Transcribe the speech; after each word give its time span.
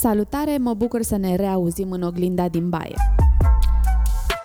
Salutare, 0.00 0.58
mă 0.58 0.74
bucur 0.74 1.02
să 1.02 1.16
ne 1.16 1.36
reauzim 1.36 1.90
în 1.90 2.02
oglinda 2.02 2.48
din 2.48 2.68
baie. 2.68 2.94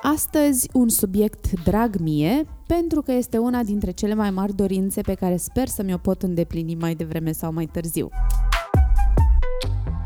Astăzi 0.01 0.69
un 0.73 0.89
subiect 0.89 1.63
drag 1.63 1.95
mie, 1.95 2.45
pentru 2.67 3.01
că 3.01 3.11
este 3.11 3.37
una 3.37 3.63
dintre 3.63 3.91
cele 3.91 4.13
mai 4.13 4.29
mari 4.29 4.55
dorințe 4.55 5.01
pe 5.01 5.13
care 5.13 5.37
sper 5.37 5.67
să 5.67 5.83
mi-o 5.83 5.97
pot 5.97 6.21
îndeplini 6.21 6.75
mai 6.75 6.95
devreme 6.95 7.31
sau 7.31 7.53
mai 7.53 7.65
târziu. 7.65 8.09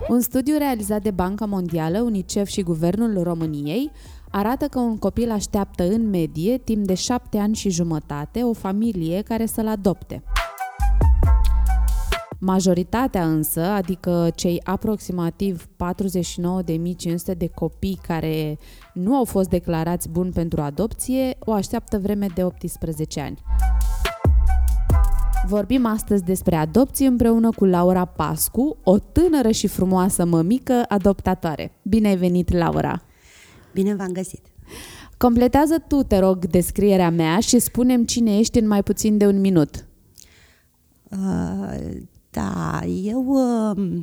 Un 0.09 0.19
studiu 0.19 0.57
realizat 0.57 1.01
de 1.01 1.11
Banca 1.11 1.45
Mondială, 1.45 2.01
UNICEF 2.01 2.47
și 2.47 2.63
Guvernul 2.63 3.23
României 3.23 3.91
arată 4.31 4.67
că 4.67 4.79
un 4.79 4.97
copil 4.97 5.31
așteaptă 5.31 5.83
în 5.83 6.09
medie, 6.09 6.57
timp 6.57 6.85
de 6.85 6.93
șapte 6.93 7.37
ani 7.37 7.55
și 7.55 7.69
jumătate, 7.69 8.43
o 8.43 8.53
familie 8.53 9.21
care 9.21 9.45
să-l 9.45 9.67
adopte. 9.67 10.23
Majoritatea 12.41 13.25
însă, 13.25 13.61
adică 13.61 14.31
cei 14.35 14.61
aproximativ 14.63 15.67
49.500 15.67 17.37
de 17.37 17.47
copii 17.47 17.99
care 18.07 18.57
nu 18.93 19.15
au 19.15 19.25
fost 19.25 19.49
declarați 19.49 20.09
buni 20.09 20.31
pentru 20.31 20.61
adopție, 20.61 21.35
o 21.39 21.51
așteaptă 21.51 21.99
vreme 21.99 22.27
de 22.35 22.43
18 22.43 23.19
ani. 23.19 23.43
Vorbim 25.47 25.85
astăzi 25.85 26.23
despre 26.23 26.55
adopție 26.55 27.07
împreună 27.07 27.49
cu 27.49 27.65
Laura 27.65 28.05
Pascu, 28.05 28.77
o 28.83 28.99
tânără 28.99 29.51
și 29.51 29.67
frumoasă 29.67 30.25
mămică 30.25 30.83
adoptatoare. 30.87 31.71
Bine 31.83 32.07
ai 32.07 32.17
venit, 32.17 32.51
Laura! 32.51 33.01
Bine 33.73 33.95
v-am 33.95 34.11
găsit! 34.11 34.41
Completează 35.17 35.83
tu, 35.87 36.03
te 36.03 36.19
rog, 36.19 36.45
descrierea 36.45 37.09
mea 37.09 37.39
și 37.39 37.59
spunem 37.59 38.05
cine 38.05 38.37
ești 38.37 38.59
în 38.59 38.67
mai 38.67 38.83
puțin 38.83 39.17
de 39.17 39.27
un 39.27 39.39
minut. 39.39 39.87
Uh, 41.11 41.97
da, 42.39 42.85
eu 42.85 43.25
uh, 43.27 44.01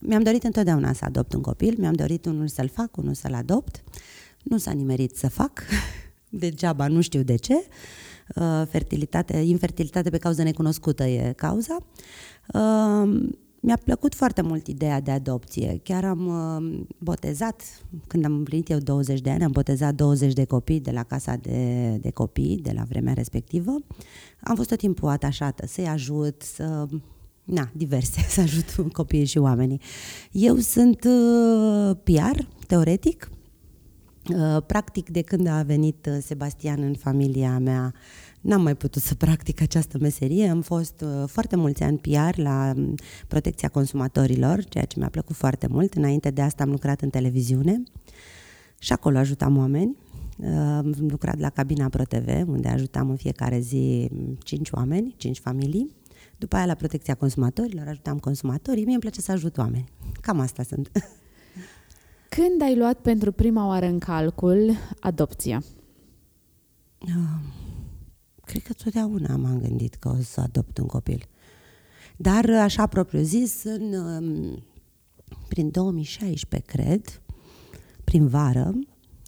mi-am 0.00 0.22
dorit 0.22 0.44
întotdeauna 0.44 0.92
să 0.92 1.04
adopt 1.04 1.32
un 1.32 1.40
copil, 1.40 1.74
mi-am 1.78 1.92
dorit 1.92 2.26
unul 2.26 2.48
să-l 2.48 2.68
fac, 2.68 2.96
unul 2.96 3.14
să-l 3.14 3.34
adopt. 3.34 3.82
Nu 4.42 4.58
s-a 4.58 4.70
nimerit 4.70 5.16
să 5.16 5.28
fac, 5.28 5.62
degeaba, 6.28 6.86
nu 6.86 7.00
știu 7.00 7.22
de 7.22 7.36
ce. 7.36 7.54
Uh, 8.34 8.62
fertilitate, 8.68 9.36
infertilitate 9.36 10.10
pe 10.10 10.18
cauză 10.18 10.42
necunoscută 10.42 11.04
e 11.04 11.32
cauza. 11.32 11.76
Uh, 12.54 13.28
mi-a 13.60 13.78
plăcut 13.84 14.14
foarte 14.14 14.42
mult 14.42 14.66
ideea 14.66 15.00
de 15.00 15.10
adopție. 15.10 15.80
Chiar 15.82 16.04
am 16.04 16.26
uh, 16.26 16.86
botezat, 16.98 17.62
când 18.06 18.24
am 18.24 18.32
împlinit 18.32 18.70
eu 18.70 18.78
20 18.78 19.20
de 19.20 19.30
ani, 19.30 19.44
am 19.44 19.50
botezat 19.50 19.94
20 19.94 20.32
de 20.32 20.44
copii 20.44 20.80
de 20.80 20.90
la 20.90 21.02
casa 21.02 21.36
de, 21.36 21.96
de 22.00 22.10
copii, 22.10 22.58
de 22.62 22.72
la 22.74 22.82
vremea 22.88 23.12
respectivă. 23.12 23.74
Am 24.40 24.56
fost 24.56 24.68
tot 24.68 24.78
timpul 24.78 25.08
atașată 25.08 25.66
să-i 25.66 25.86
ajut, 25.86 26.42
să 26.42 26.86
na, 27.48 27.70
diverse, 27.72 28.20
să 28.34 28.40
ajut 28.40 28.92
copiii 28.92 29.24
și 29.24 29.38
oamenii. 29.38 29.80
Eu 30.32 30.56
sunt 30.56 31.04
uh, 31.04 31.96
PR, 32.04 32.40
teoretic. 32.66 33.30
Uh, 34.36 34.62
practic, 34.66 35.08
de 35.08 35.22
când 35.22 35.46
a 35.46 35.62
venit 35.62 36.06
uh, 36.06 36.18
Sebastian 36.20 36.82
în 36.82 36.94
familia 36.94 37.58
mea, 37.58 37.94
n-am 38.40 38.62
mai 38.62 38.74
putut 38.74 39.02
să 39.02 39.14
practic 39.14 39.60
această 39.60 39.98
meserie. 40.00 40.48
Am 40.48 40.60
fost 40.60 41.04
uh, 41.04 41.24
foarte 41.26 41.56
mulți 41.56 41.82
ani 41.82 41.98
PR 41.98 42.40
la 42.40 42.72
um, 42.76 42.94
protecția 43.28 43.68
consumatorilor, 43.68 44.64
ceea 44.64 44.84
ce 44.84 44.98
mi-a 44.98 45.08
plăcut 45.08 45.36
foarte 45.36 45.66
mult. 45.66 45.94
Înainte 45.94 46.30
de 46.30 46.42
asta 46.42 46.62
am 46.62 46.70
lucrat 46.70 47.00
în 47.00 47.10
televiziune 47.10 47.82
și 48.78 48.92
acolo 48.92 49.18
ajutam 49.18 49.56
oameni. 49.56 49.96
Uh, 50.36 50.48
am 50.56 50.94
lucrat 51.08 51.38
la 51.38 51.50
cabina 51.50 51.88
ProTV, 51.88 52.48
unde 52.48 52.68
ajutam 52.68 53.10
în 53.10 53.16
fiecare 53.16 53.58
zi 53.60 54.10
cinci 54.38 54.68
oameni, 54.70 55.14
cinci 55.16 55.38
familii. 55.38 55.96
După 56.38 56.56
aia 56.56 56.66
la 56.66 56.74
protecția 56.74 57.14
consumatorilor, 57.14 57.88
ajutam 57.88 58.18
consumatorii. 58.18 58.84
Mie 58.84 58.92
îmi 58.92 59.00
place 59.02 59.20
să 59.20 59.32
ajut 59.32 59.58
oameni. 59.58 59.88
Cam 60.20 60.40
asta 60.40 60.62
sunt. 60.62 60.90
Când 62.28 62.62
ai 62.62 62.76
luat 62.76 63.00
pentru 63.00 63.32
prima 63.32 63.66
oară 63.66 63.86
în 63.86 63.98
calcul 63.98 64.76
adopția? 65.00 65.62
Uh, 66.98 67.40
cred 68.44 68.62
că 68.62 68.72
totdeauna 68.72 69.36
m-am 69.36 69.60
gândit 69.60 69.94
că 69.94 70.08
o 70.08 70.22
să 70.22 70.40
adopt 70.40 70.78
un 70.78 70.86
copil. 70.86 71.28
Dar, 72.16 72.50
așa 72.50 72.86
propriu 72.86 73.22
zis, 73.22 73.62
în, 73.64 73.92
um, 73.92 74.62
prin 75.48 75.70
2016, 75.70 76.70
cred, 76.70 77.22
prin 78.04 78.28
vară, 78.28 78.72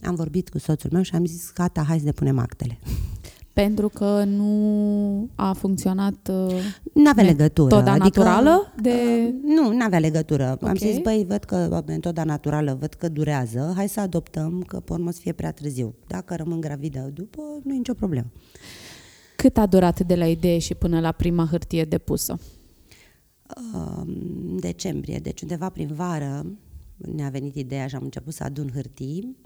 am 0.02 0.14
vorbit 0.14 0.48
cu 0.48 0.58
soțul 0.58 0.90
meu 0.92 1.02
și 1.02 1.14
am 1.14 1.24
zis, 1.24 1.52
gata, 1.52 1.82
hai 1.82 1.98
să 1.98 2.04
depunem 2.04 2.38
actele 2.38 2.78
pentru 3.52 3.88
că 3.88 4.24
nu 4.26 5.28
a 5.34 5.52
funcționat 5.52 6.30
uh, 6.30 6.54
Nu 6.94 7.08
avea 7.08 7.24
legătură. 7.24 7.76
Metoda 7.76 7.90
adică, 7.90 8.20
naturală? 8.20 8.72
De... 8.82 8.90
Uh, 8.90 9.34
nu, 9.44 9.72
nu 9.72 9.84
avea 9.84 9.98
legătură. 9.98 10.50
Okay. 10.54 10.70
Am 10.70 10.76
zis, 10.76 10.98
băi, 10.98 11.24
văd 11.28 11.44
că 11.44 11.82
metoda 11.86 12.24
naturală, 12.24 12.76
văd 12.80 12.94
că 12.94 13.08
durează, 13.08 13.72
hai 13.76 13.88
să 13.88 14.00
adoptăm, 14.00 14.62
că 14.66 14.80
pe 14.80 14.92
urmă 14.92 15.10
să 15.10 15.18
fie 15.20 15.32
prea 15.32 15.52
târziu. 15.52 15.94
Dacă 16.06 16.34
rămân 16.34 16.60
gravidă 16.60 17.10
după, 17.14 17.42
nu 17.62 17.74
e 17.74 17.76
nicio 17.76 17.94
problemă. 17.94 18.26
Cât 19.36 19.56
a 19.56 19.66
durat 19.66 20.00
de 20.00 20.14
la 20.14 20.26
idee 20.26 20.58
și 20.58 20.74
până 20.74 21.00
la 21.00 21.12
prima 21.12 21.46
hârtie 21.50 21.84
depusă? 21.84 22.38
Uh, 23.74 24.02
decembrie, 24.60 25.18
deci 25.18 25.40
undeva 25.40 25.68
prin 25.68 25.88
vară 25.92 26.46
ne-a 26.96 27.28
venit 27.28 27.54
ideea 27.54 27.86
și 27.86 27.94
am 27.94 28.02
început 28.02 28.32
să 28.32 28.44
adun 28.44 28.70
hârtii 28.74 29.36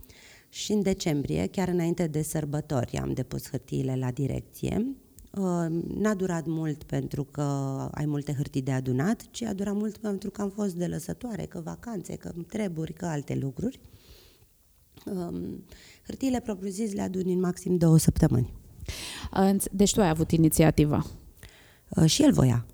și 0.54 0.72
în 0.72 0.82
decembrie, 0.82 1.46
chiar 1.46 1.68
înainte 1.68 2.06
de 2.06 2.22
sărbători, 2.22 2.98
am 2.98 3.12
depus 3.12 3.50
hârtiile 3.50 3.96
la 3.96 4.10
direcție. 4.10 4.86
Uh, 5.32 5.66
n-a 5.94 6.14
durat 6.14 6.46
mult 6.46 6.82
pentru 6.82 7.24
că 7.24 7.42
ai 7.90 8.06
multe 8.06 8.32
hârtii 8.32 8.62
de 8.62 8.72
adunat, 8.72 9.22
ci 9.30 9.42
a 9.42 9.52
durat 9.52 9.74
mult 9.74 9.96
pentru 9.96 10.30
că 10.30 10.42
am 10.42 10.48
fost 10.48 10.74
de 10.74 10.86
lăsătoare, 10.86 11.44
că 11.44 11.60
vacanțe, 11.64 12.16
că 12.16 12.32
treburi, 12.48 12.92
că 12.92 13.06
alte 13.06 13.34
lucruri. 13.34 13.80
Um, 15.04 15.64
hârtiile 16.06 16.40
propriu-zis 16.40 16.92
le 16.92 17.02
adun 17.02 17.24
în 17.26 17.40
maxim 17.40 17.76
două 17.76 17.98
săptămâni. 17.98 18.52
Deci 19.70 19.94
tu 19.94 20.00
ai 20.00 20.08
avut 20.08 20.30
inițiativa. 20.30 21.06
Uh, 21.88 22.04
și 22.04 22.22
el 22.22 22.32
voia. 22.32 22.66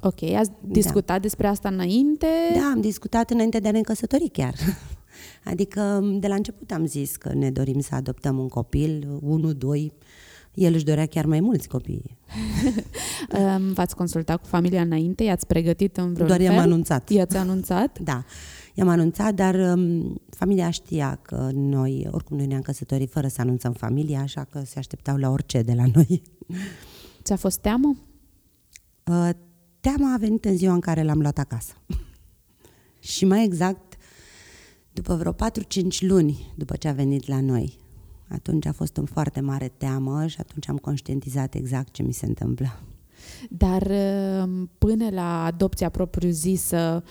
Ok, 0.00 0.22
ați 0.22 0.50
discutat 0.60 1.16
da. 1.16 1.22
despre 1.22 1.46
asta 1.46 1.68
înainte? 1.68 2.26
Da, 2.54 2.70
am 2.74 2.80
discutat 2.80 3.30
înainte 3.30 3.58
de 3.58 3.68
a 3.68 3.70
ne 3.70 3.78
încăsători 3.78 4.28
chiar. 4.28 4.54
Adică 5.44 6.00
de 6.20 6.26
la 6.26 6.34
început 6.34 6.70
am 6.70 6.86
zis 6.86 7.16
că 7.16 7.34
ne 7.34 7.50
dorim 7.50 7.80
să 7.80 7.94
adoptăm 7.94 8.38
un 8.38 8.48
copil, 8.48 9.18
unul, 9.20 9.52
doi, 9.52 9.92
el 10.54 10.74
își 10.74 10.84
dorea 10.84 11.06
chiar 11.06 11.26
mai 11.26 11.40
mulți 11.40 11.68
copii. 11.68 12.18
V-ați 13.74 13.96
consultat 13.96 14.40
cu 14.40 14.46
familia 14.46 14.80
înainte? 14.80 15.22
I-ați 15.22 15.46
pregătit 15.46 15.96
în 15.96 16.12
vreun 16.12 16.28
Doar 16.28 16.40
fel? 16.40 16.48
i-am 16.48 16.58
anunțat. 16.58 17.10
I-ați 17.10 17.36
anunțat? 17.36 17.98
Da. 17.98 18.24
I-am 18.74 18.88
anunțat, 18.88 19.34
dar 19.34 19.54
um, 19.54 20.20
familia 20.30 20.70
știa 20.70 21.18
că 21.22 21.50
noi, 21.52 22.08
oricum 22.10 22.36
noi 22.36 22.46
ne-am 22.46 22.60
căsătorit 22.60 23.10
fără 23.10 23.28
să 23.28 23.40
anunțăm 23.40 23.72
familia, 23.72 24.20
așa 24.20 24.46
că 24.50 24.62
se 24.64 24.78
așteptau 24.78 25.16
la 25.16 25.30
orice 25.30 25.62
de 25.62 25.72
la 25.72 25.84
noi. 25.94 26.22
Ți-a 27.22 27.36
fost 27.36 27.58
teamă? 27.58 27.96
Uh, 29.04 29.30
teama 29.80 30.12
a 30.14 30.16
venit 30.16 30.44
în 30.44 30.56
ziua 30.56 30.72
în 30.72 30.80
care 30.80 31.02
l-am 31.02 31.20
luat 31.20 31.38
acasă. 31.38 31.72
Și 33.00 33.24
mai 33.24 33.44
exact, 33.44 33.87
după 35.00 35.14
vreo 35.14 35.32
4-5 35.32 35.36
luni 36.00 36.52
după 36.54 36.76
ce 36.76 36.88
a 36.88 36.92
venit 36.92 37.28
la 37.28 37.40
noi, 37.40 37.78
atunci 38.28 38.66
a 38.66 38.72
fost 38.72 38.96
un 38.96 39.04
foarte 39.04 39.40
mare 39.40 39.72
teamă 39.76 40.26
și 40.26 40.36
atunci 40.40 40.68
am 40.68 40.76
conștientizat 40.76 41.54
exact 41.54 41.92
ce 41.92 42.02
mi 42.02 42.12
se 42.12 42.26
întâmplă. 42.26 42.80
Dar 43.50 43.82
uh, 43.82 44.66
până 44.78 45.10
la 45.10 45.44
adopția 45.44 45.88
propriu-zisă, 45.88 47.02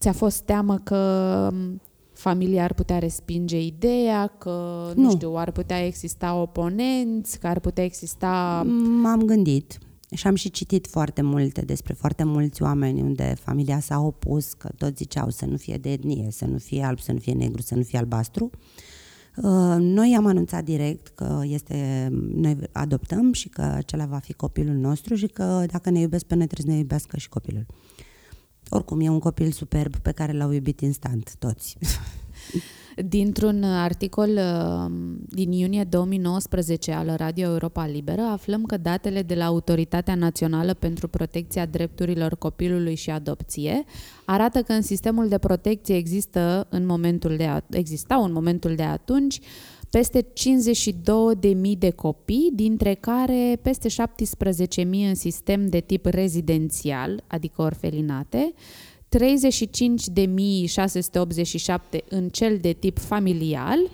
ți-a 0.00 0.12
fost 0.12 0.40
teamă 0.40 0.78
că 0.78 1.48
um, 1.52 1.80
familia 2.12 2.64
ar 2.64 2.72
putea 2.72 2.98
respinge 2.98 3.60
ideea, 3.60 4.26
că, 4.26 4.86
nu, 4.94 5.02
nu. 5.02 5.10
știu, 5.10 5.36
ar 5.36 5.50
putea 5.50 5.86
exista 5.86 6.34
oponenți, 6.34 7.38
că 7.38 7.46
ar 7.46 7.60
putea 7.60 7.84
exista... 7.84 8.66
M-am 9.02 9.22
gândit 9.22 9.78
și 10.12 10.26
am 10.26 10.34
și 10.34 10.50
citit 10.50 10.86
foarte 10.86 11.22
multe 11.22 11.60
despre 11.60 11.94
foarte 11.94 12.24
mulți 12.24 12.62
oameni 12.62 13.00
unde 13.00 13.34
familia 13.40 13.80
s-a 13.80 14.00
opus, 14.00 14.52
că 14.52 14.70
toți 14.76 14.96
ziceau 14.96 15.30
să 15.30 15.44
nu 15.46 15.56
fie 15.56 15.76
de 15.76 15.92
etnie, 15.92 16.30
să 16.30 16.44
nu 16.44 16.58
fie 16.58 16.82
alb, 16.82 16.98
să 16.98 17.12
nu 17.12 17.18
fie 17.18 17.32
negru, 17.32 17.62
să 17.62 17.74
nu 17.74 17.82
fie 17.82 17.98
albastru. 17.98 18.50
Uh, 19.36 19.76
noi 19.78 20.14
am 20.16 20.26
anunțat 20.26 20.64
direct 20.64 21.08
că 21.08 21.40
este, 21.44 22.08
noi 22.34 22.58
adoptăm 22.72 23.32
și 23.32 23.48
că 23.48 23.62
acela 23.62 24.04
va 24.04 24.18
fi 24.18 24.32
copilul 24.32 24.74
nostru 24.74 25.14
și 25.14 25.26
că 25.26 25.64
dacă 25.66 25.90
ne 25.90 26.00
iubesc 26.00 26.24
pe 26.24 26.34
noi 26.34 26.46
trebuie 26.46 26.66
să 26.66 26.72
ne 26.72 26.78
iubească 26.78 27.16
și 27.16 27.28
copilul. 27.28 27.66
Oricum, 28.68 29.00
e 29.00 29.08
un 29.08 29.18
copil 29.18 29.50
superb 29.50 29.96
pe 29.96 30.12
care 30.12 30.32
l-au 30.32 30.50
iubit 30.50 30.80
instant 30.80 31.34
toți. 31.38 31.76
Dintr-un 32.96 33.62
articol 33.64 34.28
uh, 34.28 34.92
din 35.28 35.52
iunie 35.52 35.84
2019 35.84 36.92
al 36.92 37.14
Radio 37.16 37.48
Europa 37.50 37.86
Liberă 37.86 38.20
aflăm 38.20 38.62
că 38.62 38.76
datele 38.76 39.22
de 39.22 39.34
la 39.34 39.44
Autoritatea 39.44 40.14
Națională 40.14 40.74
pentru 40.74 41.08
Protecția 41.08 41.66
Drepturilor 41.66 42.36
Copilului 42.36 42.94
și 42.94 43.10
Adopție 43.10 43.84
arată 44.24 44.62
că 44.62 44.72
în 44.72 44.82
sistemul 44.82 45.28
de 45.28 45.38
protecție 45.38 45.96
există 45.96 46.66
în 46.70 46.86
momentul 46.86 47.36
de 47.36 47.44
a, 47.44 47.60
existau 47.70 48.24
în 48.24 48.32
momentul 48.32 48.74
de 48.74 48.82
atunci 48.82 49.40
peste 49.90 50.22
52.000 50.22 51.78
de 51.78 51.90
copii, 51.90 52.50
dintre 52.54 52.94
care 52.94 53.58
peste 53.62 53.88
17.000 53.88 54.84
în 55.08 55.14
sistem 55.14 55.68
de 55.68 55.80
tip 55.80 56.04
rezidențial, 56.04 57.24
adică 57.26 57.62
orfelinate, 57.62 58.52
35.687 59.18 59.18
în 62.08 62.28
cel 62.28 62.58
de 62.60 62.72
tip 62.72 62.98
familial, 62.98 63.78
uh, 63.80 63.90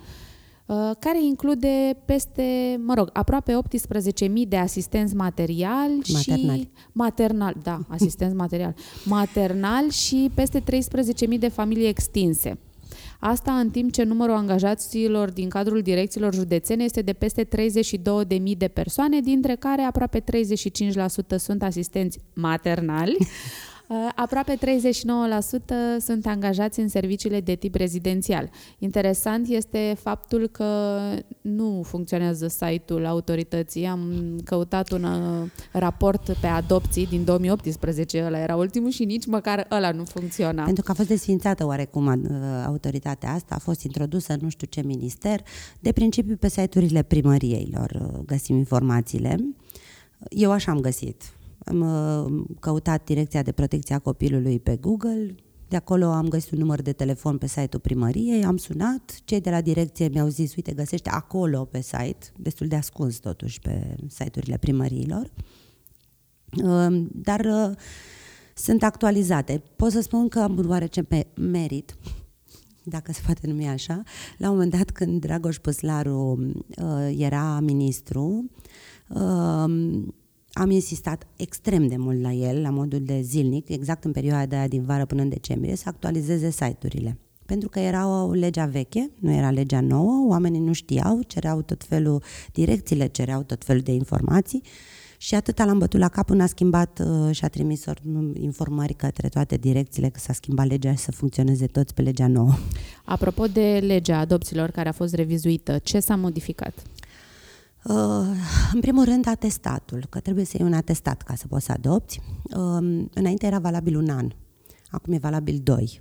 care 0.99 1.25
include 1.25 1.97
peste, 2.05 2.81
mă 2.85 2.95
rog, 2.95 3.11
aproape 3.13 3.53
18.000 3.53 4.49
de 4.49 4.57
asistenți 4.57 5.15
material 5.15 5.91
Maternali. 6.13 6.61
și 6.61 6.69
maternal, 6.93 7.55
da, 7.63 7.81
asistenți 7.97 8.35
material, 8.35 8.75
maternal 9.05 9.91
și 9.91 10.31
peste 10.35 10.61
13.000 10.61 11.39
de 11.39 11.49
familii 11.49 11.89
extinse. 11.89 12.59
Asta 13.21 13.53
în 13.53 13.71
timp 13.71 13.93
ce 13.93 14.03
numărul 14.03 14.35
angajaților 14.35 15.31
din 15.31 15.49
cadrul 15.49 15.83
direcțiilor 15.83 16.35
județene 16.35 16.85
este 16.85 17.03
de 17.03 17.13
peste 17.13 17.45
32.000 17.45 18.57
de 18.57 18.69
persoane, 18.69 19.21
dintre 19.21 19.55
care 19.55 19.83
aproape 19.83 20.21
35% 20.21 20.25
sunt 21.37 21.63
asistenți 21.63 22.19
maternali, 22.35 23.17
Uh, 23.21 23.27
Aproape 24.15 24.57
39% 24.57 24.59
sunt 25.99 26.27
angajați 26.27 26.81
în 26.81 26.89
serviciile 26.89 27.41
de 27.41 27.55
tip 27.55 27.75
rezidențial. 27.75 28.51
Interesant 28.79 29.49
este 29.49 29.97
faptul 30.01 30.49
că 30.49 30.99
nu 31.41 31.83
funcționează 31.85 32.47
site-ul 32.49 33.07
autorității. 33.07 33.87
Am 33.87 34.13
căutat 34.45 34.91
un 34.91 35.03
uh, 35.03 35.51
raport 35.73 36.37
pe 36.41 36.47
adopții 36.47 37.07
din 37.07 37.25
2018, 37.25 38.25
ăla 38.27 38.39
era 38.39 38.57
ultimul 38.57 38.91
și 38.91 39.05
nici 39.05 39.27
măcar 39.27 39.67
ăla 39.71 39.91
nu 39.91 40.05
funcționa. 40.05 40.65
Pentru 40.65 40.83
că 40.83 40.91
a 40.91 40.95
fost 40.95 41.09
desfințată 41.09 41.67
oarecum 41.67 42.07
uh, 42.07 42.65
autoritatea 42.67 43.33
asta, 43.33 43.55
a 43.55 43.59
fost 43.59 43.83
introdusă 43.83 44.33
în 44.33 44.39
nu 44.43 44.49
știu 44.49 44.67
ce 44.71 44.83
minister. 44.83 45.41
De 45.81 45.93
principiu 45.93 46.37
pe 46.37 46.49
site-urile 46.49 47.03
primăriilor 47.03 47.91
uh, 48.03 48.21
găsim 48.27 48.57
informațiile. 48.57 49.37
Eu 50.29 50.51
așa 50.51 50.73
am 50.73 50.81
găsit. 50.81 51.23
Am 51.69 51.81
uh, 51.81 52.45
căutat 52.61 53.05
Direcția 53.05 53.43
de 53.43 53.53
Protecție 53.53 53.95
a 53.95 53.99
Copilului 53.99 54.61
pe 54.61 54.77
Google, 54.77 55.35
de 55.69 55.77
acolo 55.77 56.07
am 56.07 56.29
găsit 56.29 56.51
un 56.51 56.59
număr 56.59 56.83
de 56.83 56.93
telefon 56.93 57.39
pe 57.39 57.47
site-ul 57.47 57.83
primăriei, 57.83 58.45
am 58.45 58.57
sunat, 58.57 59.21
cei 59.25 59.41
de 59.41 59.51
la 59.51 59.61
direcție 59.61 60.09
mi-au 60.09 60.29
zis, 60.29 60.55
uite, 60.55 60.73
găsește 60.73 61.11
acolo 61.11 61.65
pe 61.65 61.81
site, 61.81 62.33
destul 62.37 62.67
de 62.67 62.77
ascuns 62.77 63.17
totuși 63.17 63.61
pe 63.61 63.97
site-urile 64.09 64.57
primăriilor, 64.57 65.31
Uh, 66.65 67.07
dar 67.13 67.41
uh, 67.41 67.77
sunt 68.55 68.83
actualizate. 68.83 69.63
Pot 69.77 69.91
să 69.91 70.01
spun 70.01 70.29
că 70.29 70.41
am 70.41 70.65
oarece 70.69 71.03
pe 71.03 71.27
merit, 71.35 71.97
dacă 72.95 73.13
se 73.13 73.21
poate 73.25 73.47
numi 73.47 73.67
așa, 73.67 74.03
la 74.39 74.49
un 74.49 74.55
moment 74.55 74.77
dat 74.77 74.91
când 74.91 75.21
Dragoș 75.21 75.57
Păslaru 75.57 76.39
uh, 76.83 77.15
era 77.17 77.61
ministru, 77.61 78.51
uh, 79.09 79.65
am 80.59 80.71
insistat 80.71 81.27
extrem 81.37 81.87
de 81.87 81.97
mult 81.97 82.23
la 82.23 82.33
el, 82.33 82.61
la 82.61 82.71
modul 82.71 83.03
de 83.03 83.21
zilnic, 83.21 83.69
exact 83.69 84.05
în 84.05 84.13
perioada 84.13 84.59
aia 84.59 84.69
din 84.69 84.83
vară 84.83 85.05
până 85.05 85.23
în 85.23 85.29
decembrie, 85.29 85.77
să 85.77 85.85
actualizeze 85.87 86.51
site-urile. 86.51 87.19
Pentru 87.47 87.69
că 87.69 87.79
era 87.79 88.25
o 88.25 88.33
legea 88.33 88.65
veche, 88.65 89.11
nu 89.19 89.33
era 89.33 89.51
legea 89.51 89.81
nouă, 89.81 90.27
oamenii 90.29 90.61
nu 90.61 90.73
știau, 90.73 91.21
cereau 91.27 91.63
tot 91.63 91.85
felul, 91.85 92.23
direcțiile 92.53 93.07
cereau 93.07 93.43
tot 93.43 93.65
felul 93.65 93.83
de 93.83 93.93
informații 93.93 94.63
și 95.17 95.35
atâta 95.35 95.65
l-am 95.65 95.79
bătut 95.79 96.01
la 96.01 96.09
cap 96.09 96.27
până 96.27 96.43
a 96.43 96.47
schimbat 96.47 97.01
uh, 97.05 97.35
și 97.35 97.45
a 97.45 97.49
trimis 97.49 97.87
or- 97.87 98.03
informări 98.33 98.95
către 98.95 99.29
toate 99.29 99.57
direcțiile 99.57 100.09
că 100.09 100.19
s-a 100.19 100.33
schimbat 100.33 100.67
legea 100.67 100.93
și 100.93 100.99
să 100.99 101.13
funcționeze 101.13 101.67
toți 101.67 101.95
pe 101.95 102.03
legea 102.03 102.27
nouă. 102.27 102.53
Apropo 103.05 103.47
de 103.47 103.79
legea 103.83 104.19
adopțiilor 104.19 104.71
care 104.71 104.89
a 104.89 104.93
fost 104.93 105.15
revizuită, 105.15 105.79
ce 105.83 106.01
s-a 106.01 106.17
modificat? 106.17 106.83
Uh, 107.89 108.27
în 108.73 108.81
primul 108.81 109.05
rând, 109.05 109.27
atestatul, 109.27 110.07
că 110.11 110.21
trebuie 110.21 110.45
să 110.45 110.57
iei 110.59 110.67
un 110.67 110.73
atestat 110.73 111.23
ca 111.23 111.35
să 111.35 111.47
poți 111.47 111.65
să 111.65 111.73
adopți. 111.73 112.21
Uh, 112.43 113.07
înainte 113.15 113.47
era 113.47 113.59
valabil 113.59 113.97
un 113.97 114.09
an, 114.09 114.31
acum 114.91 115.13
e 115.13 115.19
valabil 115.19 115.61
doi. 115.63 116.01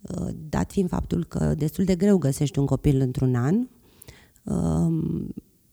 Uh, 0.00 0.28
dat 0.34 0.72
fiind 0.72 0.88
faptul 0.88 1.24
că 1.24 1.54
destul 1.54 1.84
de 1.84 1.94
greu 1.94 2.18
găsești 2.18 2.58
un 2.58 2.66
copil 2.66 3.00
într-un 3.00 3.34
an, 3.34 3.66
uh, 4.42 5.24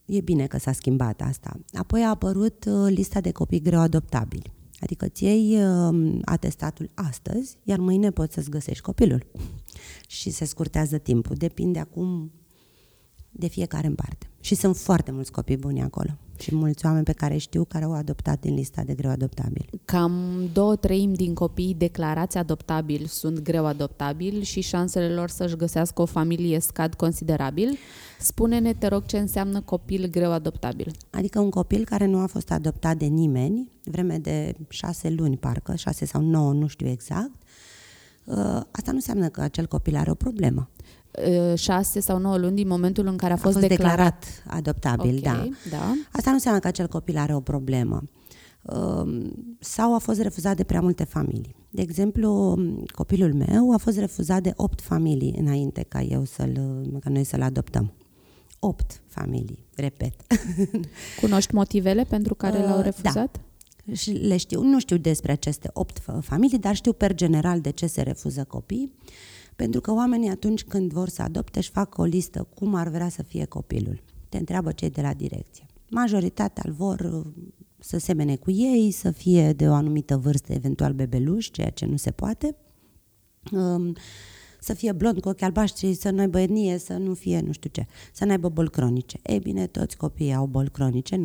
e 0.05 0.21
bine 0.21 0.47
că 0.47 0.57
s-a 0.59 0.71
schimbat 0.71 1.21
asta. 1.21 1.59
Apoi 1.73 2.01
a 2.01 2.09
apărut 2.09 2.65
uh, 2.65 2.87
lista 2.89 3.21
de 3.21 3.31
copii 3.31 3.61
greu 3.61 3.79
adoptabili. 3.79 4.51
Adică 4.79 5.05
îți 5.05 5.23
iei 5.23 5.63
uh, 5.63 6.19
atestatul 6.25 6.89
astăzi, 6.93 7.57
iar 7.63 7.79
mâine 7.79 8.09
poți 8.11 8.33
să-ți 8.33 8.49
găsești 8.49 8.83
copilul. 8.83 9.25
Și 10.07 10.29
se 10.29 10.45
scurtează 10.45 10.97
timpul. 10.97 11.35
Depinde 11.35 11.79
acum 11.79 12.31
de 13.31 13.47
fiecare 13.47 13.87
în 13.87 13.95
parte. 13.95 14.29
Și 14.39 14.55
sunt 14.55 14.77
foarte 14.77 15.11
mulți 15.11 15.31
copii 15.31 15.57
buni 15.57 15.81
acolo. 15.81 16.09
Și 16.39 16.55
mulți 16.55 16.85
oameni 16.85 17.05
pe 17.05 17.11
care 17.11 17.37
știu 17.37 17.63
care 17.63 17.83
au 17.83 17.93
adoptat 17.93 18.39
din 18.39 18.53
lista 18.53 18.83
de 18.83 18.93
greu 18.93 19.11
adoptabil. 19.11 19.69
Cam 19.85 20.13
două 20.53 20.75
treimi 20.75 21.15
din 21.15 21.33
copiii 21.33 21.73
declarați 21.73 22.37
adoptabili 22.37 23.07
sunt 23.07 23.39
greu 23.39 23.65
adoptabili 23.65 24.43
și 24.43 24.61
șansele 24.61 25.13
lor 25.13 25.29
să-și 25.29 25.55
găsească 25.55 26.01
o 26.01 26.05
familie 26.05 26.59
scad 26.59 26.93
considerabil. 26.93 27.77
Spune-ne, 28.19 28.73
te 28.73 28.87
rog, 28.87 29.05
ce 29.05 29.17
înseamnă 29.17 29.61
copil 29.61 30.07
greu 30.09 30.31
adoptabil. 30.31 30.91
Adică 31.09 31.39
un 31.39 31.49
copil 31.49 31.85
care 31.85 32.05
nu 32.05 32.19
a 32.19 32.25
fost 32.25 32.51
adoptat 32.51 32.97
de 32.97 33.05
nimeni, 33.05 33.71
vreme 33.83 34.17
de 34.17 34.55
șase 34.69 35.09
luni 35.09 35.37
parcă, 35.37 35.75
șase 35.75 36.05
sau 36.05 36.21
nouă, 36.21 36.53
nu 36.53 36.67
știu 36.67 36.87
exact, 36.87 37.41
uh, 38.23 38.35
asta 38.71 38.91
nu 38.91 38.95
înseamnă 38.95 39.27
că 39.27 39.41
acel 39.41 39.65
copil 39.67 39.95
are 39.95 40.11
o 40.11 40.15
problemă. 40.15 40.69
Uh, 41.27 41.57
Șase 41.57 41.99
sau 41.99 42.17
nouă 42.17 42.37
luni 42.37 42.55
din 42.55 42.67
momentul 42.67 43.07
în 43.07 43.17
care 43.17 43.31
a 43.31 43.35
A 43.35 43.39
fost, 43.39 43.59
declarat. 43.59 44.25
adoptabil, 44.47 45.15
Ok, 45.15 45.21
da. 45.21 45.47
da. 45.69 45.93
Asta 46.11 46.29
nu 46.29 46.33
înseamnă 46.35 46.59
că 46.59 46.67
acel 46.67 46.87
copil 46.87 47.17
are 47.17 47.35
o 47.35 47.39
problemă. 47.39 48.01
Um, 48.61 49.31
Sau 49.59 49.95
a 49.95 49.97
fost 49.97 50.21
refuzat 50.21 50.55
de 50.55 50.63
prea 50.63 50.81
multe 50.81 51.03
familii. 51.03 51.55
De 51.69 51.81
exemplu, 51.81 52.57
copilul 52.95 53.33
meu 53.33 53.73
a 53.73 53.77
fost 53.77 53.97
refuzat 53.97 54.41
de 54.43 54.53
opt 54.55 54.81
familii 54.81 55.35
înainte 55.37 55.85
ca 55.87 56.01
eu 56.01 56.23
să-l, 56.25 56.81
ca 56.99 57.09
noi 57.09 57.23
să-l 57.23 57.41
adoptăm. 57.41 57.93
Opt 58.59 59.01
familii, 59.07 59.65
repet. 59.75 60.13
Cunoști 61.21 61.53
motivele 61.55 62.03
pentru 62.03 62.35
care 62.35 62.57
Uh, 62.57 62.63
l-au 62.63 62.75
da. 62.75 62.81
refuzat? 62.81 63.39
și 63.93 64.11
le 64.11 64.37
știu, 64.37 64.61
nu 64.61 64.79
știu 64.79 64.97
despre 64.97 65.31
aceste 65.31 65.69
opt 65.73 65.99
fa- 66.01 66.19
familii, 66.21 66.57
dar 66.59 66.75
știu 66.75 66.93
per 66.93 67.13
general 67.15 67.61
de 67.61 67.69
ce 67.69 67.87
se 67.87 68.01
refuză 68.01 68.43
copii, 68.47 68.91
pentru 69.59 69.81
că 69.81 69.93
oamenii 69.93 70.29
atunci 70.29 70.63
când 70.63 70.91
vor 70.91 71.09
să 71.09 71.21
adopte 71.21 71.59
își 71.59 71.69
fac 71.69 71.97
o 71.97 72.03
listă 72.03 72.47
cum 72.55 72.75
ar 72.75 72.87
vrea 72.87 73.09
să 73.09 73.23
fie 73.23 73.45
copilul. 73.45 74.01
Te 74.29 74.37
întreabă 74.37 74.71
cei 74.71 74.89
de 74.89 75.01
la 75.01 75.13
direcție. 75.13 75.65
Majoritatea 75.89 76.63
îl 76.65 76.73
vor 76.73 76.99
uh, 76.99 77.25
să 77.79 77.97
semene 77.97 78.35
cu 78.35 78.51
ei, 78.51 78.91
să 78.91 79.11
fie 79.11 79.53
de 79.53 79.69
o 79.69 79.73
anumită 79.73 80.17
vârstă, 80.17 80.53
eventual 80.53 80.93
bebeluș, 80.93 81.49
ceea 81.49 81.69
ce 81.69 81.85
nu 81.85 81.97
se 81.97 82.11
poate. 82.11 82.55
Um, 83.51 83.95
să 84.59 84.73
fie 84.73 84.91
blond 84.91 85.19
cu 85.19 85.29
ochi 85.29 85.41
albaștri, 85.41 85.93
să 85.93 86.09
nu 86.09 86.19
aibă 86.19 86.39
etnie, 86.39 86.77
să 86.77 86.93
nu 86.93 87.13
fie 87.13 87.39
nu 87.39 87.51
știu 87.51 87.69
ce, 87.73 87.85
să 88.13 88.25
nu 88.25 88.31
aibă 88.31 88.49
boli 88.49 88.69
cronice. 88.69 89.19
Ei 89.23 89.39
bine, 89.39 89.67
toți 89.67 89.97
copiii 89.97 90.33
au 90.33 90.45
boli 90.45 90.69
cronice, 90.69 91.21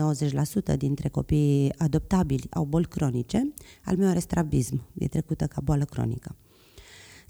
90% 0.75 0.77
dintre 0.77 1.09
copiii 1.09 1.73
adoptabili 1.79 2.47
au 2.51 2.65
boli 2.65 2.87
cronice. 2.87 3.53
Al 3.85 3.97
meu 3.97 4.09
are 4.09 4.19
strabism, 4.19 4.83
e 4.95 5.09
trecută 5.09 5.47
ca 5.47 5.61
boală 5.61 5.85
cronică. 5.85 6.37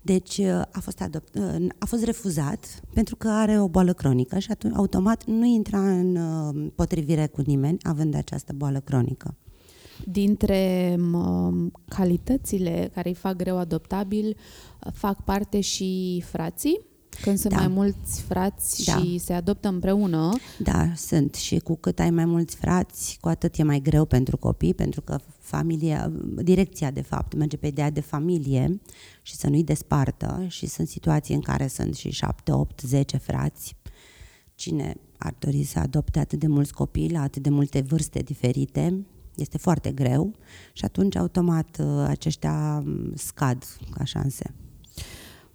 Deci 0.04 0.38
uh, 0.38 0.62
a 0.72 0.80
fost, 0.80 1.00
adopt, 1.00 1.34
uh, 1.34 1.66
a 1.78 1.86
fost 1.86 2.04
refuzat 2.04 2.80
pentru 2.94 3.16
că 3.16 3.28
are 3.28 3.60
o 3.60 3.68
boală 3.68 3.92
cronică 3.92 4.38
și 4.38 4.50
atunci 4.50 4.74
automat 4.76 5.24
nu 5.24 5.44
intra 5.44 5.90
în 5.90 6.16
uh, 6.16 6.70
potrivire 6.74 7.26
cu 7.26 7.40
nimeni 7.40 7.76
având 7.82 8.14
această 8.14 8.52
boală 8.52 8.80
cronică. 8.80 9.36
Dintre 10.06 10.94
m, 10.98 11.72
calitățile 11.88 12.90
care 12.94 13.08
îi 13.08 13.14
fac 13.14 13.36
greu 13.36 13.58
adoptabil, 13.58 14.36
fac 14.92 15.24
parte 15.24 15.60
și 15.60 16.22
frații? 16.26 16.80
Când 17.20 17.38
sunt 17.38 17.52
Da. 17.52 17.58
mai 17.58 17.68
mulți 17.68 18.22
frați 18.22 18.84
Da. 18.84 18.96
și 18.96 19.18
se 19.18 19.32
adoptă 19.32 19.68
împreună, 19.68 20.32
Da, 20.58 20.92
sunt 20.96 21.34
și 21.34 21.58
cu 21.58 21.76
cât 21.76 21.98
ai 21.98 22.10
mai 22.10 22.24
mulți 22.24 22.56
frați, 22.56 23.18
cu 23.20 23.28
atât 23.28 23.56
e 23.58 23.62
mai 23.62 23.80
greu 23.80 24.04
pentru 24.04 24.36
copii, 24.36 24.74
pentru 24.74 25.00
că 25.00 25.18
familia, 25.38 26.12
direcția 26.42 26.90
de 26.90 27.02
fapt 27.02 27.34
merge 27.34 27.56
pe 27.56 27.66
ideea 27.66 27.90
de 27.90 28.00
familie 28.00 28.80
și 29.22 29.34
să 29.34 29.48
nu-i 29.48 29.64
despartă 29.64 30.44
și 30.48 30.66
sunt 30.66 30.88
situații 30.88 31.34
în 31.34 31.40
care 31.40 31.66
sunt 31.66 31.94
și 31.94 32.10
7, 32.10 32.52
8, 32.52 32.80
10 32.80 33.16
frați. 33.16 33.76
Cine 34.54 34.96
ar 35.18 35.34
dori 35.38 35.62
să 35.62 35.78
adopte 35.78 36.18
atât 36.18 36.38
de 36.38 36.46
mulți 36.46 36.72
copii 36.72 37.10
la 37.10 37.22
atât 37.22 37.42
de 37.42 37.50
multe 37.50 37.80
vârste 37.80 38.18
diferite, 38.18 39.04
este 39.34 39.58
foarte 39.58 39.92
greu 39.92 40.34
și 40.72 40.84
atunci 40.84 41.16
automat 41.16 41.78
uh, 41.80 42.04
aceștia 42.08 42.78
mm, 42.78 43.12
scad 43.14 43.64
ca 43.90 44.04
șanse. 44.04 44.54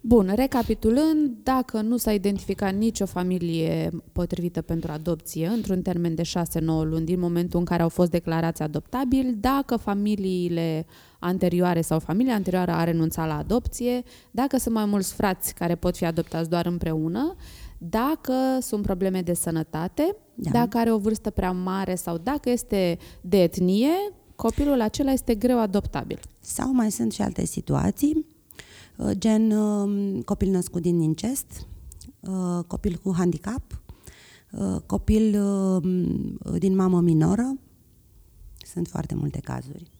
Bun, 0.02 0.32
recapitulând, 0.34 1.30
dacă 1.42 1.80
nu 1.80 1.96
s-a 1.96 2.12
identificat 2.12 2.74
nicio 2.74 3.06
familie 3.06 3.90
potrivită 4.12 4.62
pentru 4.62 4.92
adopție 4.92 5.46
într-un 5.46 5.82
termen 5.82 6.14
de 6.14 6.22
6-9 6.22 6.60
luni 6.64 7.04
din 7.04 7.20
momentul 7.20 7.58
în 7.58 7.64
care 7.64 7.82
au 7.82 7.88
fost 7.88 8.10
declarați 8.10 8.62
adoptabili, 8.62 9.36
dacă 9.40 9.76
familiile 9.76 10.86
anterioare 11.18 11.80
sau 11.80 11.98
familia 11.98 12.34
anterioară 12.34 12.70
a 12.70 12.84
renunțat 12.84 13.26
la 13.26 13.36
adopție, 13.36 14.02
dacă 14.30 14.58
sunt 14.58 14.74
mai 14.74 14.84
mulți 14.84 15.14
frați 15.14 15.54
care 15.54 15.74
pot 15.74 15.96
fi 15.96 16.04
adoptați 16.04 16.50
doar 16.50 16.66
împreună, 16.66 17.34
dacă 17.78 18.34
sunt 18.60 18.82
probleme 18.82 19.22
de 19.22 19.34
sănătate, 19.34 20.16
Da. 20.34 20.50
dacă 20.50 20.78
are 20.78 20.92
o 20.92 20.98
vârstă 20.98 21.30
prea 21.30 21.52
mare 21.52 21.94
sau 21.94 22.18
dacă 22.18 22.50
este 22.50 22.98
de 23.20 23.42
etnie, 23.42 23.90
copilul 24.36 24.80
acela 24.80 25.12
este 25.12 25.34
greu 25.34 25.58
adoptabil. 25.58 26.20
Sau 26.38 26.72
mai 26.72 26.90
sunt 26.90 27.12
și 27.12 27.22
alte 27.22 27.44
situații 27.44 28.14
uh, 28.16 28.39
gen 29.10 29.50
uh, 29.50 30.24
copil 30.24 30.50
născut 30.50 30.82
din 30.82 31.00
incest, 31.00 31.66
uh, 32.20 32.64
copil 32.66 33.00
cu 33.02 33.14
handicap, 33.16 33.82
uh, 34.52 34.76
copil 34.86 35.42
uh, 35.42 35.82
din 36.58 36.74
mamă 36.74 37.00
minoră. 37.00 37.58
Sunt 38.72 38.88
foarte 38.88 39.14
multe 39.14 39.40
cazuri. 39.40 39.90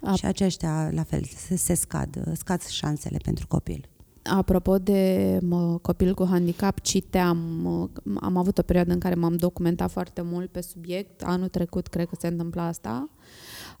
A... 0.00 0.14
Și 0.14 0.24
aceștia, 0.24 0.90
la 0.92 1.02
fel, 1.02 1.22
se, 1.24 1.56
se 1.56 1.74
scad, 1.74 2.36
scad 2.36 2.62
șansele 2.62 3.16
pentru 3.22 3.46
copil. 3.46 3.88
Apropo 4.22 4.78
de 4.78 5.38
mă, 5.42 5.78
copil 5.78 6.14
cu 6.14 6.26
handicap, 6.26 6.80
citeam, 6.80 7.36
mă, 7.36 7.88
am 8.20 8.36
avut 8.36 8.58
o 8.58 8.62
perioadă 8.62 8.92
în 8.92 8.98
care 8.98 9.14
m-am 9.14 9.36
documentat 9.36 9.90
foarte 9.90 10.20
mult 10.20 10.50
pe 10.50 10.60
subiect, 10.60 11.22
anul 11.22 11.48
trecut 11.48 11.86
cred 11.86 12.08
că 12.08 12.16
se 12.18 12.26
întâmpla 12.26 12.66
asta. 12.66 13.10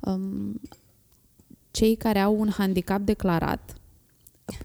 Um, 0.00 0.60
cei 1.70 1.96
care 1.96 2.18
au 2.18 2.40
un 2.40 2.48
handicap 2.48 3.00
declarat 3.00 3.74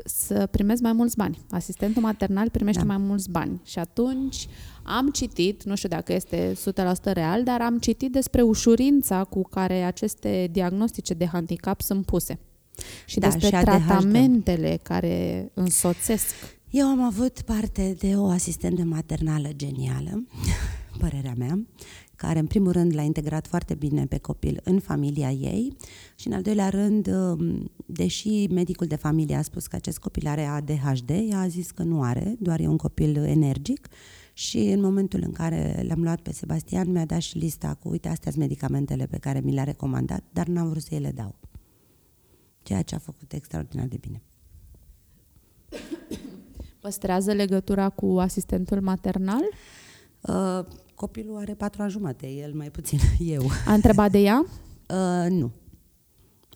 să 0.05 0.47
primesc 0.51 0.81
mai 0.81 0.93
mulți 0.93 1.15
bani. 1.15 1.39
Asistentul 1.49 2.01
maternal 2.01 2.49
primește 2.49 2.81
da. 2.81 2.87
mai 2.87 2.97
mulți 2.97 3.29
bani. 3.29 3.61
Și 3.63 3.79
atunci 3.79 4.47
am 4.83 5.09
citit, 5.09 5.63
nu 5.63 5.75
știu 5.75 5.89
dacă 5.89 6.13
este 6.13 6.53
100% 6.53 6.55
real, 7.03 7.43
dar 7.43 7.61
am 7.61 7.77
citit 7.77 8.11
despre 8.11 8.41
ușurința 8.41 9.23
cu 9.23 9.41
care 9.41 9.83
aceste 9.83 10.49
diagnostice 10.51 11.13
de 11.13 11.25
handicap 11.25 11.81
sunt 11.81 12.05
puse. 12.05 12.39
Și 13.05 13.19
da, 13.19 13.29
despre 13.29 13.57
și 13.57 13.63
tratamentele 13.63 14.79
care 14.83 15.49
însoțesc. 15.53 16.25
Eu 16.69 16.87
am 16.87 17.01
avut 17.01 17.41
parte 17.41 17.95
de 17.99 18.15
o 18.15 18.25
asistentă 18.25 18.83
maternală 18.83 19.49
genială, 19.55 20.23
părerea 20.99 21.33
mea, 21.37 21.59
care 22.19 22.39
în 22.39 22.47
primul 22.47 22.71
rând 22.71 22.95
l-a 22.95 23.01
integrat 23.01 23.47
foarte 23.47 23.73
bine 23.73 24.05
pe 24.05 24.17
copil 24.17 24.61
în 24.63 24.79
familia 24.79 25.31
ei 25.31 25.75
și 26.15 26.27
în 26.27 26.33
al 26.33 26.41
doilea 26.41 26.69
rând, 26.69 27.07
um, 27.07 27.71
deși 27.85 28.47
medicul 28.51 28.87
de 28.87 28.95
familie 28.95 29.35
a 29.35 29.41
spus 29.41 29.67
că 29.67 29.75
acest 29.75 29.99
copil 29.99 30.27
are 30.27 30.45
ADHD, 30.45 31.09
ea 31.09 31.39
a 31.39 31.47
zis 31.47 31.71
că 31.71 31.83
nu 31.83 32.01
are, 32.01 32.35
doar 32.39 32.59
e 32.59 32.67
un 32.67 32.77
copil 32.77 33.15
energic 33.15 33.87
și 34.33 34.57
în 34.57 34.81
momentul 34.81 35.21
în 35.23 35.31
care 35.31 35.85
l-am 35.87 36.03
luat 36.03 36.19
pe 36.19 36.31
Sebastian 36.31 36.91
mi-a 36.91 37.05
dat 37.05 37.21
și 37.21 37.37
lista 37.37 37.73
cu 37.73 37.89
uite 37.89 38.07
astea 38.07 38.31
sunt 38.31 38.43
medicamentele 38.43 39.05
pe 39.05 39.17
care 39.17 39.39
mi 39.39 39.53
le-a 39.53 39.63
recomandat, 39.63 40.23
dar 40.33 40.47
n-am 40.47 40.69
vrut 40.69 40.81
să 40.81 40.97
le 40.97 41.11
dau. 41.11 41.35
Ceea 42.63 42.81
ce 42.81 42.95
a 42.95 42.99
făcut 42.99 43.33
extraordinar 43.33 43.85
de 43.85 43.97
bine. 43.99 44.21
Păstrează 46.79 47.31
legătura 47.31 47.89
cu 47.89 48.17
asistentul 48.19 48.81
maternal? 48.81 49.43
Uh, 50.21 50.65
Copilul 50.99 51.37
are 51.37 51.53
patru 51.53 51.81
ani 51.81 51.91
jumate, 51.91 52.27
el 52.27 52.53
mai 52.53 52.71
puțin, 52.71 52.99
eu. 53.35 53.49
A 53.65 53.73
întrebat 53.73 54.11
de 54.11 54.19
ea? 54.19 54.45
Uh, 54.89 55.29
nu. 55.29 55.51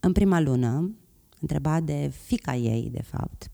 În 0.02 0.12
prima 0.12 0.40
lună, 0.40 0.96
întreba 1.40 1.80
de 1.80 2.12
fica 2.26 2.56
ei, 2.56 2.90
de 2.92 3.02
fapt, 3.02 3.52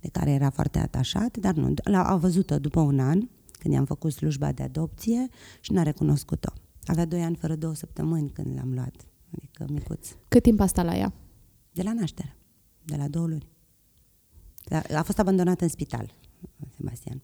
de 0.00 0.08
care 0.08 0.30
era 0.30 0.50
foarte 0.50 0.78
atașat, 0.78 1.36
dar 1.36 1.54
nu. 1.54 1.74
A 1.92 2.16
văzut-o 2.16 2.58
după 2.58 2.80
un 2.80 3.00
an, 3.00 3.28
când 3.58 3.74
i-am 3.74 3.84
făcut 3.84 4.12
slujba 4.12 4.52
de 4.52 4.62
adopție 4.62 5.28
și 5.60 5.72
n-a 5.72 5.82
recunoscut-o. 5.82 6.52
Avea 6.84 7.04
doi 7.04 7.22
ani 7.22 7.36
fără 7.36 7.54
două 7.54 7.74
săptămâni 7.74 8.30
când 8.30 8.56
l-am 8.56 8.74
luat, 8.74 9.06
adică 9.34 9.64
micuț. 9.72 10.08
Cât 10.28 10.42
timp 10.42 10.60
a 10.60 10.66
stat 10.66 10.84
la 10.84 10.96
ea? 10.96 11.12
De 11.72 11.82
la 11.82 11.92
naștere, 11.92 12.36
de 12.84 12.96
la 12.96 13.08
două 13.08 13.26
luni. 13.26 13.48
A 14.94 15.02
fost 15.02 15.18
abandonat 15.18 15.60
în 15.60 15.68
spital, 15.68 16.14
Sebastian. 16.76 17.22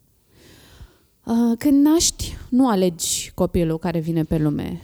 Uh, 1.26 1.58
când 1.58 1.86
naști, 1.86 2.36
nu 2.48 2.68
alegi 2.68 3.32
copilul 3.34 3.78
care 3.78 3.98
vine 3.98 4.24
pe 4.24 4.38
lume. 4.38 4.80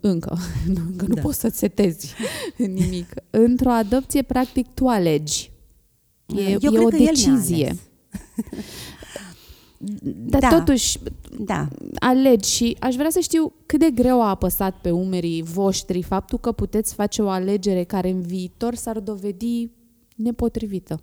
Încă 0.66 1.04
nu 1.08 1.14
da. 1.14 1.20
poți 1.20 1.40
să-ți 1.40 1.58
setezi 1.58 2.14
nimic. 2.56 3.14
Într-o 3.30 3.70
adopție, 3.70 4.22
practic, 4.22 4.66
tu 4.74 4.86
alegi. 4.86 5.50
E, 6.26 6.58
Eu 6.60 6.72
e 6.72 6.78
o 6.78 6.88
decizie. 6.88 7.76
Dar 10.30 10.40
da. 10.40 10.58
totuși, 10.58 10.98
da. 11.38 11.68
alegi 11.98 12.50
și 12.50 12.76
aș 12.80 12.94
vrea 12.94 13.10
să 13.10 13.20
știu 13.20 13.52
cât 13.66 13.80
de 13.80 13.90
greu 13.90 14.22
a 14.22 14.28
apăsat 14.28 14.80
pe 14.80 14.90
umerii 14.90 15.42
voștri 15.42 16.02
faptul 16.02 16.38
că 16.38 16.52
puteți 16.52 16.94
face 16.94 17.22
o 17.22 17.28
alegere 17.28 17.84
care 17.84 18.08
în 18.08 18.20
viitor 18.20 18.74
s-ar 18.74 19.00
dovedi 19.00 19.70
nepotrivită. 20.16 21.02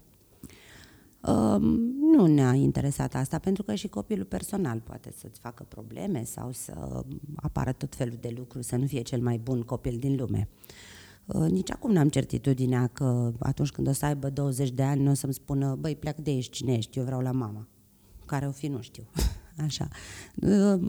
Um, 1.27 1.63
nu 2.11 2.25
ne-a 2.25 2.53
interesat 2.53 3.15
asta, 3.15 3.39
pentru 3.39 3.63
că 3.63 3.75
și 3.75 3.87
copilul 3.87 4.25
personal 4.25 4.79
poate 4.79 5.13
să-ți 5.17 5.39
facă 5.39 5.65
probleme 5.67 6.23
sau 6.23 6.51
să 6.51 7.03
apară 7.35 7.71
tot 7.71 7.95
felul 7.95 8.17
de 8.21 8.33
lucruri, 8.37 8.65
să 8.65 8.75
nu 8.75 8.85
fie 8.85 9.01
cel 9.01 9.21
mai 9.21 9.37
bun 9.37 9.61
copil 9.61 9.97
din 9.99 10.15
lume. 10.15 10.49
Uh, 11.25 11.49
nici 11.49 11.71
acum 11.71 11.91
n-am 11.91 12.09
certitudinea 12.09 12.87
că 12.87 13.31
atunci 13.39 13.71
când 13.71 13.87
o 13.87 13.91
să 13.91 14.05
aibă 14.05 14.29
20 14.29 14.71
de 14.71 14.83
ani 14.83 15.03
nu 15.03 15.11
o 15.11 15.13
să-mi 15.13 15.33
spună 15.33 15.77
băi, 15.79 15.95
pleacă 15.95 16.21
de 16.21 16.29
aici, 16.29 16.49
cine 16.49 16.73
ești, 16.73 16.97
eu 16.97 17.03
vreau 17.03 17.21
la 17.21 17.31
mama. 17.31 17.67
Care 18.25 18.47
o 18.47 18.51
fi, 18.51 18.67
nu 18.67 18.81
știu. 18.81 19.03
Așa. 19.65 19.87
Uh, 20.35 20.79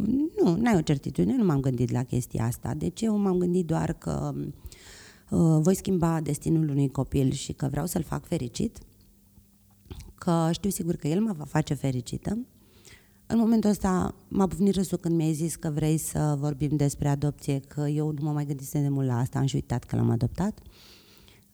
nu, 0.42 0.56
n-ai 0.56 0.76
o 0.76 0.80
certitudine, 0.80 1.36
nu 1.36 1.44
m-am 1.44 1.60
gândit 1.60 1.90
la 1.90 2.02
chestia 2.02 2.44
asta. 2.44 2.74
Deci 2.74 3.00
eu 3.00 3.16
m-am 3.16 3.38
gândit 3.38 3.66
doar 3.66 3.92
că 3.92 4.34
uh, 5.30 5.58
voi 5.60 5.74
schimba 5.74 6.20
destinul 6.20 6.68
unui 6.68 6.90
copil 6.90 7.30
și 7.30 7.52
că 7.52 7.68
vreau 7.70 7.86
să-l 7.86 8.02
fac 8.02 8.26
fericit 8.26 8.78
că 10.26 10.48
știu 10.52 10.70
sigur 10.70 10.96
că 10.96 11.08
el 11.08 11.20
mă 11.20 11.32
va 11.32 11.44
face 11.44 11.74
fericită. 11.74 12.38
În 13.26 13.38
momentul 13.38 13.70
ăsta 13.70 14.14
m-a 14.28 14.46
bufnit 14.46 14.74
râsul 14.74 14.98
când 14.98 15.16
mi-ai 15.16 15.32
zis 15.32 15.56
că 15.56 15.70
vrei 15.70 15.98
să 15.98 16.36
vorbim 16.38 16.76
despre 16.76 17.08
adopție, 17.08 17.60
că 17.60 17.80
eu 17.80 18.10
nu 18.10 18.24
mă 18.24 18.32
mai 18.32 18.44
gândisem 18.44 18.82
de 18.82 18.88
mult 18.88 19.06
la 19.06 19.18
asta, 19.18 19.38
am 19.38 19.46
și 19.46 19.54
uitat 19.54 19.84
că 19.84 19.96
l-am 19.96 20.10
adoptat. 20.10 20.58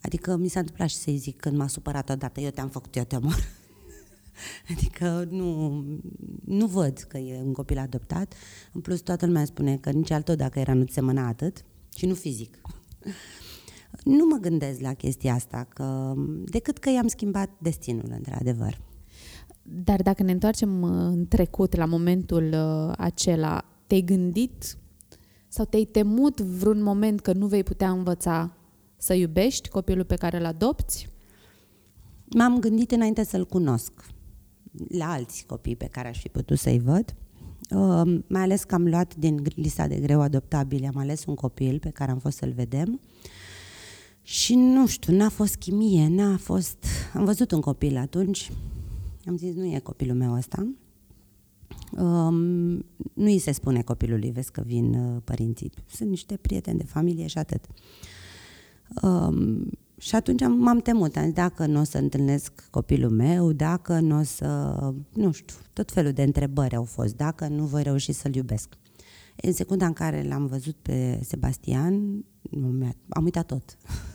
Adică 0.03 0.37
mi 0.37 0.49
s-a 0.49 0.59
întâmplat 0.59 0.89
și 0.89 0.97
să-i 0.97 1.17
zic 1.17 1.41
când 1.41 1.57
m-a 1.57 1.67
supărat 1.67 2.11
odată, 2.11 2.41
eu 2.41 2.51
te-am 2.51 2.69
făcut, 2.69 2.97
eu 2.97 3.05
te 3.05 3.17
omor. 3.17 3.49
adică 4.77 5.27
nu, 5.31 5.85
nu 6.45 6.67
văd 6.67 6.99
că 6.99 7.19
e 7.19 7.41
un 7.43 7.53
copil 7.53 7.79
adoptat. 7.79 8.35
În 8.73 8.81
plus, 8.81 9.01
toată 9.01 9.27
lumea 9.27 9.45
spune 9.45 9.77
că 9.77 9.91
nici 9.91 10.11
al 10.11 10.23
tău, 10.23 10.35
dacă 10.35 10.59
era, 10.59 10.75
nu-ți 10.75 10.93
semăna 10.93 11.27
atât 11.27 11.65
și 11.97 12.07
nu 12.07 12.15
fizic. 12.15 12.61
Nu 14.05 14.27
mă 14.27 14.37
gândesc 14.37 14.81
la 14.81 14.95
chestia 14.95 15.35
asta, 15.35 15.67
că, 15.69 16.15
decât 16.45 16.79
că 16.79 16.91
i-am 16.91 17.07
schimbat 17.07 17.51
destinul, 17.59 18.13
într-adevăr. 18.17 18.81
Dar 19.63 20.03
dacă 20.03 20.23
ne 20.23 20.33
întoarcem 20.33 20.83
uh, 20.83 20.91
în 20.91 21.27
trecut, 21.29 21.77
la 21.77 21.85
momentul 21.85 22.53
uh, 22.53 22.93
acela, 22.97 23.65
te-ai 23.87 24.01
gândit 24.01 24.79
sau 25.49 25.65
te-ai 25.65 25.85
temut 25.85 26.41
vreun 26.41 26.83
moment 26.83 27.21
că 27.21 27.33
nu 27.33 27.47
vei 27.47 27.63
putea 27.63 27.91
învăța 27.91 28.57
să 28.97 29.15
iubești 29.15 29.69
copilul 29.69 30.05
pe 30.05 30.15
care 30.15 30.39
îl 30.39 30.45
adopți? 30.45 31.09
M-am 32.25 32.59
gândit 32.59 32.91
înainte 32.91 33.25
să-l 33.25 33.47
cunosc 33.47 33.93
la 34.89 35.13
alți 35.13 35.45
copii 35.47 35.77
pe 35.77 35.87
care 35.87 36.09
aș 36.09 36.21
fi 36.21 36.29
putut 36.29 36.59
să-i 36.59 36.79
văd. 36.79 37.15
Uh, 37.71 38.21
mai 38.27 38.43
ales 38.43 38.65
că 38.65 38.75
am 38.75 38.89
luat 38.89 39.17
din 39.17 39.43
lista 39.55 39.87
de 39.87 39.95
greu 40.01 40.21
adoptabile, 40.21 40.87
am 40.87 40.97
ales 40.97 41.25
un 41.25 41.35
copil 41.35 41.79
pe 41.79 41.91
care 41.91 42.11
am 42.11 42.19
fost 42.19 42.37
să-l 42.37 42.53
vedem. 42.53 43.01
Uh, 44.23 44.29
și 44.33 44.55
nu 44.55 44.87
știu, 44.87 45.17
n-a 45.17 45.29
fost 45.29 45.55
chimie, 45.55 46.09
n-a 46.09 46.37
fost... 46.37 46.85
Am 47.15 47.25
văzut 47.25 47.51
un 47.51 47.61
copil 47.61 47.97
atunci, 47.97 48.53
am 49.27 49.37
zis, 49.37 49.55
nu 49.55 49.65
e 49.65 49.79
copilul 49.79 50.17
meu 50.17 50.35
ăsta. 50.35 50.67
Um, 51.93 52.37
nu 53.15 53.25
îi 53.25 53.39
se 53.39 53.53
spune 53.53 53.83
copilului, 53.83 54.31
vezi 54.31 54.51
că 54.51 54.63
vin 54.67 54.95
uh, 54.95 55.21
părinții. 55.25 55.71
Sunt 55.91 56.09
niște 56.09 56.37
prieteni 56.37 56.79
de 56.79 56.85
familie 56.85 57.27
și 57.27 57.39
atât. 57.39 57.65
Um, 59.03 59.71
și 59.99 60.15
atunci 60.15 60.41
m-am 60.41 60.79
temut, 60.79 61.17
am 61.17 61.25
zis, 61.25 61.33
dacă 61.33 61.67
nu 61.67 61.81
o 61.81 61.85
să 61.85 61.99
întâlnesc 61.99 62.69
copilul 62.71 63.11
meu, 63.11 63.53
dacă 63.53 64.01
nu 64.01 64.19
o 64.19 64.23
să, 64.23 64.77
nu 65.13 65.33
știu, 65.33 65.57
tot 65.73 65.93
felul 65.93 66.13
de 66.13 66.23
întrebări 66.23 66.77
au 66.77 66.85
fost, 66.85 67.17
dacă 67.17 67.49
nu 67.49 67.65
voi 67.65 67.83
reuși 67.83 68.13
să-l 68.13 68.35
iubesc. 68.35 68.69
În 69.43 69.53
secunda 69.53 69.87
în 69.87 69.93
care 69.93 70.23
l-am 70.29 70.47
văzut 70.47 70.77
pe 70.83 71.21
Sebastian, 71.23 72.25
am 73.09 73.25
uitat 73.25 73.47
tot. 73.47 73.77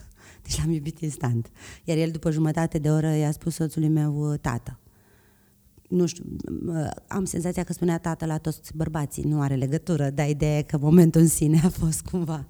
Deci 0.58 0.58
l-am 0.58 0.70
iubit 0.70 1.00
instant. 1.00 1.50
Iar 1.84 1.96
el, 1.96 2.10
după 2.10 2.30
jumătate 2.30 2.78
de 2.78 2.90
oră, 2.90 3.14
i-a 3.14 3.30
spus 3.30 3.54
soțului 3.54 3.88
meu, 3.88 4.36
tată. 4.40 4.78
Nu 5.88 6.06
știu, 6.06 6.24
am 7.06 7.24
senzația 7.24 7.64
că 7.64 7.72
spunea 7.72 7.98
tată 7.98 8.26
la 8.26 8.38
toți 8.38 8.76
bărbații, 8.76 9.22
nu 9.22 9.40
are 9.40 9.54
legătură, 9.54 10.10
dar 10.10 10.28
ideea 10.28 10.58
e 10.58 10.62
că 10.62 10.78
momentul 10.78 11.20
în 11.20 11.28
sine 11.28 11.60
a 11.64 11.68
fost 11.68 12.00
cumva 12.00 12.46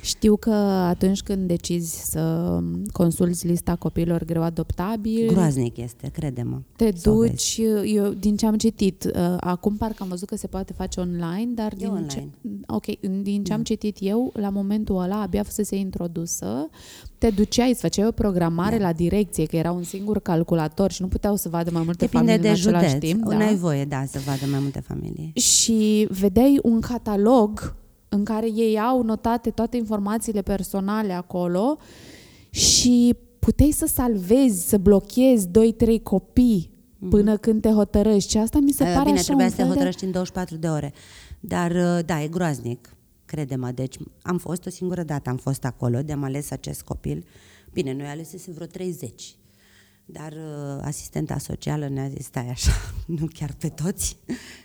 știu 0.00 0.36
că 0.36 0.50
atunci 0.50 1.22
când 1.22 1.46
decizi 1.46 2.10
să 2.10 2.58
consulți 2.92 3.46
lista 3.46 3.76
copiilor 3.76 4.24
greu 4.24 4.42
adoptabili... 4.42 5.26
Groaznic 5.26 5.76
este, 5.76 6.08
crede-mă. 6.12 6.60
Te 6.76 6.90
duci, 7.02 7.60
eu 7.84 8.08
din 8.08 8.36
ce 8.36 8.46
am 8.46 8.56
citit, 8.56 9.04
uh, 9.04 9.36
acum 9.40 9.76
parcă 9.76 10.02
am 10.02 10.08
văzut 10.08 10.28
că 10.28 10.36
se 10.36 10.46
poate 10.46 10.72
face 10.72 11.00
online, 11.00 11.50
dar 11.54 11.74
din 11.74 11.88
online. 11.88 12.06
ce, 12.06 12.28
ok, 12.66 12.84
din 13.22 13.44
ce 13.44 13.52
am 13.52 13.58
da. 13.58 13.64
citit 13.64 13.96
eu, 14.00 14.32
la 14.34 14.48
momentul 14.48 15.00
ăla 15.00 15.20
abia 15.20 15.42
fusese 15.42 15.76
introdusă, 15.76 16.68
te 17.18 17.30
duceai, 17.30 17.70
îți 17.70 17.80
făceai 17.80 18.06
o 18.06 18.10
programare 18.10 18.78
da. 18.78 18.82
la 18.82 18.92
direcție, 18.92 19.44
că 19.44 19.56
era 19.56 19.72
un 19.72 19.82
singur 19.82 20.20
calculator 20.20 20.90
și 20.90 21.02
nu 21.02 21.08
puteau 21.08 21.36
să 21.36 21.48
vadă 21.48 21.70
mai 21.72 21.82
multe 21.84 22.04
Depinde 22.04 22.26
familii 22.26 22.42
de 22.42 22.48
în 22.48 22.54
același 22.54 22.94
județ. 22.94 23.10
timp. 23.10 23.28
Da? 23.28 23.36
N-ai 23.36 23.56
voie, 23.56 23.84
da, 23.84 24.04
să 24.06 24.18
vadă 24.26 24.46
mai 24.50 24.58
multe 24.60 24.80
familii. 24.80 25.32
Și 25.34 26.06
vedeai 26.10 26.58
un 26.62 26.80
catalog 26.80 27.76
în 28.08 28.24
care 28.24 28.50
ei 28.50 28.80
au 28.80 29.02
notate 29.02 29.50
toate 29.50 29.76
informațiile 29.76 30.42
personale 30.42 31.12
acolo 31.12 31.78
și 32.50 33.16
puteai 33.38 33.70
să 33.70 33.86
salvezi, 33.86 34.68
să 34.68 34.78
blochezi 34.78 35.48
2-3 35.48 36.02
copii 36.02 36.70
până 37.10 37.36
când 37.36 37.60
te 37.60 37.68
hotărăști. 37.70 38.30
Și 38.30 38.38
asta 38.38 38.58
mi 38.58 38.72
se 38.72 38.84
Eh, 38.84 38.92
pare 38.92 39.04
Bine, 39.04 39.14
așa 39.18 39.24
trebuia 39.24 39.44
un 39.44 39.50
să 39.50 39.56
te 39.56 39.62
fel 39.62 39.70
de... 39.70 39.76
hotărăști 39.78 40.04
în 40.04 40.10
24 40.10 40.56
de 40.56 40.68
ore. 40.68 40.92
Dar, 41.40 41.70
uh, 41.70 42.04
da, 42.04 42.22
e 42.22 42.28
groaznic, 42.28 42.96
crede-mă. 43.24 43.70
Deci, 43.70 43.96
am 44.22 44.38
fost 44.38 44.66
o 44.66 44.70
singură 44.70 45.02
dată, 45.02 45.30
am 45.30 45.36
fost 45.36 45.64
acolo, 45.64 46.02
de-am 46.02 46.22
ales 46.22 46.50
acest 46.50 46.82
copil. 46.82 47.24
Bine, 47.72 47.92
noi 47.92 48.06
alesesem 48.06 48.52
vreo 48.54 48.66
30. 48.66 49.36
Dar 50.10 50.32
uh, 50.32 50.80
asistenta 50.82 51.38
socială 51.38 51.88
ne-a 51.88 52.08
zis, 52.08 52.24
stai 52.24 52.48
așa, 52.48 52.72
nu 53.18 53.26
chiar 53.32 53.54
pe 53.58 53.68
toți. 53.68 54.18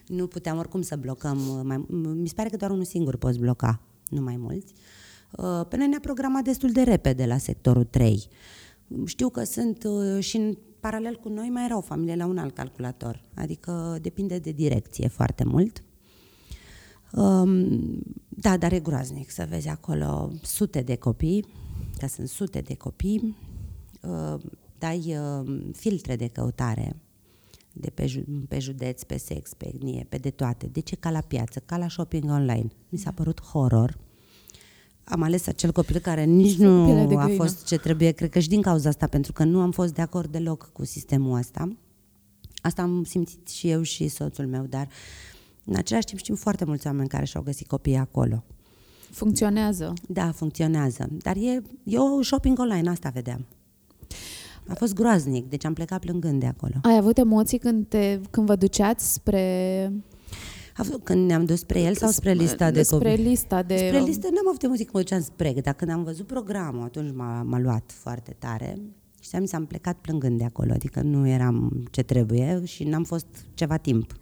Nu 0.08 0.28
puteam 0.28 0.58
oricum 0.58 0.82
să 0.82 0.96
blocăm. 0.96 1.38
uh, 1.48 1.62
Mai, 1.64 1.86
mi 1.90 2.28
se 2.28 2.34
pare 2.34 2.50
că 2.50 2.58
doar 2.58 2.72
unul 2.72 2.84
singur 2.84 3.16
poți 3.16 3.40
bloca, 3.40 3.82
nu 4.10 4.22
mai 4.22 4.38
mulți. 4.38 4.74
Uh, 5.32 5.66
pe 5.70 5.78
noi 5.78 5.88
ne-a 5.88 6.00
programat 6.00 6.44
destul 6.44 6.72
de 6.72 6.82
repede 6.82 7.26
la 7.26 7.38
sectorul 7.38 7.84
3. 7.84 8.28
Știu 9.06 9.30
că 9.30 9.44
sunt 9.44 9.84
uh, 9.84 10.24
și 10.24 10.38
în 10.38 10.58
paralel 10.80 11.16
cu 11.16 11.30
noi 11.30 11.50
mai 11.50 11.66
erau 11.66 11.82
familie 11.82 12.16
la 12.16 12.26
un 12.26 12.38
alt 12.38 12.56
calculator. 12.56 13.24
Adică 13.36 13.98
depinde 14.02 14.40
de 14.40 14.52
direcție 14.52 15.08
foarte 15.08 15.44
mult. 15.44 15.84
Um, 17.12 17.68
da, 18.28 18.58
dar 18.58 18.72
e 18.72 18.80
groaznic 18.80 19.30
să 19.30 19.46
vezi 19.50 19.68
acolo 19.68 20.32
sute 20.42 20.82
de 20.82 20.96
copii, 20.96 21.46
că 21.98 22.08
sunt 22.08 22.28
sute 22.28 22.60
de 22.60 22.76
copii, 22.76 23.36
uh, 24.02 24.40
dai 24.84 25.18
uh, 25.18 25.62
filtre 25.74 26.16
de 26.16 26.28
căutare 26.28 26.96
de 27.74 27.90
pe, 27.90 28.06
ju- 28.08 28.24
pe 28.48 28.60
județ, 28.60 29.04
pe 29.04 29.18
sex, 29.18 29.54
pe 29.54 29.68
etnie, 29.68 30.06
pe 30.10 30.18
de 30.18 30.30
toate. 30.30 30.68
De 30.68 30.80
ce 30.80 30.96
ca 30.96 31.10
la 31.10 31.22
piață, 31.22 31.60
ca 31.66 31.78
la 31.78 31.88
shopping 31.90 32.24
online? 32.30 32.68
Mi 32.90 33.00
s-a 33.00 33.12
părut 33.12 33.42
horror. 33.42 33.98
Am 35.04 35.22
ales 35.22 35.48
acel 35.48 35.72
copil 35.72 36.00
care 36.00 36.24
nici 36.24 36.58
nu 36.58 36.86
Pielea 36.86 37.06
de 37.06 37.16
a 37.16 37.26
găină. 37.26 37.44
fost 37.44 37.66
ce 37.66 37.78
trebuie, 37.78 38.12
cred 38.12 38.30
că 38.30 38.40
și 38.40 38.48
din 38.48 38.62
cauza 38.62 38.90
asta, 38.90 39.08
pentru 39.08 39.32
că 39.34 39.44
nu 39.44 39.60
am 39.62 39.72
fost 39.72 39.94
de 39.94 40.02
acord 40.02 40.32
deloc 40.32 40.70
cu 40.74 40.86
sistemul 40.86 41.38
ăsta. 41.38 41.76
Asta 42.62 42.82
am 42.82 43.04
simțit 43.04 43.48
și 43.48 43.70
eu 43.70 43.82
și 43.82 44.08
soțul 44.08 44.48
meu, 44.48 44.66
dar 44.66 44.88
în 45.66 45.76
același 45.76 46.06
timp 46.06 46.20
știm 46.20 46.36
foarte 46.36 46.66
mulți 46.66 46.88
oameni 46.88 47.08
care 47.08 47.26
și-au 47.26 47.44
găsit 47.44 47.68
copii 47.68 47.96
acolo. 47.96 48.44
Funcționează. 49.12 49.94
Da, 50.08 50.32
funcționează. 50.32 51.08
Dar 51.12 51.36
e, 51.36 51.62
eu 51.84 52.22
shopping 52.22 52.60
online, 52.60 52.90
asta 52.90 53.10
vedeam. 53.10 53.46
A 54.68 54.74
fost 54.74 54.94
groaznic, 54.94 55.50
deci 55.50 55.66
am 55.66 55.74
plecat 55.74 56.00
plângând 56.00 56.40
de 56.40 56.46
acolo. 56.46 56.74
Ai 56.82 56.98
avut 56.98 57.18
emoții 57.18 57.58
când, 57.58 57.88
te, 57.88 58.20
când 58.30 58.46
vă 58.46 58.56
duceați 58.56 59.14
spre... 59.14 59.92
A 60.78 60.84
fost 60.84 61.04
când 61.04 61.28
ne-am 61.28 61.46
dus 61.46 61.60
spre 61.60 61.82
el 61.82 61.96
sau 61.96 62.10
spre 62.10 62.32
lista 62.32 62.72
de 62.72 62.84
spre 62.84 63.10
copii? 63.10 63.24
lista 63.24 63.64
de... 63.64 63.76
Spre 63.76 64.00
listă 64.00 64.28
n-am 64.34 64.48
avut 64.48 64.64
emoții 64.64 64.84
când 64.84 64.96
mă 64.96 65.02
duceam 65.02 65.22
spre, 65.22 65.54
dar 65.64 65.74
când 65.74 65.92
am 65.92 66.04
văzut 66.04 66.28
programul, 66.28 66.84
atunci 66.84 67.16
m-a, 67.16 67.42
m-a 67.42 67.60
luat 67.60 67.92
foarte 67.94 68.36
tare 68.40 68.78
și 69.22 69.36
am 69.36 69.42
zis, 69.42 69.54
am 69.54 69.66
plecat 69.66 69.98
plângând 69.98 70.38
de 70.38 70.44
acolo, 70.44 70.72
adică 70.72 71.02
nu 71.02 71.28
eram 71.28 71.86
ce 71.92 72.04
trebuie 72.04 72.62
și 72.66 72.84
n-am 72.84 73.04
fost 73.04 73.28
ceva 73.54 73.78
timp. 73.78 74.16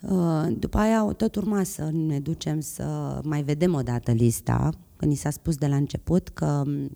Uh, 0.00 0.46
După 0.58 0.78
aia 0.78 1.02
tot 1.02 1.34
urma 1.34 1.62
să 1.62 1.90
ne 1.92 2.20
ducem 2.20 2.60
să 2.60 3.20
mai 3.24 3.42
vedem 3.42 3.74
o 3.74 3.82
dată 3.82 4.12
lista, 4.12 4.70
când 4.96 5.10
ni 5.10 5.16
s-a 5.16 5.30
spus 5.30 5.56
de 5.56 5.66
la 5.66 5.76
început 5.76 6.28
că 6.28 6.62
m, 6.66 6.90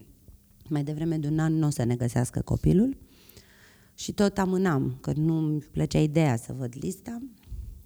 mai 0.71 0.85
devreme 0.85 1.17
de 1.17 1.29
un 1.29 1.39
an 1.39 1.55
nu 1.59 1.67
o 1.67 1.71
să 1.71 1.85
ne 1.85 1.95
găsească 1.97 2.41
copilul 2.41 2.97
și 3.95 4.13
tot 4.13 4.39
amânam, 4.39 4.97
că 5.01 5.13
nu-mi 5.17 5.61
plăcea 5.73 5.99
ideea 5.99 6.37
să 6.37 6.55
văd 6.59 6.73
lista, 6.81 7.19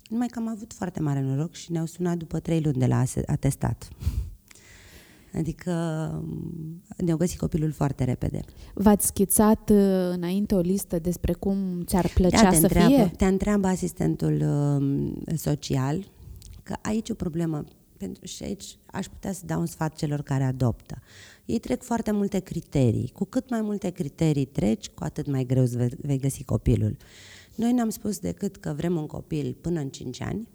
numai 0.09 0.27
că 0.27 0.39
am 0.39 0.49
avut 0.49 0.73
foarte 0.73 1.01
mare 1.01 1.21
noroc 1.21 1.55
și 1.55 1.73
ne-au 1.73 1.87
sunat 1.87 2.17
după 2.17 2.39
trei 2.39 2.61
luni 2.61 2.79
de 2.79 2.87
la 2.87 2.99
ase- 2.99 3.23
atestat. 3.27 3.89
Adică 5.39 5.73
m, 6.27 6.83
ne-au 6.97 7.17
găsit 7.17 7.39
copilul 7.39 7.73
foarte 7.73 8.05
repede. 8.05 8.41
V-ați 8.75 9.07
schițat 9.07 9.71
uh, 9.71 9.77
înainte 10.13 10.55
o 10.55 10.61
listă 10.61 10.99
despre 10.99 11.33
cum 11.33 11.83
ți-ar 11.85 12.11
plăcea 12.15 12.43
Da, 12.43 12.49
te 12.49 12.55
să 12.57 12.63
întreabă, 12.63 12.95
fie? 12.95 13.13
te 13.17 13.25
întreabă 13.25 13.67
asistentul 13.67 14.41
um, 14.43 15.23
social 15.37 16.11
că 16.63 16.75
aici 16.83 17.09
e 17.09 17.13
o 17.13 17.15
problemă 17.15 17.65
pentru, 18.01 18.27
și 18.27 18.43
aici 18.43 18.79
aș 18.87 19.07
putea 19.07 19.33
să 19.33 19.47
dau 19.47 19.61
un 19.61 19.67
sfat 19.67 19.95
celor 19.95 20.23
care 20.23 20.45
adoptă. 20.45 21.03
Ei 21.45 21.59
trec 21.59 21.83
foarte 21.83 22.11
multe 22.11 22.39
criterii. 22.39 23.11
Cu 23.15 23.25
cât 23.25 23.51
mai 23.51 23.61
multe 23.61 23.91
criterii 23.91 24.45
treci, 24.45 24.89
cu 24.89 25.05
atât 25.05 25.27
mai 25.27 25.45
greu 25.45 25.63
îți 25.63 25.77
vei, 25.77 25.91
vei 26.01 26.19
găsi 26.19 26.45
copilul. 26.45 26.97
Noi 27.55 27.73
ne-am 27.73 27.89
spus 27.89 28.19
decât 28.19 28.57
că 28.57 28.73
vrem 28.77 28.97
un 28.97 29.07
copil 29.07 29.57
până 29.61 29.81
în 29.81 29.89
5 29.89 30.21
ani, 30.21 30.49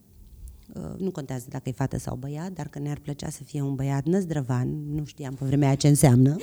Uh, 0.74 0.98
nu 0.98 1.12
contează 1.12 1.46
dacă 1.50 1.70
e 1.70 1.72
fată 1.72 1.98
sau 1.98 2.16
băiat, 2.16 2.52
dar 2.52 2.68
că 2.68 2.80
ne-ar 2.80 3.00
plăcea 3.00 3.30
să 3.30 3.44
fie 3.44 3.62
un 3.62 3.76
băiat 3.76 4.06
năzdrăvan, 4.06 4.94
nu 4.94 5.06
știam 5.06 5.34
pe 5.34 5.46
vremea 5.46 5.68
aia 5.68 5.76
ce 5.76 5.88
înseamnă. 5.88 6.36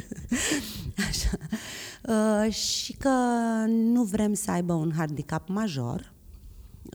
Așa. 1.08 1.36
Uh, 2.08 2.52
și 2.52 2.92
că 2.92 3.10
nu 3.66 4.02
vrem 4.02 4.34
să 4.34 4.50
aibă 4.50 4.72
un 4.72 4.92
handicap 4.96 5.48
major 5.48 6.12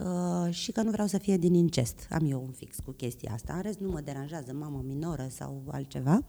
uh, 0.03 0.53
și 0.53 0.71
că 0.71 0.81
nu 0.81 0.91
vreau 0.91 1.08
să 1.08 1.17
fie 1.17 1.38
din 1.38 1.53
incest. 1.53 2.08
Am 2.10 2.25
eu 2.31 2.41
un 2.45 2.51
fix 2.51 2.77
cu 2.86 2.91
chestia 2.91 3.31
asta. 3.34 3.53
În 3.55 3.62
rest 3.62 3.79
nu 3.79 3.89
mă 3.89 4.01
deranjează 4.01 4.53
mamă 4.53 4.84
minoră 4.88 5.27
sau 5.29 5.63
altceva. 5.67 6.19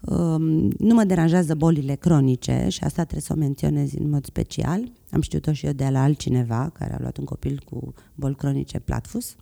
Um, 0.00 0.42
nu 0.78 0.94
mă 0.94 1.04
deranjează 1.04 1.54
bolile 1.54 1.94
cronice 1.94 2.66
și 2.68 2.84
asta 2.84 3.02
trebuie 3.02 3.22
să 3.22 3.32
o 3.32 3.38
menționez 3.38 3.92
în 3.92 4.10
mod 4.10 4.24
special. 4.24 4.92
Am 5.10 5.20
știut-o 5.20 5.52
și 5.52 5.66
eu 5.66 5.72
de 5.72 5.88
la 5.88 6.02
altcineva 6.02 6.70
care 6.74 6.94
a 6.94 6.98
luat 7.00 7.16
un 7.16 7.24
copil 7.24 7.62
cu 7.70 7.94
boli 8.14 8.34
cronice 8.34 8.78
platfus, 8.78 9.36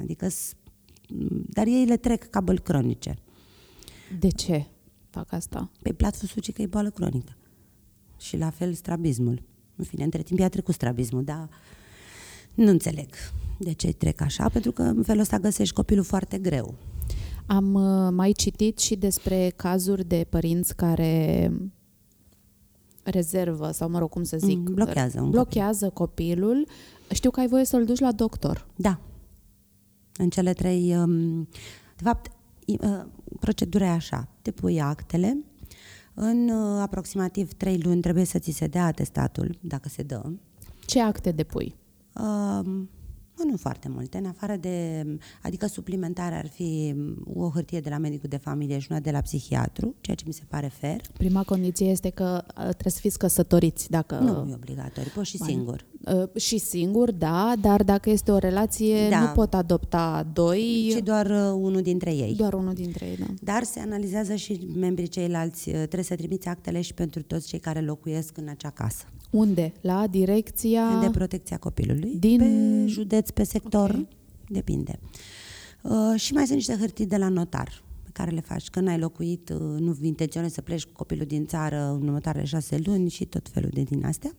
adică, 0.00 0.28
s- 0.28 0.52
dar 1.46 1.66
ei 1.66 1.84
le 1.84 1.96
trec 1.96 2.30
ca 2.30 2.40
boli 2.40 2.58
cronice. 2.60 3.18
De 4.18 4.28
ce 4.28 4.66
fac 5.10 5.32
asta? 5.32 5.70
Pe 5.82 5.92
platfusul 5.92 6.42
ci 6.42 6.52
că 6.52 6.62
e 6.62 6.66
boală 6.66 6.90
cronică. 6.90 7.32
Și 8.18 8.36
la 8.36 8.50
fel 8.50 8.72
strabismul. 8.74 9.42
În 9.76 9.84
fine, 9.84 10.04
între 10.04 10.22
timp 10.22 10.38
i-a 10.38 10.48
trecut 10.48 10.74
strabismul, 10.74 11.24
dar 11.24 11.48
nu 12.58 12.70
înțeleg 12.70 13.08
de 13.58 13.72
ce 13.72 13.92
trec 13.92 14.20
așa, 14.20 14.48
pentru 14.48 14.72
că 14.72 14.82
în 14.82 15.02
felul 15.02 15.20
ăsta 15.20 15.38
găsești 15.38 15.74
copilul 15.74 16.04
foarte 16.04 16.38
greu. 16.38 16.74
Am 17.46 17.74
uh, 17.74 18.08
mai 18.12 18.32
citit 18.32 18.78
și 18.78 18.96
despre 18.96 19.52
cazuri 19.56 20.04
de 20.04 20.26
părinți 20.28 20.76
care 20.76 21.52
rezervă, 23.02 23.70
sau 23.70 23.88
mă 23.90 23.98
rog 23.98 24.08
cum 24.10 24.22
să 24.22 24.36
zic, 24.36 24.58
Mm, 24.58 24.74
blochează 24.74 25.20
un 25.20 25.30
blochează 25.30 25.90
copilul. 25.90 26.66
Știu 27.12 27.30
că 27.30 27.40
ai 27.40 27.48
voie 27.48 27.64
să-l 27.64 27.84
duci 27.84 27.98
la 27.98 28.12
doctor. 28.12 28.66
Da. 28.76 29.00
În 30.16 30.28
cele 30.30 30.52
trei... 30.52 30.96
um, 30.96 31.42
De 31.96 32.02
fapt, 32.02 32.30
i- 32.64 32.78
uh, 32.82 33.04
procedura 33.40 33.84
e 33.86 33.88
așa. 33.90 34.28
Te 34.42 34.50
pui 34.50 34.80
actele, 34.80 35.36
în 36.14 36.48
uh, 36.48 36.80
aproximativ 36.80 37.52
trei 37.52 37.78
luni 37.78 38.00
trebuie 38.00 38.24
să 38.24 38.38
ți 38.38 38.50
se 38.50 38.66
dea 38.66 38.84
atestatul, 38.84 39.58
dacă 39.60 39.88
se 39.88 40.02
dă. 40.02 40.22
Ce 40.86 41.00
acte 41.02 41.30
depui? 41.30 41.74
Um, 42.18 42.88
mă, 43.36 43.44
nu 43.50 43.56
foarte 43.56 43.88
multe, 43.88 44.18
în 44.18 44.26
afară 44.26 44.56
de, 44.56 45.06
adică 45.42 45.66
suplimentare 45.66 46.34
ar 46.34 46.46
fi 46.46 46.94
o 47.34 47.48
hârtie 47.50 47.80
de 47.80 47.88
la 47.88 47.98
medicul 47.98 48.28
de 48.28 48.36
familie 48.36 48.78
și 48.78 48.86
una 48.90 49.00
de 49.00 49.10
la 49.10 49.20
psihiatru, 49.20 49.94
ceea 50.00 50.16
ce 50.16 50.24
mi 50.26 50.32
se 50.32 50.42
pare 50.48 50.70
fair. 50.80 51.00
Prima 51.12 51.42
condiție 51.42 51.86
este 51.86 52.10
că 52.10 52.42
uh, 52.46 52.62
trebuie 52.62 52.92
să 52.92 52.98
fiți 53.00 53.18
căsătoriți. 53.18 53.90
Dacă, 53.90 54.14
Nu 54.18 54.48
e 54.50 54.54
obligatoriu, 54.54 55.10
poți 55.14 55.28
și 55.30 55.36
Bine. 55.36 55.48
singur. 55.48 55.84
Uh, 56.14 56.40
și 56.40 56.58
singur, 56.58 57.10
da, 57.12 57.52
dar 57.60 57.82
dacă 57.82 58.10
este 58.10 58.30
o 58.30 58.38
relație, 58.38 59.08
Da. 59.08 59.20
nu 59.20 59.26
pot 59.26 59.54
adopta 59.54 60.26
doi, 60.32 60.88
Și 60.94 61.00
doar 61.02 61.26
uh, 61.26 61.52
unul 61.54 61.80
dintre 61.82 62.14
ei. 62.14 62.34
doar 62.34 62.52
unul 62.54 62.74
dintre 62.74 63.06
ei. 63.06 63.16
Da. 63.16 63.26
Dar 63.40 63.62
se 63.62 63.80
analizează 63.80 64.34
și 64.34 64.68
membrii 64.76 65.08
ceilalți. 65.08 65.68
Uh, 65.68 65.74
Trebuie 65.74 66.02
să 66.02 66.14
trimiți 66.16 66.48
actele 66.48 66.80
și 66.80 66.94
pentru 66.94 67.22
toți 67.22 67.48
cei 67.48 67.58
care 67.58 67.80
locuiesc 67.80 68.36
în 68.36 68.48
acea 68.48 68.70
casă. 68.70 69.04
Unde? 69.30 69.72
La 69.80 70.06
direcția... 70.06 70.98
De 71.00 71.10
protecția 71.10 71.56
copilului. 71.56 72.14
Din- 72.18 72.38
Pe 72.38 72.84
județ, 72.86 73.30
pe 73.30 73.42
sector, 73.44 73.90
Ok. 73.90 74.06
depinde. 74.48 74.98
Uh, 75.82 76.14
și 76.20 76.32
mai 76.32 76.42
sunt 76.44 76.56
niște 76.56 76.76
hârtii 76.76 77.06
de 77.06 77.16
la 77.16 77.28
notar 77.28 77.82
pe 78.02 78.10
care 78.12 78.30
le 78.30 78.40
faci. 78.40 78.68
Când 78.70 78.88
ai 78.88 78.98
locuit, 78.98 79.48
uh, 79.48 79.58
nu 79.58 79.96
intenționezi 80.02 80.54
să 80.54 80.60
pleci 80.62 80.84
cu 80.84 80.92
copilul 80.92 81.26
din 81.26 81.46
țară 81.46 81.90
în 82.00 82.06
următoarele 82.06 82.44
șase 82.44 82.80
luni 82.84 83.08
și 83.10 83.24
tot 83.24 83.48
felul 83.48 83.70
de 83.74 83.82
din 83.82 84.04
astea. 84.04 84.32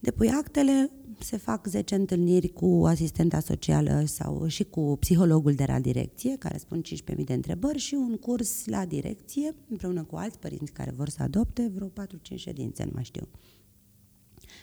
Depui 0.00 0.28
actele, 0.28 0.90
se 1.18 1.36
fac 1.36 1.66
10 1.66 1.94
întâlniri 1.94 2.48
cu 2.48 2.82
asistenta 2.86 3.40
socială 3.40 4.02
sau 4.06 4.46
și 4.46 4.64
cu 4.64 4.96
psihologul 5.00 5.52
de 5.54 5.64
la 5.66 5.78
direcție, 5.80 6.36
care 6.38 6.58
spun 6.58 6.82
15.000 7.16 7.24
de 7.24 7.32
întrebări 7.32 7.78
și 7.78 7.94
un 7.94 8.16
curs 8.16 8.66
la 8.66 8.84
direcție, 8.84 9.54
împreună 9.68 10.02
cu 10.04 10.16
alți 10.16 10.38
părinți 10.38 10.72
care 10.72 10.92
vor 10.96 11.08
să 11.08 11.22
adopte, 11.22 11.70
vreo 11.74 11.88
4-5 11.88 12.34
ședințe, 12.34 12.84
nu 12.84 12.90
mai 12.94 13.04
știu. 13.04 13.28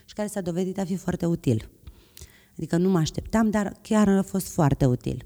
Și 0.08 0.14
care 0.14 0.28
s-a 0.28 0.42
dovedit 0.42 0.80
a 0.80 0.86
fi 0.86 0.96
foarte 0.96 1.26
util. 1.26 1.70
Adică 2.58 2.78
nu 2.78 2.90
mă 2.90 2.98
așteptam, 2.98 3.50
dar 3.50 3.74
chiar 3.82 4.08
a 4.08 4.22
fost 4.22 4.48
foarte 4.48 4.86
util. 4.86 5.26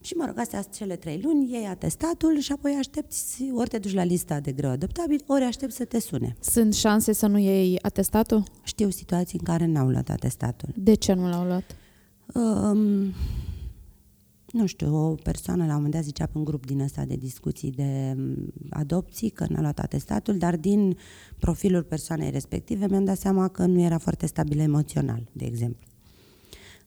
Și 0.00 0.14
mă 0.14 0.24
rog, 0.26 0.38
astea 0.38 0.60
sunt 0.60 0.74
cele 0.74 0.96
trei 0.96 1.20
luni, 1.22 1.52
iei 1.52 1.66
atestatul 1.66 2.38
și 2.38 2.52
apoi 2.52 2.76
aștepți, 2.78 3.50
ori 3.52 3.68
te 3.68 3.78
duci 3.78 3.94
la 3.94 4.04
lista 4.04 4.40
de 4.40 4.52
greu 4.52 4.70
adoptabil, 4.70 5.24
ori 5.26 5.44
aștepți 5.44 5.76
să 5.76 5.84
te 5.84 6.00
sune. 6.00 6.36
Sunt 6.40 6.74
șanse 6.74 7.12
să 7.12 7.26
nu 7.26 7.38
iei 7.38 7.78
atestatul? 7.82 8.42
Știu 8.62 8.90
situații 8.90 9.38
în 9.38 9.44
care 9.44 9.66
n-au 9.66 9.88
luat 9.88 10.08
atestatul. 10.08 10.68
De 10.74 10.94
ce 10.94 11.12
nu 11.12 11.28
l-au 11.28 11.44
luat? 11.44 11.76
Um, 12.34 13.12
nu 14.52 14.66
știu, 14.66 14.94
o 14.94 15.14
persoană 15.14 15.62
la 15.62 15.68
un 15.68 15.74
moment 15.74 15.92
dat 15.92 16.02
zicea 16.02 16.26
pe 16.26 16.38
un 16.38 16.44
grup 16.44 16.66
din 16.66 16.80
ăsta 16.80 17.04
de 17.04 17.16
discuții 17.16 17.70
de 17.70 18.14
mm, 18.16 18.52
adopții 18.70 19.30
că 19.30 19.46
n-a 19.48 19.60
luat 19.60 19.78
atestatul, 19.78 20.38
dar 20.38 20.56
din 20.56 20.96
profilul 21.38 21.82
persoanei 21.82 22.30
respective 22.30 22.86
mi-am 22.88 23.04
dat 23.04 23.18
seama 23.18 23.48
că 23.48 23.66
nu 23.66 23.80
era 23.80 23.98
foarte 23.98 24.26
stabil 24.26 24.58
emoțional, 24.58 25.28
de 25.32 25.44
exemplu. 25.44 25.86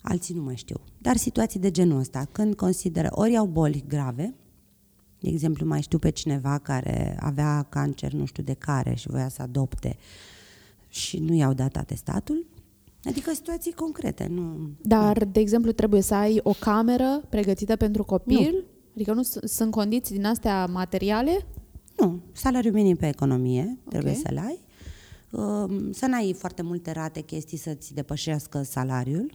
Alții 0.01 0.35
nu 0.35 0.41
mai 0.41 0.55
știu. 0.55 0.75
Dar 0.97 1.17
situații 1.17 1.59
de 1.59 1.71
genul 1.71 1.99
ăsta, 1.99 2.27
când 2.31 2.55
consideră, 2.55 3.07
ori 3.11 3.37
au 3.37 3.45
boli 3.45 3.83
grave, 3.87 4.35
de 5.19 5.29
exemplu, 5.29 5.65
mai 5.65 5.81
știu 5.81 5.97
pe 5.99 6.09
cineva 6.09 6.57
care 6.57 7.17
avea 7.19 7.63
cancer, 7.69 8.13
nu 8.13 8.25
știu 8.25 8.43
de 8.43 8.53
care, 8.53 8.93
și 8.93 9.09
voia 9.09 9.29
să 9.29 9.41
adopte 9.41 9.97
și 10.87 11.19
nu 11.19 11.33
i-au 11.33 11.53
dat 11.53 11.75
atestatul, 11.75 12.45
Adică 13.03 13.31
situații 13.33 13.71
concrete, 13.71 14.27
nu... 14.29 14.69
Dar, 14.81 15.25
de 15.25 15.39
exemplu, 15.39 15.71
trebuie 15.71 16.01
să 16.01 16.13
ai 16.13 16.39
o 16.43 16.53
cameră 16.59 17.23
pregătită 17.29 17.75
pentru 17.75 18.03
copil? 18.03 18.51
Nu. 18.51 18.63
Adică 18.93 19.13
nu 19.13 19.21
sunt 19.43 19.71
condiții 19.71 20.15
din 20.15 20.25
astea 20.25 20.65
materiale? 20.65 21.45
Nu. 21.97 22.19
Salariul 22.31 22.73
minim 22.73 22.95
pe 22.95 23.07
economie 23.07 23.61
okay. 23.61 23.77
trebuie 23.89 24.11
Ok. 24.11 24.19
să-l 24.25 24.37
ai. 24.37 24.59
Um, 25.31 25.91
Să 25.91 26.05
n-ai 26.05 26.33
foarte 26.37 26.61
multe 26.61 26.91
rate 26.91 27.21
chestii 27.21 27.57
să-ți 27.57 27.93
depășească 27.93 28.61
salariul. 28.61 29.31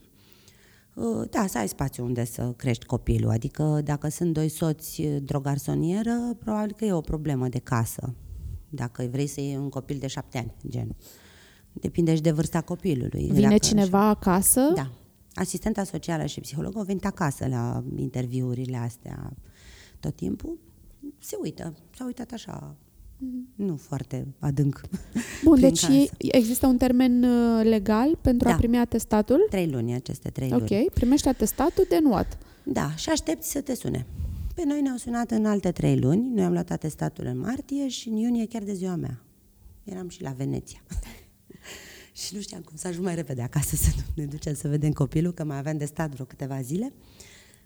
Uh, 0.94 1.28
Da, 1.30 1.46
să 1.46 1.58
ai 1.58 1.68
spațiu 1.68 2.04
unde 2.04 2.24
să 2.24 2.52
crești 2.56 2.86
copilul. 2.86 3.30
Adică 3.30 3.80
dacă 3.84 4.08
sunt 4.08 4.32
doi 4.32 4.48
soți 4.48 5.00
uh, 5.00 5.16
într-o 5.18 5.40
garsonieră, 5.40 6.36
probabil 6.38 6.74
că 6.76 6.84
e 6.84 6.92
o 6.92 7.00
problemă 7.00 7.48
de 7.48 7.58
casă. 7.58 8.14
Dacă 8.68 9.08
vrei 9.10 9.26
să 9.26 9.40
iei 9.40 9.56
un 9.56 9.68
copil 9.68 9.98
de 9.98 10.06
șapte 10.06 10.38
ani, 10.38 10.54
gen. 10.68 10.96
Depinde 11.80 12.14
și 12.14 12.20
de 12.20 12.30
vârsta 12.30 12.60
copilului. 12.60 13.24
Vine 13.32 13.40
Dacă- 13.40 13.58
cineva 13.58 14.08
acasă? 14.08 14.60
Da. 14.74 14.90
Asistenta 15.34 15.84
socială 15.84 16.26
și 16.26 16.40
psihologul 16.40 16.78
au 16.78 16.84
venit 16.84 17.04
acasă 17.04 17.46
la 17.48 17.84
interviurile 17.96 18.76
astea 18.76 19.32
tot 20.00 20.16
timpul. 20.16 20.58
Se 21.18 21.36
uită. 21.42 21.74
S-a 21.96 22.04
uitat 22.04 22.30
așa, 22.32 22.76
nu 23.54 23.76
foarte 23.76 24.26
adânc. 24.38 24.80
Bun, 25.44 25.52
prin 25.54 25.68
deci 25.68 25.80
casă. 25.80 26.10
există 26.18 26.66
un 26.66 26.76
termen 26.76 27.22
uh, 27.22 27.64
legal 27.64 28.18
pentru 28.20 28.48
a 28.48 28.50
Da. 28.50 28.56
primi 28.56 28.78
atestatul? 28.78 29.46
Trei 29.50 29.70
luni, 29.70 29.94
aceste 29.94 30.28
trei 30.30 30.48
luni. 30.50 30.62
Ok, 30.84 30.92
primești 30.92 31.28
atestatul 31.28 31.84
de 31.88 31.98
nuat. 32.02 32.38
Da, 32.64 32.94
și 32.94 33.10
aștepți 33.10 33.50
să 33.50 33.60
te 33.60 33.74
sune. 33.74 34.06
Pe 34.54 34.62
noi 34.66 34.80
ne-au 34.80 34.96
sunat 34.96 35.30
în 35.30 35.44
alte 35.46 35.70
trei 35.72 35.98
luni. 35.98 36.28
Noi 36.34 36.44
am 36.44 36.52
luat 36.52 36.70
atestatul 36.70 37.24
în 37.26 37.38
martie 37.38 37.88
și 37.88 38.08
în 38.08 38.16
iunie 38.16 38.46
chiar 38.46 38.62
de 38.62 38.72
ziua 38.72 38.94
mea. 38.96 39.22
Eram 39.84 40.08
și 40.08 40.22
la 40.22 40.30
Veneția. 40.30 40.80
și 42.16 42.34
nu 42.34 42.40
știam 42.40 42.62
cum 42.62 42.76
să 42.76 42.88
ajung 42.88 43.04
mai 43.04 43.14
repede 43.14 43.42
acasă 43.42 43.76
să 43.76 43.90
ne 44.14 44.24
ducem 44.24 44.54
să 44.54 44.68
vedem 44.68 44.92
copilul, 44.92 45.32
că 45.32 45.44
mai 45.44 45.58
aveam 45.58 45.76
de 45.76 45.84
stat 45.84 46.10
vreo 46.10 46.24
câteva 46.24 46.60
zile. 46.60 46.92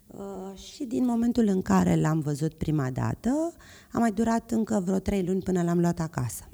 Uh, 0.07 0.57
și 0.57 0.83
din 0.83 1.05
momentul 1.05 1.47
în 1.47 1.61
care 1.61 1.95
l-am 1.95 2.19
văzut 2.19 2.53
prima 2.53 2.89
dată, 2.89 3.53
a 3.91 3.99
mai 3.99 4.11
durat 4.11 4.51
încă 4.51 4.81
vreo 4.85 4.99
trei 4.99 5.25
luni 5.25 5.41
până 5.41 5.63
l-am 5.63 5.79
luat 5.79 5.99
acasă. 5.99 6.49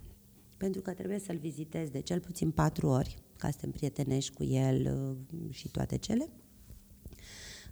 Pentru 0.57 0.81
că 0.81 0.91
trebuie 0.91 1.19
să-l 1.19 1.37
vizitez 1.37 1.89
de 1.89 1.99
cel 1.99 2.19
puțin 2.19 2.51
patru 2.51 2.87
ori, 2.87 3.17
ca 3.37 3.49
să 3.49 3.57
te 3.59 3.65
împrietenești 3.65 4.33
cu 4.33 4.43
el 4.43 4.97
uh, 5.31 5.53
și 5.53 5.69
toate 5.69 5.97
cele. 5.97 6.29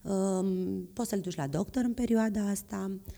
Um, 0.01 0.89
poți 0.93 1.09
să-l 1.09 1.19
duci 1.19 1.35
la 1.35 1.47
doctor 1.47 1.83
în 1.83 1.93
perioada 1.93 2.49
asta, 2.49 2.91
uh, 2.91 3.13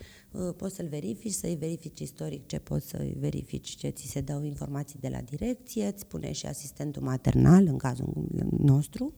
poți 0.58 0.76
să-l 0.76 0.88
verifici, 0.88 1.34
să-i 1.34 1.56
verifici 1.56 2.00
istoric 2.00 2.46
ce 2.46 2.60
poți 2.60 2.88
să-i 2.88 3.16
verifici, 3.20 3.76
ce 3.76 3.90
ți 3.90 4.08
se 4.08 4.22
dau 4.22 4.44
informații 4.44 5.00
de 5.00 5.08
la 5.08 5.22
direcție, 5.22 5.86
îți 5.86 6.02
spune 6.02 6.32
și 6.32 6.46
asistentul 6.46 7.02
maternal, 7.02 7.66
în 7.66 7.78
cazul 7.78 8.28
nostru, 8.58 9.14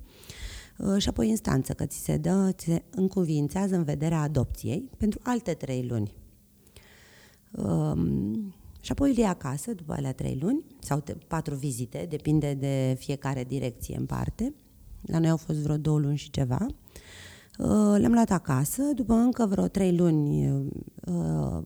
uh, 0.78 1.02
și 1.02 1.10
apoi 1.10 1.30
instanță, 1.30 1.74
că 1.74 1.86
ți 1.86 1.98
se 1.98 2.18
dă, 2.18 2.52
ți 2.52 2.66
se 2.66 2.84
încuvințează 2.90 3.76
în 3.76 3.84
vederea 3.84 4.22
adopției 4.22 4.90
pentru 4.98 5.20
alte 5.24 5.54
trei 5.54 5.86
luni. 5.88 6.14
Um, 7.52 8.54
și 8.82 8.92
apoi 8.92 9.10
îl 9.10 9.18
iei 9.18 9.28
acasă 9.28 9.74
după 9.74 9.94
alea 9.94 10.14
trei 10.14 10.38
luni 10.42 10.66
sau 10.80 11.00
te, 11.00 11.14
patru 11.14 11.56
vizite, 11.56 12.06
depinde 12.10 12.54
de 12.54 12.96
fiecare 13.00 13.44
direcție 13.44 13.98
în 13.98 14.06
parte. 14.06 14.54
La 15.02 15.20
noi 15.20 15.30
au 15.30 15.38
fost 15.38 15.60
vreo 15.60 15.78
două 15.78 16.00
luni 16.00 16.18
și 16.18 16.30
ceva. 16.30 16.68
Uh, 17.60 17.96
Le-am 17.98 18.12
luat 18.12 18.32
acasă, 18.32 18.82
după 18.96 19.14
încă 19.14 19.46
vreo 19.46 19.68
trei 19.68 19.96
luni 19.96 20.50
uh, 21.06 21.64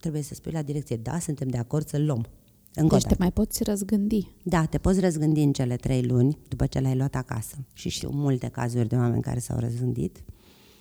trebuie 0.00 0.22
să 0.22 0.34
spui 0.34 0.52
la 0.52 0.62
direcție, 0.62 0.96
da, 0.96 1.18
suntem 1.18 1.48
de 1.48 1.58
acord 1.58 1.86
să-l 1.88 2.04
luăm. 2.04 2.26
Încă 2.74 2.94
o 2.94 2.98
Deci 2.98 3.02
te 3.02 3.08
dată. 3.08 3.22
mai 3.22 3.32
poți 3.32 3.62
răzgândi. 3.64 4.28
Da, 4.42 4.64
te 4.64 4.78
poți 4.78 5.00
răzgândi 5.00 5.40
în 5.42 5.52
cele 5.52 5.76
trei 5.76 6.02
luni 6.02 6.38
după 6.48 6.66
ce 6.66 6.80
l-ai 6.80 6.96
luat 6.96 7.14
acasă. 7.14 7.56
Și 7.72 7.88
știu 7.88 8.10
multe 8.12 8.48
cazuri 8.48 8.88
de 8.88 8.96
oameni 8.96 9.22
care 9.22 9.38
s-au 9.38 9.58
răzgândit. 9.58 10.22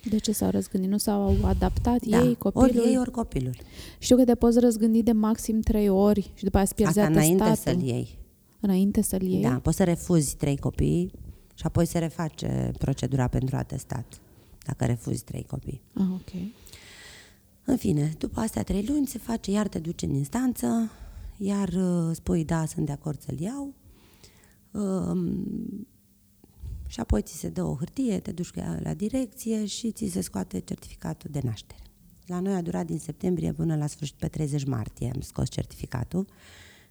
De 0.09 0.17
ce 0.17 0.31
s-au 0.31 0.49
răzgândit? 0.49 0.89
Nu 0.89 0.97
s-au 0.97 1.35
adaptat 1.43 2.05
Da, 2.05 2.21
ei, 2.23 2.35
copilul? 2.35 2.81
ori 2.83 2.89
ei, 2.91 2.97
ori 2.97 3.11
copilul. 3.11 3.55
Știu 3.99 4.15
că 4.15 4.23
te 4.23 4.35
poți 4.35 4.59
răzgândi 4.59 5.03
de 5.03 5.11
maxim 5.11 5.59
trei 5.61 5.89
ori 5.89 6.31
și 6.33 6.43
după 6.43 6.57
aceea 6.57 6.61
îți 6.63 6.75
pierzi 6.75 6.99
Asta 6.99 7.11
înainte 7.11 7.43
atestatul. 7.43 7.79
să-l 7.81 7.89
iei. 7.89 8.19
Înainte 8.59 9.01
să-l 9.01 9.21
iei? 9.21 9.41
Da, 9.41 9.59
poți 9.63 9.75
să 9.77 9.83
refuzi 9.83 10.35
trei 10.35 10.57
copii 10.57 11.11
și 11.53 11.65
apoi 11.65 11.85
se 11.85 11.97
reface 11.99 12.71
procedura 12.77 13.27
pentru 13.27 13.55
atestat, 13.55 14.19
dacă 14.65 14.85
refuzi 14.85 15.23
trei 15.23 15.43
copii. 15.43 15.81
Ah, 15.93 16.07
ok. 16.13 16.41
În 17.63 17.77
fine, 17.77 18.13
după 18.17 18.39
astea 18.39 18.63
trei 18.63 18.85
luni 18.85 19.07
se 19.07 19.17
face, 19.17 19.51
iar 19.51 19.67
te 19.67 19.79
duci 19.79 20.01
în 20.01 20.13
instanță, 20.13 20.91
iar 21.37 21.67
uh, 21.67 22.15
spui 22.15 22.45
da, 22.45 22.65
sunt 22.65 22.85
de 22.85 22.91
acord 22.91 23.21
să-l 23.21 23.39
iau. 23.39 23.73
Um, 24.71 25.87
și 26.87 26.99
apoi 26.99 27.21
ți 27.21 27.37
se 27.37 27.49
dă 27.49 27.63
o 27.63 27.75
hârtie, 27.75 28.19
te 28.19 28.31
duci 28.31 28.49
cu 28.49 28.59
ea 28.59 28.79
la 28.83 28.93
direcție 28.93 29.65
și 29.65 29.91
ți 29.91 30.07
se 30.07 30.21
scoate 30.21 30.59
certificatul 30.59 31.29
de 31.33 31.39
naștere. 31.43 31.81
La 32.25 32.39
noi 32.39 32.53
a 32.53 32.61
durat 32.61 32.85
din 32.85 32.99
septembrie 32.99 33.51
până 33.51 33.75
la 33.75 33.87
sfârșit 33.87 34.15
pe 34.15 34.27
30 34.27 34.65
martie 34.65 35.11
am 35.13 35.21
scos 35.21 35.49
certificatul. 35.49 36.27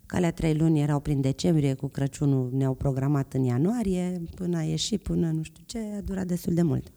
Că 0.06 0.16
alea 0.16 0.32
trei 0.32 0.54
luni 0.54 0.80
erau 0.80 1.00
prin 1.00 1.20
decembrie, 1.20 1.74
cu 1.74 1.86
Crăciunul 1.86 2.50
ne-au 2.52 2.74
programat 2.74 3.32
în 3.32 3.42
ianuarie, 3.42 4.22
până 4.34 4.56
a 4.56 4.62
ieșit, 4.62 5.02
până 5.02 5.30
nu 5.30 5.42
știu 5.42 5.62
ce, 5.66 5.78
a 5.78 6.00
durat 6.00 6.26
destul 6.26 6.54
de 6.54 6.62
mult. 6.62 6.92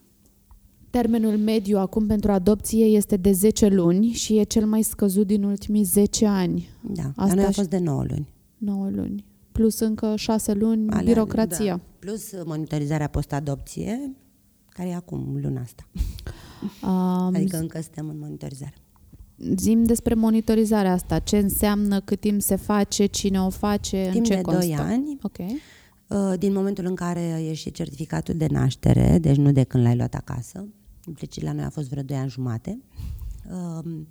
Termenul 0.89 1.37
mediu 1.37 1.77
acum 1.77 2.05
pentru 2.07 2.31
adopție 2.31 2.85
este 2.85 3.17
de 3.17 3.31
10 3.31 3.67
luni 3.67 4.11
și 4.11 4.37
e 4.37 4.43
cel 4.43 4.65
mai 4.65 4.81
scăzut 4.81 5.27
din 5.27 5.43
ultimii 5.43 5.83
10 5.83 6.25
ani, 6.25 6.69
Da, 6.81 7.03
Asta 7.15 7.25
la 7.25 7.33
noi 7.33 7.43
a 7.43 7.47
și- 7.47 7.53
fost 7.53 7.69
de 7.69 7.77
9 7.77 8.03
luni. 8.07 8.33
9 8.57 8.89
luni. 8.89 9.25
Plus 9.51 9.79
încă 9.79 10.13
6 10.15 10.53
luni 10.53 10.89
Alea, 10.89 11.03
birocrația. 11.03 11.75
Da. 11.75 11.81
Plus 11.99 12.31
monitorizarea 12.45 13.07
post-adopție, 13.07 14.15
care 14.69 14.89
e 14.89 14.95
acum 14.95 15.37
luna 15.41 15.61
asta. 15.61 15.87
Um, 16.83 17.35
Adică 17.35 17.57
încă 17.57 17.81
suntem 17.81 18.09
în 18.09 18.19
monitorizare. 18.19 18.73
Zim 19.57 19.83
despre 19.83 20.13
monitorizarea 20.13 20.91
asta. 20.91 21.19
Ce 21.19 21.37
înseamnă, 21.37 21.99
cât 21.99 22.19
timp 22.19 22.41
se 22.41 22.55
face, 22.55 23.05
cine 23.05 23.41
o 23.41 23.49
face, 23.49 24.05
în 24.05 24.11
Timp 24.11 24.25
ce 24.25 24.35
de 24.35 24.41
constă? 24.41 24.61
2 24.65 24.75
ani, 24.75 25.17
Ok. 25.21 25.37
Uh, 26.07 26.33
din 26.37 26.53
momentul 26.53 26.85
în 26.85 26.95
care 26.95 27.19
a 27.19 27.39
ieșit 27.39 27.73
certificatul 27.73 28.33
de 28.33 28.47
naștere, 28.47 29.17
deci 29.19 29.35
nu 29.35 29.51
de 29.51 29.63
când 29.63 29.83
l-ai 29.83 29.95
luat 29.95 30.13
acasă, 30.13 30.67
deci 31.19 31.41
la 31.41 31.51
noi 31.51 31.63
a 31.63 31.69
fost 31.69 31.89
vreo 31.89 32.03
2 32.03 32.17
ani 32.17 32.29
jumate, 32.29 32.79
um, 33.51 34.07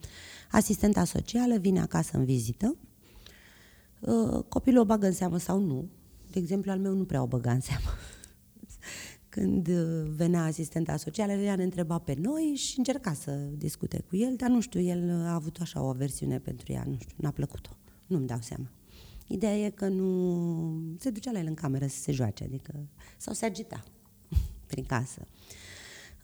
asistenta 0.50 1.04
socială 1.04 1.58
vine 1.58 1.80
acasă 1.80 2.16
în 2.16 2.24
vizită, 2.24 2.76
uh, 4.00 4.42
copilul 4.48 4.80
o 4.80 4.84
bagă 4.84 5.06
în 5.06 5.12
seamă 5.12 5.38
sau 5.38 5.58
nu. 5.60 5.88
De 6.30 6.38
exemplu, 6.38 6.70
al 6.70 6.78
meu 6.78 6.92
nu 6.92 7.04
prea 7.04 7.22
o 7.22 7.26
băga 7.26 7.50
în 7.50 7.60
seamă. 7.60 7.86
Când 9.28 9.68
uh, 9.68 10.10
venea 10.16 10.44
asistenta 10.44 10.96
socială, 10.96 11.32
ea 11.32 11.56
ne 11.56 11.62
întreba 11.62 11.98
pe 11.98 12.16
noi 12.20 12.42
și 12.42 12.78
încerca 12.78 13.12
să 13.12 13.30
discute 13.56 14.04
cu 14.08 14.16
el, 14.16 14.34
dar 14.36 14.50
nu 14.50 14.60
știu, 14.60 14.80
el 14.80 15.10
a 15.10 15.34
avut 15.34 15.58
așa 15.60 15.82
o 15.82 15.88
aversiune 15.88 16.38
pentru 16.38 16.72
ea, 16.72 16.84
nu 16.86 16.96
știu, 17.00 17.16
n-a 17.16 17.30
plăcut-o. 17.30 17.76
Nu-mi 18.06 18.26
dau 18.26 18.38
seama. 18.40 18.75
Ideea 19.28 19.56
e 19.56 19.70
că 19.70 19.88
nu 19.88 20.96
se 20.98 21.10
ducea 21.10 21.30
la 21.32 21.38
el 21.38 21.46
în 21.46 21.54
cameră 21.54 21.86
să 21.86 21.96
se 21.96 22.12
joace, 22.12 22.44
adică 22.44 22.88
sau 23.16 23.34
se 23.34 23.44
agita 23.44 23.84
prin 24.66 24.84
casă. 24.84 25.26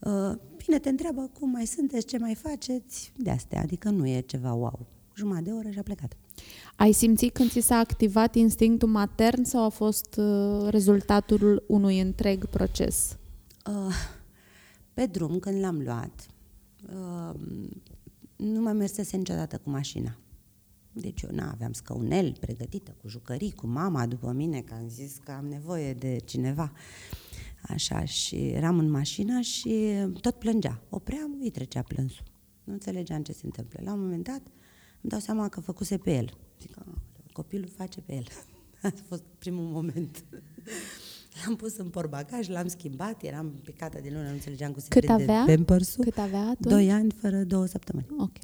Uh, 0.00 0.32
Bine, 0.56 0.78
te 0.78 0.88
întreabă 0.88 1.30
cum 1.38 1.50
mai 1.50 1.66
sunteți, 1.66 2.06
ce 2.06 2.18
mai 2.18 2.34
faceți, 2.34 3.12
de 3.16 3.30
astea, 3.30 3.60
adică 3.60 3.90
nu 3.90 4.06
e 4.06 4.20
ceva 4.20 4.52
wow. 4.52 4.86
Jumătate 5.16 5.42
de 5.44 5.50
oră 5.50 5.70
și 5.70 5.78
a 5.78 5.82
plecat. 5.82 6.16
Ai 6.76 6.92
simțit 6.92 7.32
când 7.32 7.50
ți 7.50 7.60
s-a 7.60 7.76
activat 7.76 8.34
instinctul 8.34 8.88
matern 8.88 9.42
sau 9.42 9.64
a 9.64 9.68
fost 9.68 10.16
uh, 10.16 10.68
rezultatul 10.68 11.64
unui 11.68 12.00
întreg 12.00 12.46
proces? 12.46 13.16
Uh, 13.66 13.94
Pe 14.94 15.06
drum, 15.06 15.38
când 15.38 15.60
l-am 15.60 15.80
luat, 15.80 16.26
uh, 16.92 17.40
nu 18.36 18.60
mai 18.60 18.72
mersese 18.72 19.16
niciodată 19.16 19.58
cu 19.58 19.70
mașina. 19.70 20.16
Deci 20.92 21.22
eu 21.22 21.30
n-aveam 21.32 21.72
scăunel 21.72 22.36
pregătită, 22.40 22.96
cu 23.00 23.08
jucării, 23.08 23.52
cu 23.52 23.66
mama 23.66 24.06
după 24.06 24.32
mine, 24.32 24.60
că 24.60 24.74
am 24.74 24.88
zis 24.88 25.16
că 25.24 25.30
am 25.30 25.46
nevoie 25.46 25.94
de 25.94 26.16
cineva. 26.24 26.72
Așa, 27.62 28.04
și 28.04 28.36
eram 28.48 28.78
în 28.78 28.90
mașină 28.90 29.40
și 29.40 29.92
tot 30.20 30.34
plângea. 30.34 30.82
Opream, 30.88 31.36
îi 31.40 31.50
trecea 31.50 31.82
plânsul. 31.82 32.24
Nu 32.64 32.72
înțelegeam 32.72 33.22
ce 33.22 33.32
se 33.32 33.40
întâmplă. 33.44 33.80
La 33.84 33.92
un 33.92 34.00
moment 34.00 34.24
dat 34.24 34.40
îmi 35.00 35.10
dau 35.10 35.18
seama 35.18 35.48
că 35.48 35.60
făcuse 35.60 35.98
pe 35.98 36.14
el. 36.16 36.36
Zic, 36.60 36.78
"Aoleu, 36.78 36.98
copilul 37.32 37.68
face 37.76 38.00
pe 38.00 38.14
el. 38.14 38.24
A 38.82 38.90
fost 39.08 39.22
primul 39.38 39.64
moment. 39.64 40.24
L-am 41.44 41.56
pus 41.56 41.76
în 41.76 41.88
portbagaj, 41.88 42.48
l-am 42.48 42.66
schimbat, 42.66 43.22
eram 43.22 43.50
picată 43.64 43.98
de 44.02 44.08
lună, 44.12 44.26
nu 44.26 44.32
înțelegeam 44.32 44.70
cu 44.72 44.74
Cât 44.78 44.82
secret 44.92 45.10
avea? 45.10 45.44
de 45.44 45.54
pampers 45.54 45.94
Cât 45.94 46.18
avea 46.18 46.40
atunci? 46.40 46.72
Doi 46.72 46.90
ani 46.90 47.10
fără 47.12 47.44
două 47.44 47.66
săptămâni. 47.66 48.06
Ok. 48.18 48.36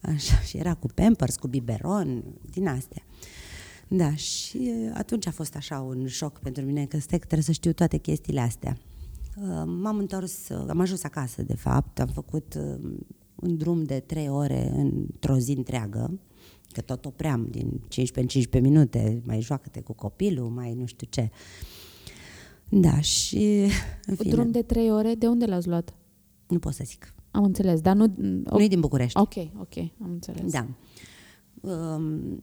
Așa, 0.00 0.38
și 0.40 0.56
era 0.56 0.74
cu 0.74 0.86
pampers, 0.86 1.36
cu 1.36 1.48
biberon, 1.48 2.24
din 2.50 2.66
astea. 2.66 3.02
Da, 3.88 4.14
și 4.14 4.72
atunci 4.94 5.26
a 5.26 5.30
fost 5.30 5.56
așa 5.56 5.80
un 5.80 6.06
șoc 6.06 6.38
pentru 6.38 6.64
mine, 6.64 6.86
că 6.86 6.98
stai 6.98 7.18
că 7.18 7.24
trebuie 7.24 7.42
să 7.46 7.52
știu 7.52 7.72
toate 7.72 7.96
chestiile 7.96 8.40
astea. 8.40 8.78
Uh, 9.36 9.62
M-am 9.66 9.98
întors, 9.98 10.48
uh, 10.48 10.64
am 10.68 10.80
ajuns 10.80 11.02
acasă, 11.02 11.42
de 11.42 11.56
fapt, 11.56 12.00
am 12.00 12.06
făcut 12.06 12.54
uh, 12.54 12.90
un 13.34 13.56
drum 13.56 13.84
de 13.84 14.00
trei 14.00 14.28
ore 14.28 14.72
într-o 14.76 15.38
zi 15.38 15.52
întreagă, 15.52 16.20
că 16.72 16.80
tot 16.80 17.04
opream 17.04 17.46
din 17.50 17.68
15 17.88 18.20
în 18.20 18.26
15 18.26 18.72
minute, 18.72 19.22
mai 19.26 19.40
joacă-te 19.40 19.80
cu 19.80 19.92
copilul, 19.92 20.48
mai 20.48 20.74
nu 20.74 20.86
știu 20.86 21.06
ce. 21.10 21.30
Da, 22.68 23.00
și 23.00 23.60
în 24.06 24.14
fine, 24.14 24.30
Drum 24.30 24.50
de 24.50 24.62
trei 24.62 24.90
ore, 24.90 25.14
de 25.14 25.26
unde 25.26 25.44
l-ați 25.46 25.68
luat? 25.68 25.94
nu 26.50 26.58
pot 26.58 26.74
să 26.74 26.82
zic. 26.86 27.14
Am 27.30 27.44
înțeles, 27.44 27.80
dar 27.80 27.96
nu... 27.96 28.14
Nu 28.44 28.62
e 28.62 28.68
din 28.68 28.80
București. 28.80 29.18
Ok, 29.18 29.34
ok, 29.36 29.76
am 30.02 30.10
înțeles. 30.10 30.52
Da. 30.52 30.66
Um, 31.60 32.42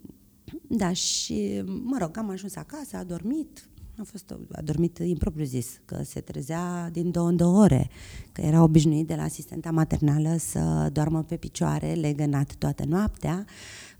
da, 0.67 0.93
și, 0.93 1.63
mă 1.83 1.97
rog, 1.99 2.17
am 2.17 2.29
ajuns 2.29 2.55
acasă, 2.55 2.97
a 2.97 3.03
dormit, 3.03 3.69
a, 3.97 4.03
fost, 4.03 4.35
a 4.51 4.61
dormit 4.61 4.97
impropriu 4.97 5.45
zis, 5.45 5.81
că 5.85 6.01
se 6.03 6.19
trezea 6.19 6.89
din 6.91 7.11
două 7.11 7.27
în 7.27 7.35
două 7.35 7.61
ore, 7.61 7.89
că 8.31 8.41
era 8.41 8.63
obișnuit 8.63 9.07
de 9.07 9.15
la 9.15 9.23
asistenta 9.23 9.71
maternală 9.71 10.35
să 10.37 10.89
doarmă 10.93 11.23
pe 11.23 11.35
picioare, 11.35 11.93
legănat 11.93 12.55
toată 12.55 12.85
noaptea, 12.85 13.45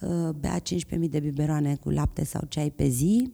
uh, 0.01 0.29
bea 0.39 0.59
15.000 0.59 1.09
de 1.09 1.19
biberoane 1.19 1.75
cu 1.75 1.89
lapte 1.89 2.23
sau 2.23 2.41
ceai 2.49 2.69
pe 2.69 2.87
zi, 2.87 3.31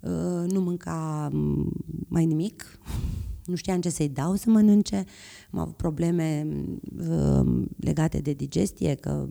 uh, 0.00 0.50
nu 0.50 0.60
mânca 0.60 1.28
mm, 1.32 1.72
mai 2.08 2.26
nimic, 2.26 2.64
nu 3.48 3.54
știam 3.54 3.80
ce 3.80 3.88
să-i 3.88 4.08
dau 4.08 4.34
să 4.34 4.50
mănânce, 4.50 5.04
am 5.50 5.58
avut 5.58 5.76
probleme 5.76 6.46
uh, 7.08 7.62
legate 7.76 8.18
de 8.18 8.32
digestie, 8.32 8.94
că 8.94 9.28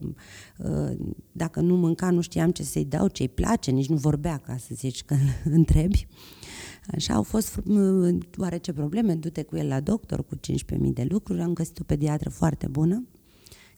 uh, 0.58 0.96
dacă 1.32 1.60
nu 1.60 1.76
mânca 1.76 2.10
nu 2.10 2.20
știam 2.20 2.50
ce 2.50 2.62
să-i 2.62 2.84
dau, 2.84 3.08
ce-i 3.08 3.28
place, 3.28 3.70
nici 3.70 3.88
nu 3.88 3.96
vorbea 3.96 4.36
ca 4.36 4.56
să 4.56 4.70
zici 4.74 5.04
că 5.04 5.14
întrebi. 5.58 6.06
Așa 6.94 7.14
au 7.14 7.22
fost 7.22 7.56
uh, 7.66 8.18
oarece 8.36 8.72
probleme, 8.72 9.14
du-te 9.14 9.42
cu 9.42 9.56
el 9.56 9.66
la 9.66 9.80
doctor 9.80 10.24
cu 10.24 10.36
15.000 10.36 10.40
de 10.78 11.06
lucruri, 11.08 11.40
am 11.40 11.52
găsit 11.52 11.78
o 11.78 11.84
pediatră 11.84 12.30
foarte 12.30 12.66
bună, 12.66 13.04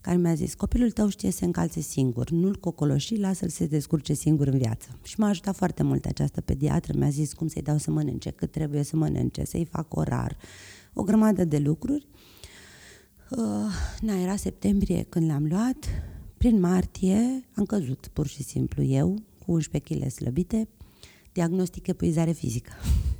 care 0.00 0.16
mi-a 0.16 0.34
zis, 0.34 0.54
copilul 0.54 0.90
tău 0.90 1.08
știe 1.08 1.30
să 1.30 1.36
se 1.36 1.44
încalțe 1.44 1.80
singur, 1.80 2.30
nu-l 2.30 2.56
cocoloși, 2.56 3.16
lasă-l 3.16 3.48
să 3.48 3.56
se 3.56 3.66
descurce 3.66 4.12
singur 4.12 4.46
în 4.46 4.58
viață. 4.58 4.88
Și 5.02 5.20
m-a 5.20 5.28
ajutat 5.28 5.56
foarte 5.56 5.82
mult 5.82 6.04
această 6.04 6.40
pediatră, 6.40 6.92
mi-a 6.96 7.08
zis 7.08 7.32
cum 7.32 7.48
să-i 7.48 7.62
dau 7.62 7.78
să 7.78 7.90
mănânce, 7.90 8.30
cât 8.30 8.50
trebuie 8.50 8.82
să 8.82 8.96
mănânce, 8.96 9.44
să-i 9.44 9.64
fac 9.64 9.96
orar, 9.96 10.36
o 10.92 11.02
grămadă 11.02 11.44
de 11.44 11.58
lucruri. 11.58 12.06
Uh, 13.30 13.38
na, 14.00 14.20
era 14.20 14.36
septembrie 14.36 15.02
când 15.08 15.30
l-am 15.30 15.46
luat, 15.46 15.88
prin 16.36 16.60
martie 16.60 17.48
am 17.54 17.64
căzut 17.64 18.10
pur 18.12 18.26
și 18.26 18.42
simplu 18.42 18.82
eu, 18.82 19.14
cu 19.44 19.52
11 19.52 19.94
kg 19.94 20.10
slăbite, 20.10 20.68
diagnostic 21.32 21.86
epuizare 21.86 22.32
fizică. 22.32 22.72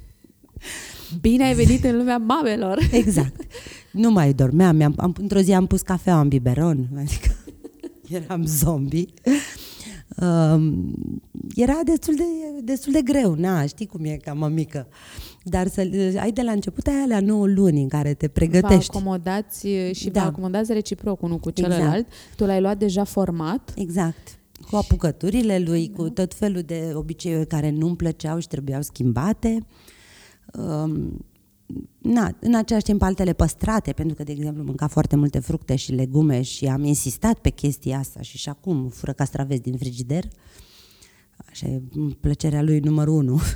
Bine 1.21 1.45
ai 1.45 1.55
venit 1.55 1.85
în 1.85 1.97
lumea 1.97 2.19
mamelor! 2.19 2.79
Exact. 2.93 3.41
Nu 3.93 4.11
mai 4.11 4.33
dormeam, 4.33 4.83
am, 4.83 4.95
am, 4.97 5.15
într-o 5.21 5.41
zi 5.41 5.53
am 5.53 5.67
pus 5.67 5.81
cafea 5.81 6.21
în 6.21 6.29
biberon, 6.29 6.89
adică 6.99 7.37
eram 8.23 8.45
zombie. 8.47 9.07
Um, 10.21 10.95
era 11.55 11.81
destul 11.85 12.15
de, 12.15 12.25
destul 12.65 12.93
de 12.93 13.03
greu, 13.03 13.35
na, 13.35 13.67
știi 13.67 13.87
cum 13.87 14.05
e 14.05 14.17
ca 14.17 14.33
mămică. 14.33 14.89
Dar 15.45 15.69
să 15.69 15.81
ai 16.21 16.33
de 16.33 16.43
la 16.43 16.53
început 16.53 16.87
ai 16.87 16.95
alea 17.03 17.21
9 17.21 17.47
luni 17.47 17.83
în 17.83 17.89
care 17.89 18.15
te 18.15 18.27
Vă 18.27 18.33
pregătești. 18.33 18.91
acomodați 18.97 19.69
și 19.93 20.11
Da. 20.11 20.21
vă 20.21 20.27
acomodați 20.27 20.73
reciproc 20.73 21.23
unul 21.23 21.39
cu 21.39 21.49
Exact. 21.49 21.73
celălalt. 21.75 22.07
Tu 22.37 22.45
l-ai 22.45 22.61
luat 22.61 22.79
deja 22.79 23.05
format. 23.05 23.73
Exact. 23.77 24.39
Cu 24.71 24.77
apucăturile 24.77 25.59
lui, 25.59 25.91
cu 25.97 26.09
tot 26.09 26.35
felul 26.35 26.63
de 26.63 26.91
obiceiuri 26.95 27.47
care 27.47 27.71
nu-mi 27.71 27.97
plăceau 27.97 28.39
și 28.39 28.49
trebuiau 28.49 28.83
schimbate. 28.83 29.49
Um, 29.49 29.67
na, 31.99 32.37
în 32.41 32.55
același 32.55 32.85
timp 32.85 33.03
altele 33.03 33.33
păstrate, 33.33 33.93
pentru 33.93 34.15
că, 34.15 34.23
de 34.23 34.33
exemplu, 34.33 34.63
mânca 34.63 34.87
foarte 34.87 35.17
multe 35.17 35.39
fructe 35.39 35.77
și 35.77 35.93
legume 35.93 36.43
și 36.43 36.67
am 36.67 36.85
insistat 36.85 37.39
pe 37.39 37.51
chestia 37.51 37.99
asta 37.99 38.21
și 38.21 38.39
și 38.39 38.49
acum 38.49 38.89
fură 38.89 39.13
castraveți 39.13 39.63
din 39.63 39.77
frigider. 39.77 40.25
Așa 41.49 41.67
e 41.67 41.83
plăcerea 42.21 42.63
lui 42.63 42.79
numărul 42.79 43.15
unu. 43.15 43.41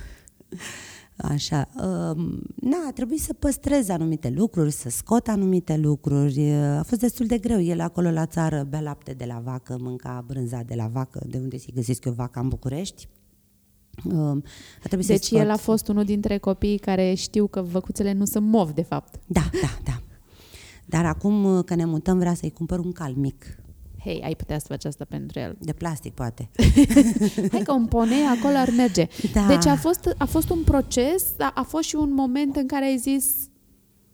Așa, 1.16 1.68
um, 1.76 2.42
na, 2.54 2.76
a 2.88 2.92
trebuit 2.92 3.20
să 3.20 3.32
păstrez 3.32 3.88
anumite 3.88 4.30
lucruri, 4.30 4.70
să 4.70 4.88
scot 4.88 5.28
anumite 5.28 5.76
lucruri. 5.76 6.50
A 6.52 6.82
fost 6.82 7.00
destul 7.00 7.26
de 7.26 7.38
greu. 7.38 7.60
El 7.60 7.80
acolo 7.80 8.10
la 8.10 8.26
țară 8.26 8.66
bea 8.68 8.80
lapte 8.80 9.12
de 9.12 9.24
la 9.24 9.40
vacă, 9.44 9.76
mânca 9.80 10.24
brânza 10.26 10.62
de 10.62 10.74
la 10.74 10.86
vacă, 10.86 11.24
de 11.26 11.38
unde 11.38 11.58
se 11.58 11.72
găsesc 11.74 12.04
eu 12.04 12.12
vaca 12.12 12.40
în 12.40 12.48
București. 12.48 13.08
Um, 14.04 14.42
a 14.84 14.86
trebuit 14.86 15.08
Deci 15.08 15.20
să 15.20 15.24
scot. 15.24 15.38
el 15.40 15.50
a 15.50 15.56
fost 15.56 15.88
unul 15.88 16.04
dintre 16.04 16.38
copiii 16.38 16.78
care 16.78 17.14
știu 17.14 17.46
că 17.46 17.62
văcuțele 17.62 18.12
nu 18.12 18.24
se 18.24 18.38
mov, 18.38 18.70
de 18.70 18.82
fapt. 18.82 19.20
Da, 19.26 19.50
da, 19.62 19.78
da. 19.84 20.02
Dar 20.86 21.04
acum 21.04 21.62
că 21.62 21.74
ne 21.74 21.84
mutăm, 21.84 22.18
vrea 22.18 22.34
să-i 22.34 22.50
cumpăr 22.50 22.78
un 22.78 22.92
cal 22.92 23.12
mic, 23.16 23.58
Hei, 24.04 24.20
ai 24.24 24.34
putea 24.34 24.58
să 24.58 24.64
faci 24.68 24.84
asta 24.84 25.04
pentru 25.08 25.38
el. 25.38 25.56
de 25.60 25.72
plastic, 25.72 26.14
poate. 26.14 26.50
Hai 27.52 27.62
că 27.64 27.72
un 27.72 27.86
ponei 27.86 28.22
acolo 28.38 28.56
ar 28.56 28.70
merge. 28.76 29.06
Da. 29.32 29.46
Deci 29.46 29.66
a 29.66 29.76
fost, 29.76 30.14
a 30.18 30.24
fost 30.24 30.50
un 30.50 30.62
proces, 30.64 31.24
dar 31.36 31.52
a 31.54 31.62
fost 31.62 31.88
și 31.88 31.94
un 31.94 32.14
moment 32.14 32.56
în 32.56 32.66
care 32.66 32.84
ai 32.84 32.98
zis 32.98 33.26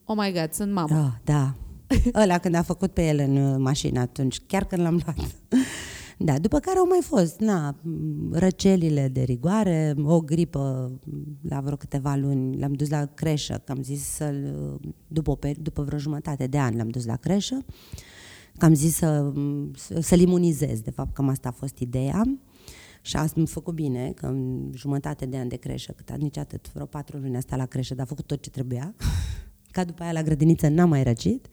Oh 0.04 0.16
my 0.20 0.32
God, 0.32 0.52
sunt 0.52 0.72
mamă. 0.72 0.98
Oh, 0.98 1.12
da. 1.24 1.54
Ăla 2.22 2.38
când 2.38 2.54
a 2.54 2.62
făcut 2.62 2.92
pe 2.92 3.06
el 3.06 3.18
în 3.18 3.36
uh, 3.36 3.56
mașină 3.58 4.00
atunci, 4.00 4.40
chiar 4.46 4.64
când 4.64 4.82
l-am 4.82 5.00
luat. 5.04 5.34
Da, 6.22 6.38
după 6.38 6.58
care 6.58 6.78
au 6.78 6.86
mai 6.86 6.98
fost, 7.02 7.38
na, 7.38 7.76
m, 7.82 8.32
răcelile 8.32 9.08
de 9.08 9.22
rigoare, 9.22 9.94
o 10.02 10.20
gripă 10.20 10.92
m, 11.04 11.38
la 11.48 11.60
vreo 11.60 11.76
câteva 11.76 12.14
luni, 12.14 12.58
l-am 12.58 12.72
dus 12.72 12.88
la 12.88 13.06
creșă, 13.06 13.62
că 13.64 13.72
am 13.72 13.82
zis 13.82 14.02
să 14.02 14.34
după, 15.08 15.30
o 15.30 15.34
peri- 15.36 15.62
după 15.62 15.82
vreo 15.82 15.98
jumătate 15.98 16.46
de 16.46 16.58
an 16.58 16.76
l-am 16.76 16.88
dus 16.88 17.04
la 17.04 17.16
creșă, 17.16 17.64
că 18.58 18.64
am 18.64 18.74
zis 18.74 18.94
să, 18.96 19.30
m, 19.34 19.70
să- 19.76 20.00
să-l 20.00 20.20
imunizez, 20.20 20.80
de 20.80 20.90
fapt, 20.90 21.14
cam 21.14 21.28
asta 21.28 21.48
a 21.48 21.52
fost 21.52 21.78
ideea. 21.78 22.38
Și 23.02 23.16
a 23.16 23.26
mi 23.34 23.46
făcut 23.46 23.74
bine, 23.74 24.12
că 24.14 24.26
în 24.26 24.70
jumătate 24.74 25.26
de 25.26 25.36
an 25.36 25.48
de 25.48 25.56
creșă, 25.56 25.92
cât 25.96 26.16
nici 26.16 26.36
atât, 26.38 26.72
vreo 26.72 26.86
patru 26.86 27.16
luni 27.18 27.36
a 27.36 27.40
stat 27.40 27.58
la 27.58 27.66
creșă, 27.66 27.94
dar 27.94 28.04
a 28.04 28.08
făcut 28.08 28.26
tot 28.26 28.42
ce 28.42 28.50
trebuia. 28.50 28.94
Ca 29.72 29.84
după 29.84 30.02
aia 30.02 30.12
la 30.12 30.22
grădiniță 30.22 30.68
n-am 30.68 30.88
mai 30.88 31.02
răcit. 31.02 31.46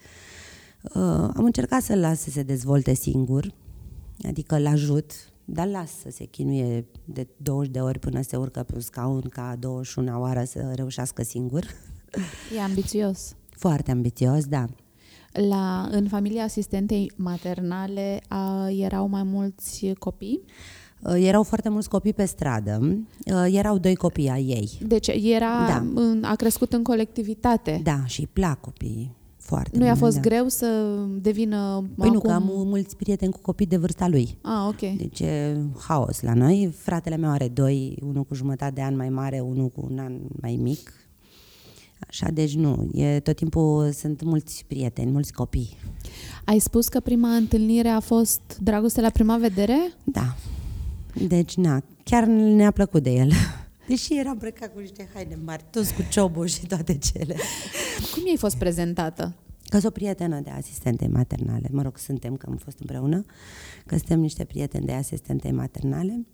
Uh, 0.84 1.01
am 1.36 1.43
încercat 1.43 1.82
să-l 1.82 1.99
las 1.99 2.19
să 2.21 2.30
se 2.30 2.43
dezvolte 2.43 2.93
singur, 2.93 3.53
adică 4.23 4.56
îl 4.56 4.67
ajut, 4.67 5.12
dar 5.45 5.67
las 5.67 5.91
să 6.01 6.10
se 6.12 6.25
chinuie 6.25 6.86
de 7.06 7.27
20 7.38 7.71
de 7.71 7.80
ori 7.80 7.99
până 7.99 8.21
se 8.21 8.36
urcă 8.36 8.63
pe 8.63 8.73
un 8.75 8.82
scaun 8.82 9.21
ca 9.21 9.56
21 9.60 10.19
oară 10.21 10.43
să 10.43 10.71
reușească 10.75 11.23
singur. 11.23 11.63
E 12.58 12.62
ambițios. 12.62 13.36
Foarte 13.49 13.91
ambițios, 13.91 14.45
da. 14.45 14.65
La, 15.49 15.88
în 15.91 16.08
familia 16.08 16.43
asistentei 16.43 17.12
maternale 17.15 18.21
a, 18.27 18.69
erau 18.69 19.08
mai 19.08 19.23
mulți 19.23 19.93
copii. 19.99 20.41
Uh, 21.03 21.13
Erau 21.17 21.43
foarte 21.43 21.69
mulți 21.69 21.89
copii 21.89 22.13
pe 22.13 22.25
stradă, 22.25 22.80
uh, 23.25 23.45
erau 23.51 23.77
doi 23.77 23.95
copii 23.95 24.30
ai 24.30 24.43
ei. 24.45 24.88
Deci 24.88 25.08
era, 25.08 25.65
Da. 25.67 25.86
în, 25.95 26.23
a 26.23 26.36
crescut 26.36 26.73
în 26.73 26.84
colectivitate. 26.84 27.80
Da, 27.84 28.06
și 28.06 28.19
îi 28.19 28.30
plac 28.34 28.60
copiii 28.62 29.15
foarte 29.47 29.77
Nu 29.77 29.83
i-a 29.83 29.88
mult, 29.89 30.03
fost 30.03 30.15
da. 30.15 30.21
greu 30.21 30.47
să 30.47 30.95
devină 31.21 31.83
Păi 31.95 32.07
acum... 32.07 32.13
nu, 32.13 32.19
că 32.19 32.31
am 32.31 32.43
mulți 32.45 32.95
prieteni 32.95 33.31
cu 33.31 33.39
copii 33.41 33.65
de 33.65 33.77
vârsta 33.77 34.07
lui. 34.07 34.38
Ah, 34.41 34.67
ok. 34.67 34.97
Deci 34.97 35.19
e 35.19 35.57
haos 35.88 36.21
la 36.21 36.33
noi. 36.33 36.73
Fratele 36.77 37.17
meu 37.17 37.29
are 37.29 37.47
doi, 37.47 37.97
unul 38.01 38.23
cu 38.23 38.33
jumătate 38.33 38.71
de 38.75 38.81
an 38.81 38.95
mai 38.95 39.10
mare, 39.10 39.39
unul 39.39 39.69
cu 39.69 39.88
un 39.91 39.99
an 39.99 40.13
mai 40.41 40.60
mic. 40.62 40.93
Așa, 42.07 42.27
deci 42.33 42.55
nu, 42.55 42.89
e, 42.93 43.19
tot 43.19 43.36
timpul 43.36 43.91
sunt 43.91 44.23
mulți 44.23 44.65
prieteni, 44.67 45.12
mulți 45.12 45.33
copii. 45.33 45.77
Ai 46.45 46.60
spus 46.60 46.88
că 46.88 46.99
prima 46.99 47.36
întâlnire 47.36 47.89
a 47.89 47.99
fost 47.99 48.41
dragoste 48.62 49.01
la 49.01 49.10
prima 49.10 49.38
vedere? 49.38 49.77
Da. 50.03 50.36
Deci, 51.27 51.55
na, 51.55 51.81
chiar 52.03 52.25
ne-a 52.25 52.71
plăcut 52.71 53.03
de 53.03 53.10
el. 53.10 53.31
Deși 53.88 54.17
era 54.17 54.30
îmbrăcat 54.30 54.73
cu 54.73 54.80
niște 54.80 55.10
haine 55.13 55.38
mari, 55.45 55.65
toți 55.69 55.93
cu 55.93 56.02
ciobul 56.12 56.45
și 56.45 56.65
toate 56.65 56.97
cele. 56.97 57.36
Cum 58.13 58.26
i-ai 58.26 58.38
fost 58.38 58.58
prezentată? 58.58 59.36
Că 59.63 59.80
sunt 59.80 59.86
o 59.86 59.89
prietenă 59.89 60.39
de 60.39 60.50
asistente 60.50 61.08
maternale, 61.08 61.69
mă 61.71 61.82
rog, 61.82 61.97
suntem, 61.97 62.36
că 62.36 62.45
am 62.50 62.56
fost 62.56 62.80
împreună, 62.80 63.26
că 63.86 63.97
suntem 63.97 64.19
niște 64.19 64.43
prieteni 64.43 64.86
de 64.86 64.91
asistente 64.91 65.52
maternale. 65.52 66.26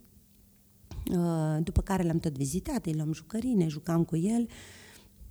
Uh, 1.11 1.63
După 1.63 1.81
care 1.81 2.03
l-am 2.03 2.19
tot 2.19 2.37
vizitat, 2.37 2.85
îi 2.85 2.93
luam 2.93 3.13
jucării, 3.13 3.53
ne 3.53 3.67
jucam 3.67 4.03
cu 4.03 4.17
el. 4.17 4.47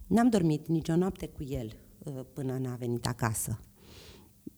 N-am 0.06 0.28
dormit 0.28 0.68
nicio 0.68 0.96
noapte 0.96 1.26
cu 1.26 1.42
el 1.42 1.76
uh, 1.98 2.20
până 2.32 2.58
n-a 2.58 2.74
venit 2.74 3.06
acasă. 3.06 3.60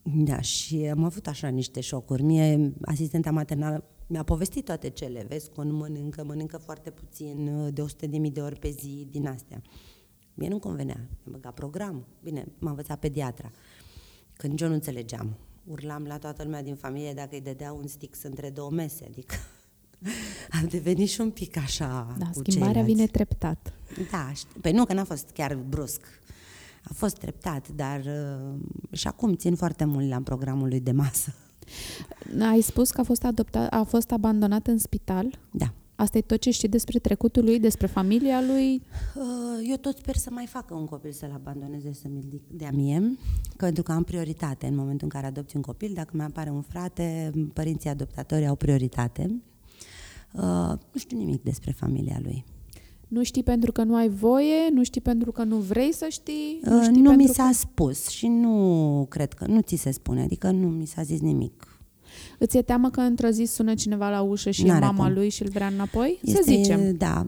Da, 0.03 0.41
și 0.41 0.77
am 0.91 1.03
avut 1.03 1.27
așa 1.27 1.47
niște 1.47 1.79
șocuri. 1.79 2.23
Mie, 2.23 2.73
asistenta 2.81 3.31
maternală, 3.31 3.83
mi-a 4.07 4.23
povestit 4.23 4.65
toate 4.65 4.89
cele, 4.89 5.25
vezi 5.29 5.49
că 5.51 5.61
nu 5.61 5.75
mănâncă, 5.77 6.23
mănâncă 6.23 6.57
foarte 6.57 6.89
puțin, 6.91 7.47
uh, 7.47 7.73
de 7.73 7.81
100 7.81 8.07
de 8.07 8.17
mii 8.17 8.31
de 8.31 8.41
ori 8.41 8.59
pe 8.59 8.69
zi, 8.69 9.07
din 9.09 9.27
astea. 9.27 9.61
Mie 10.33 10.47
nu 10.49 10.59
convenea, 10.59 10.95
mi-a 11.23 11.31
băgat 11.31 11.53
program. 11.53 12.05
Bine, 12.23 12.45
m-a 12.59 12.69
învățat 12.69 12.99
pediatra. 12.99 13.51
Când 14.33 14.61
eu 14.61 14.67
nu 14.67 14.73
înțelegeam, 14.73 15.37
urlam 15.65 16.03
la 16.03 16.17
toată 16.17 16.43
lumea 16.43 16.63
din 16.63 16.75
familie 16.75 17.13
dacă 17.13 17.29
îi 17.31 17.41
dădea 17.41 17.71
un 17.73 17.87
stix 17.87 18.23
între 18.23 18.49
două 18.49 18.69
mese, 18.71 19.05
adică 19.07 19.35
a 20.61 20.65
devenit 20.69 21.09
și 21.09 21.21
un 21.21 21.31
pic 21.31 21.57
așa 21.57 22.15
Da, 22.19 22.25
cu 22.25 22.31
schimbarea 22.39 22.71
ceilalți. 22.73 22.93
vine 22.93 23.07
treptat. 23.07 23.73
Da, 24.11 24.31
șt- 24.33 24.61
păi 24.61 24.71
nu, 24.71 24.85
că 24.85 24.93
n-a 24.93 25.03
fost 25.03 25.29
chiar 25.29 25.55
brusc. 25.55 26.01
A 26.83 26.93
fost 26.93 27.17
treptat, 27.17 27.67
dar 27.69 27.99
uh, 27.99 28.59
și 28.97 29.07
acum 29.07 29.35
țin 29.35 29.55
foarte 29.55 29.85
mult 29.85 30.09
la 30.09 30.21
programul 30.21 30.67
lui 30.67 30.79
de 30.79 30.91
masă. 30.91 31.33
Ai 32.39 32.61
spus 32.61 32.91
că 32.91 33.01
a 33.01 33.03
fost, 33.03 33.23
adoptat, 33.23 33.73
a 33.73 33.83
fost 33.83 34.11
abandonat 34.11 34.67
în 34.67 34.77
spital. 34.77 35.39
Da. 35.51 35.73
Asta 35.95 36.17
e 36.17 36.21
tot 36.21 36.39
ce 36.39 36.51
știi 36.51 36.67
despre 36.67 36.99
trecutul 36.99 37.43
lui, 37.43 37.59
despre 37.59 37.87
familia 37.87 38.41
lui? 38.41 38.81
Uh, 39.15 39.67
Eu 39.69 39.75
tot 39.75 39.97
sper 39.97 40.15
să 40.15 40.29
mai 40.31 40.45
facă 40.45 40.73
un 40.73 40.85
copil 40.85 41.11
să-l 41.11 41.31
abandoneze 41.33 41.93
să 41.93 42.07
mi 42.07 42.41
dea 42.47 42.71
mie, 42.73 43.17
că 43.57 43.65
pentru 43.65 43.83
că 43.83 43.91
am 43.91 44.03
prioritate 44.03 44.67
în 44.67 44.75
momentul 44.75 45.03
în 45.03 45.09
care 45.09 45.25
adopți 45.25 45.55
un 45.55 45.61
copil. 45.61 45.91
Dacă 45.93 46.09
mi 46.13 46.21
apare 46.21 46.49
un 46.49 46.61
frate, 46.61 47.31
părinții 47.53 47.89
adoptatori 47.89 48.47
au 48.47 48.55
prioritate. 48.55 49.41
Uh, 50.33 50.41
Nu 50.91 50.99
știu 50.99 51.17
nimic 51.17 51.43
despre 51.43 51.71
familia 51.71 52.19
lui. 52.23 52.45
Nu 53.07 53.23
știi 53.23 53.43
pentru 53.43 53.71
că 53.71 53.83
nu 53.83 53.95
ai 53.95 54.09
voie, 54.09 54.69
nu 54.73 54.83
știi 54.83 55.01
pentru 55.01 55.31
că 55.31 55.43
nu 55.43 55.55
vrei 55.57 55.93
să 55.93 56.07
știi, 56.09 56.59
Uh, 56.63 56.69
nu 56.71 56.83
știi 56.83 57.01
Nu 57.01 57.09
mi 57.09 57.15
pentru 57.15 57.33
s-a 57.33 57.49
spus 57.53 58.07
și 58.07 58.27
nu 58.27 59.05
cred 59.09 59.33
că, 59.33 59.45
nu 59.47 59.61
ți 59.61 59.75
se 59.75 59.91
spune, 59.91 60.21
adică 60.21 60.51
nu 60.51 60.67
mi 60.67 60.85
s-a 60.85 61.01
zis 61.01 61.19
nimic. 61.19 61.57
că... 61.57 61.67
Îți 62.39 62.57
e 62.57 62.61
teamă 62.61 62.89
că 62.89 62.99
într-o 63.01 63.27
zi 63.29 63.43
sună 63.43 63.73
cineva 63.73 64.09
la 64.09 64.21
ușă 64.21 64.49
și 64.51 64.63
N-are 64.63 64.85
e 64.85 64.87
mama 64.87 65.05
cum. 65.05 65.13
lui 65.13 65.29
și 65.29 65.41
îl 65.43 65.49
vrea 65.49 65.67
înapoi? 65.67 66.19
Este, 66.23 66.37
Să 66.37 66.51
zicem. 66.51 66.95
Da, 66.97 67.25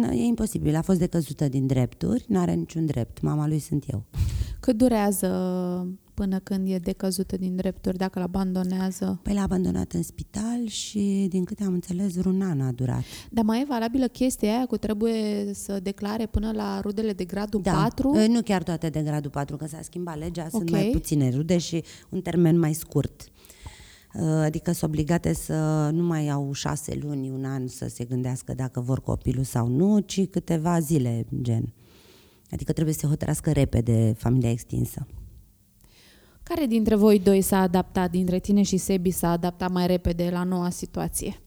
n- 0.00 0.10
e 0.12 0.24
imposibil. 0.24 0.74
A 0.76 0.82
fost 0.82 0.98
decăzută 0.98 1.48
din 1.48 1.66
drepturi, 1.66 2.24
nu 2.28 2.38
are 2.38 2.52
niciun 2.54 2.86
drept. 2.86 3.20
Mama 3.20 3.46
lui 3.48 3.58
sunt 3.58 3.84
eu. 3.92 4.02
Cât 4.60 4.76
durează 4.76 5.28
până 6.18 6.38
când 6.38 6.68
e 6.70 6.78
decăzută 6.78 7.36
din 7.36 7.56
drepturi, 7.56 7.96
dacă 7.96 8.18
îl 8.18 8.24
abandonează? 8.24 9.20
Păi 9.22 9.34
l-a 9.34 9.42
abandonat 9.42 9.92
în 9.92 10.02
spital 10.02 10.66
și, 10.66 11.26
din 11.28 11.44
câte 11.44 11.64
am 11.64 11.72
înțeles, 11.72 12.14
vreun 12.14 12.42
an 12.42 12.60
a 12.60 12.72
durat. 12.72 13.02
Dar 13.30 13.44
mai 13.44 13.60
e 13.60 13.64
valabilă 13.68 14.06
chestia 14.06 14.48
aia 14.56 14.66
cu 14.66 14.76
trebuie 14.76 15.50
să 15.54 15.80
declare 15.80 16.26
până 16.26 16.52
la 16.52 16.80
rudele 16.80 17.12
de 17.12 17.24
gradul 17.24 17.60
Da, 17.62 17.72
4? 17.72 18.08
Uh, 18.10 18.26
nu 18.28 18.42
chiar 18.42 18.62
toate 18.62 18.88
de 18.88 19.00
gradul 19.00 19.30
4, 19.30 19.56
că 19.56 19.66
s-a 19.66 19.78
schimbat 19.82 20.18
legea, 20.18 20.48
sunt 20.48 20.62
Ok. 20.62 20.70
mai 20.70 20.88
puține 20.92 21.30
rude 21.30 21.58
și 21.58 21.84
un 22.08 22.20
termen 22.20 22.58
mai 22.58 22.72
scurt. 22.72 23.24
Uh, 24.14 24.22
Adică 24.22 24.72
sunt 24.72 24.90
obligate 24.90 25.32
să 25.32 25.88
nu 25.92 26.02
mai 26.02 26.28
au 26.28 26.52
șase 26.52 26.98
luni, 27.02 27.30
un 27.30 27.44
an 27.44 27.66
să 27.66 27.88
se 27.88 28.04
gândească 28.04 28.54
dacă 28.54 28.80
vor 28.80 29.00
copilul 29.00 29.44
sau 29.44 29.68
nu, 29.68 29.98
ci 29.98 30.26
câteva 30.26 30.80
zile, 30.80 31.26
gen. 31.40 31.72
Adică 32.50 32.72
trebuie 32.72 32.94
să 32.94 33.00
se 33.00 33.06
hotărască 33.06 33.52
repede 33.52 34.14
familia 34.16 34.50
extinsă. 34.50 35.06
Care 36.48 36.66
dintre 36.66 36.94
voi 36.94 37.18
doi 37.18 37.40
s-a 37.40 37.60
adaptat, 37.60 38.10
dintre 38.10 38.38
tine 38.38 38.62
și 38.62 38.76
Sebi 38.76 39.10
s-a 39.10 39.30
adaptat 39.30 39.70
mai 39.70 39.86
repede 39.86 40.30
la 40.30 40.42
noua 40.42 40.70
situație? 40.70 41.40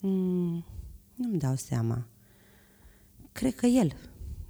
Mm, 0.00 0.64
nu-mi 1.14 1.38
dau 1.38 1.54
seama. 1.56 2.06
Cred 3.32 3.54
că 3.54 3.66
el, 3.66 3.92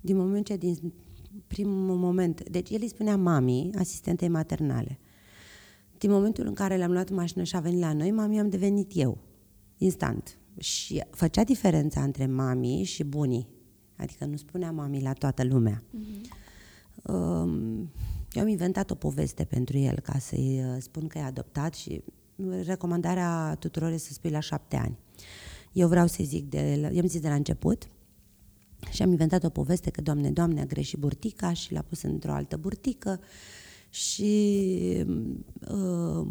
din 0.00 0.16
moment 0.16 0.46
ce 0.46 0.56
din 0.56 0.92
primul 1.46 1.96
moment, 1.96 2.48
deci 2.50 2.70
el 2.70 2.78
îi 2.80 2.88
spunea 2.88 3.16
mami, 3.16 3.70
asistentei 3.78 4.28
maternale. 4.28 4.98
Din 5.98 6.10
momentul 6.10 6.46
în 6.46 6.54
care 6.54 6.76
le-am 6.76 6.92
luat 6.92 7.08
în 7.08 7.16
mașină 7.16 7.42
și 7.42 7.56
a 7.56 7.60
venit 7.60 7.80
la 7.80 7.92
noi, 7.92 8.10
mami 8.10 8.38
am 8.38 8.48
devenit 8.48 8.90
eu, 8.94 9.18
instant. 9.76 10.38
Și 10.58 11.04
făcea 11.10 11.44
diferența 11.44 12.02
între 12.02 12.26
mami 12.26 12.82
și 12.82 13.04
bunii. 13.04 13.48
Adică 13.96 14.24
nu 14.24 14.36
spunea 14.36 14.70
mami 14.70 15.02
la 15.02 15.12
toată 15.12 15.44
lumea. 15.44 15.82
Um, 17.02 17.90
eu 18.38 18.44
am 18.44 18.50
inventat 18.50 18.90
o 18.90 18.94
poveste 18.94 19.44
pentru 19.44 19.78
el 19.78 20.00
ca 20.00 20.18
să-i 20.18 20.62
uh, 20.64 20.76
spun 20.80 21.06
că 21.06 21.18
e 21.18 21.22
adoptat 21.22 21.74
și 21.74 22.02
recomandarea 22.64 23.56
tuturor 23.58 23.92
este 23.92 24.06
să 24.06 24.12
spui 24.12 24.30
la 24.30 24.40
șapte 24.40 24.76
ani. 24.76 24.98
Eu 25.72 25.88
vreau 25.88 26.06
să 26.06 26.22
zic, 26.22 26.48
de, 26.48 26.78
la- 26.80 26.88
i-am 26.88 27.06
zis 27.06 27.20
de 27.20 27.28
la 27.28 27.34
început 27.34 27.88
și 28.90 29.02
am 29.02 29.10
inventat 29.10 29.44
o 29.44 29.48
poveste 29.48 29.90
că, 29.90 30.00
Doamne, 30.00 30.30
Doamne, 30.30 30.60
a 30.60 30.64
greșit 30.64 30.98
burtica 30.98 31.52
și 31.52 31.72
l-a 31.72 31.82
pus 31.82 32.02
într-o 32.02 32.32
altă 32.32 32.56
burtică 32.56 33.20
și 33.88 35.04
uh, 35.68 36.26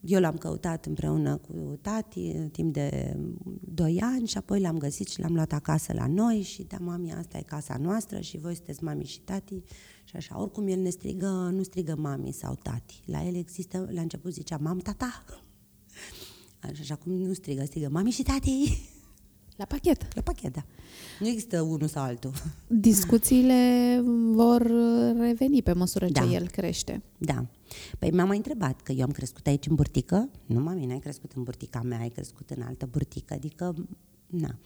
eu 0.00 0.20
l-am 0.20 0.36
căutat 0.36 0.86
împreună 0.86 1.36
cu 1.36 1.78
tati 1.82 2.48
timp 2.52 2.72
de 2.72 3.16
2 3.60 4.00
ani 4.02 4.26
și 4.26 4.36
apoi 4.36 4.60
l-am 4.60 4.78
găsit 4.78 5.08
și 5.08 5.20
l-am 5.20 5.34
luat 5.34 5.52
acasă 5.52 5.92
la 5.92 6.06
noi 6.06 6.40
și 6.40 6.62
da, 6.62 6.76
mami, 6.80 7.12
asta 7.12 7.38
e 7.38 7.42
casa 7.42 7.76
noastră 7.80 8.20
și 8.20 8.38
voi 8.38 8.54
sunteți 8.54 8.84
mami 8.84 9.04
și 9.04 9.20
tati 9.20 9.62
și 10.08 10.16
așa. 10.16 10.40
Oricum 10.40 10.66
el 10.66 10.80
ne 10.80 10.90
strigă, 10.90 11.50
nu 11.52 11.62
strigă 11.62 11.96
mami 11.98 12.32
sau 12.32 12.54
tati. 12.62 13.02
La 13.04 13.22
el 13.22 13.34
există, 13.36 13.88
la 13.90 14.00
început 14.00 14.32
zicea 14.32 14.56
mam, 14.56 14.78
tata. 14.78 15.24
Așa, 16.60 16.82
și 16.82 16.92
acum 16.92 17.12
nu 17.12 17.32
strigă, 17.32 17.64
strigă 17.64 17.88
mami 17.88 18.10
și 18.10 18.22
tati. 18.22 18.78
La 19.56 19.64
pachet. 19.64 20.14
La 20.14 20.22
pachet, 20.22 20.52
da. 20.52 20.64
Nu 21.20 21.26
există 21.28 21.60
unul 21.60 21.88
sau 21.88 22.02
altul. 22.02 22.32
Discuțiile 22.66 24.00
vor 24.32 24.70
reveni 25.18 25.62
pe 25.62 25.72
măsură 25.72 26.06
ce 26.06 26.12
Da. 26.12 26.24
el 26.24 26.48
crește. 26.48 27.02
Da. 27.18 27.46
Păi 27.98 28.10
m-a 28.10 28.24
mai 28.24 28.36
întrebat 28.36 28.80
că 28.80 28.92
eu 28.92 29.02
am 29.04 29.10
crescut 29.10 29.46
aici 29.46 29.66
în 29.66 29.74
burtică. 29.74 30.30
Nu, 30.46 30.60
mami, 30.60 30.86
n-ai 30.86 30.98
crescut 30.98 31.32
în 31.32 31.42
burtica 31.42 31.82
mea, 31.82 31.98
ai 31.98 32.08
crescut 32.08 32.50
în 32.50 32.62
altă 32.62 32.86
burtică. 32.90 33.34
Adică, 33.34 33.74
na. 34.26 34.58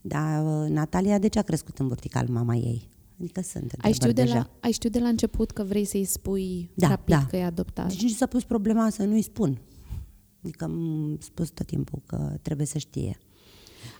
Dar 0.00 0.62
uh, 0.62 0.70
Natalia, 0.70 1.18
de 1.18 1.28
ce 1.28 1.38
a 1.38 1.42
crescut 1.42 1.78
în 1.78 1.86
burtica 1.88 2.18
al 2.18 2.28
mama 2.28 2.54
ei? 2.54 2.88
Adică 3.20 3.40
sunt 3.40 3.74
Ai 3.78 3.92
știut, 3.92 4.14
de 4.14 4.22
deja. 4.22 4.34
la, 4.34 4.50
ai 4.60 4.70
știut 4.70 4.92
de 4.92 4.98
la 4.98 5.08
început 5.08 5.50
că 5.50 5.62
vrei 5.62 5.84
să-i 5.84 6.04
spui 6.04 6.70
Da, 6.74 6.88
rapid 6.88 7.14
da. 7.14 7.26
că 7.26 7.36
e 7.36 7.44
adoptat? 7.44 7.88
Deci 7.88 8.00
nici 8.02 8.10
nu 8.10 8.16
s-a 8.16 8.26
pus 8.26 8.44
problema 8.44 8.90
să 8.90 9.04
nu-i 9.04 9.22
spun. 9.22 9.60
Adică 10.42 10.64
am 10.64 11.16
spus 11.20 11.48
tot 11.50 11.66
timpul 11.66 12.02
că 12.06 12.32
trebuie 12.42 12.66
să 12.66 12.78
știe. 12.78 13.18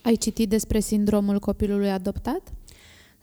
Ai 0.03 0.17
citit 0.17 0.49
despre 0.49 0.81
sindromul 0.81 1.39
copilului 1.39 1.91
adoptat? 1.91 2.53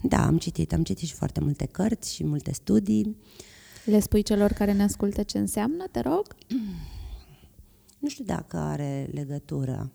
Da, 0.01 0.25
am 0.25 0.38
citit. 0.38 0.73
Am 0.73 0.84
citit 0.84 1.08
și 1.08 1.13
foarte 1.13 1.39
multe 1.39 1.65
cărți 1.65 2.13
și 2.13 2.23
multe 2.23 2.53
studii. 2.53 3.17
Le 3.86 3.99
spui 3.99 4.21
celor 4.21 4.51
care 4.51 4.73
ne 4.73 4.84
ascultă 4.84 5.23
ce 5.23 5.38
înseamnă, 5.38 5.86
te 5.91 5.99
rog? 5.99 6.36
Nu 7.99 8.10
știu 8.12 8.23
dacă 8.23 8.58
are 8.58 9.10
legătură. 9.13 9.91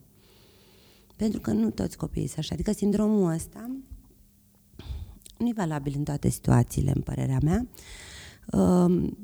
Pentru 1.15 1.39
că 1.39 1.51
nu 1.51 1.69
toți 1.69 1.97
copiii 1.97 2.25
sunt 2.27 2.37
așa. 2.39 2.53
Adică 2.53 2.71
sindromul 2.71 3.31
ăsta 3.31 3.69
nu 5.41 5.47
e 5.47 5.53
valabil 5.55 5.93
în 5.97 6.03
toate 6.03 6.29
situațiile, 6.29 6.91
în 6.95 7.01
părerea 7.01 7.39
mea. 7.43 7.67
Um, 8.51 9.17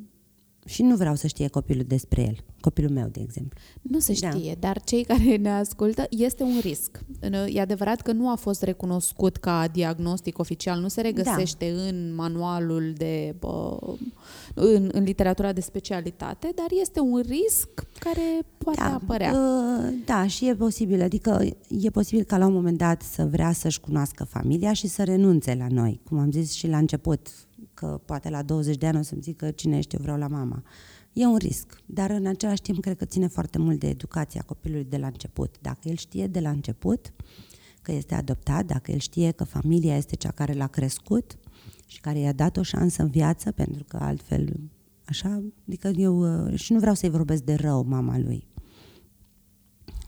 și 0.65 0.81
nu 0.81 0.95
vreau 0.95 1.15
să 1.15 1.27
știe 1.27 1.47
copilul 1.47 1.83
despre 1.83 2.21
el. 2.21 2.43
Copilul 2.67 2.91
meu, 2.91 3.07
de 3.07 3.19
exemplu. 3.21 3.59
Nu 3.81 3.99
se 3.99 4.17
Da. 4.21 4.29
știe, 4.29 4.55
dar 4.59 4.81
cei 4.83 5.03
care 5.03 5.35
ne 5.35 5.49
ascultă, 5.51 6.05
este 6.09 6.43
un 6.43 6.59
risc. 6.61 6.99
E 7.47 7.61
adevărat 7.61 8.01
că 8.01 8.11
nu 8.11 8.29
a 8.29 8.35
fost 8.35 8.61
recunoscut 8.61 9.37
ca 9.37 9.67
diagnostic 9.71 10.39
oficial, 10.39 10.79
nu 10.79 10.87
se 10.87 11.01
regăsește 11.01 11.71
Da. 11.75 11.81
în 11.81 12.15
manualul 12.15 12.93
de, 12.97 13.35
bă, 13.39 13.77
în, 14.53 14.89
în 14.93 15.03
literatura 15.03 15.53
de 15.53 15.61
specialitate, 15.61 16.49
dar 16.55 16.65
este 16.81 16.99
un 16.99 17.21
risc 17.27 17.69
care 17.99 18.41
poate 18.57 18.79
da, 18.79 18.93
apărea. 18.93 19.31
uh, 19.31 19.93
da, 20.05 20.27
și 20.27 20.47
e 20.47 20.55
posibil. 20.55 21.01
Adică 21.01 21.43
e 21.69 21.89
posibil 21.89 22.23
ca 22.23 22.37
la 22.37 22.45
un 22.45 22.53
moment 22.53 22.77
dat 22.77 23.01
să 23.01 23.25
vrea 23.25 23.51
să-și 23.51 23.79
cunoască 23.79 24.23
familia 24.23 24.73
și 24.73 24.87
să 24.87 25.03
renunțe 25.03 25.55
la 25.59 25.67
noi. 25.69 26.01
Cum 26.03 26.19
am 26.19 26.31
zis 26.31 26.51
și 26.51 26.67
la 26.67 26.77
început, 26.77 27.27
că 27.73 27.99
poate 28.05 28.29
la 28.29 28.41
20 28.41 28.77
de 28.77 28.87
ani 28.87 28.97
o 28.97 29.01
să-mi 29.01 29.21
zică 29.21 29.51
cine 29.51 29.77
ești, 29.77 29.95
eu 29.95 30.01
vreau 30.01 30.17
la 30.17 30.27
mama. 30.27 30.63
E 31.19 31.25
un 31.25 31.37
risc, 31.37 31.81
dar 31.85 32.09
în 32.09 32.25
același 32.25 32.61
timp 32.61 32.81
cred 32.81 32.97
că 32.97 33.05
ține 33.05 33.27
foarte 33.27 33.57
mult 33.57 33.79
de 33.79 33.87
educația 33.87 34.41
copilului 34.45 34.85
de 34.85 34.97
la 34.97 35.07
început. 35.07 35.55
Dacă 35.61 35.79
el 35.89 35.95
știe 35.95 36.27
de 36.27 36.39
la 36.39 36.49
început 36.49 37.13
că 37.81 37.91
este 37.91 38.15
adoptat, 38.15 38.65
dacă 38.65 38.91
el 38.91 38.97
știe 38.99 39.31
că 39.31 39.43
familia 39.43 39.95
este 39.97 40.15
cea 40.15 40.31
care 40.31 40.53
l-a 40.53 40.67
crescut 40.67 41.37
și 41.85 41.99
care 41.99 42.19
i-a 42.19 42.33
dat 42.33 42.57
o 42.57 42.61
șansă 42.61 43.01
în 43.01 43.09
viață, 43.09 43.51
pentru 43.51 43.83
că 43.83 43.97
altfel, 43.97 44.59
așa, 45.05 45.43
adică 45.67 45.87
eu 45.87 46.45
uh, 46.45 46.59
și 46.59 46.73
nu 46.73 46.79
vreau 46.79 46.95
să-i 46.95 47.09
vorbesc 47.09 47.43
de 47.43 47.53
rău 47.53 47.85
mama 47.87 48.17
lui. 48.17 48.47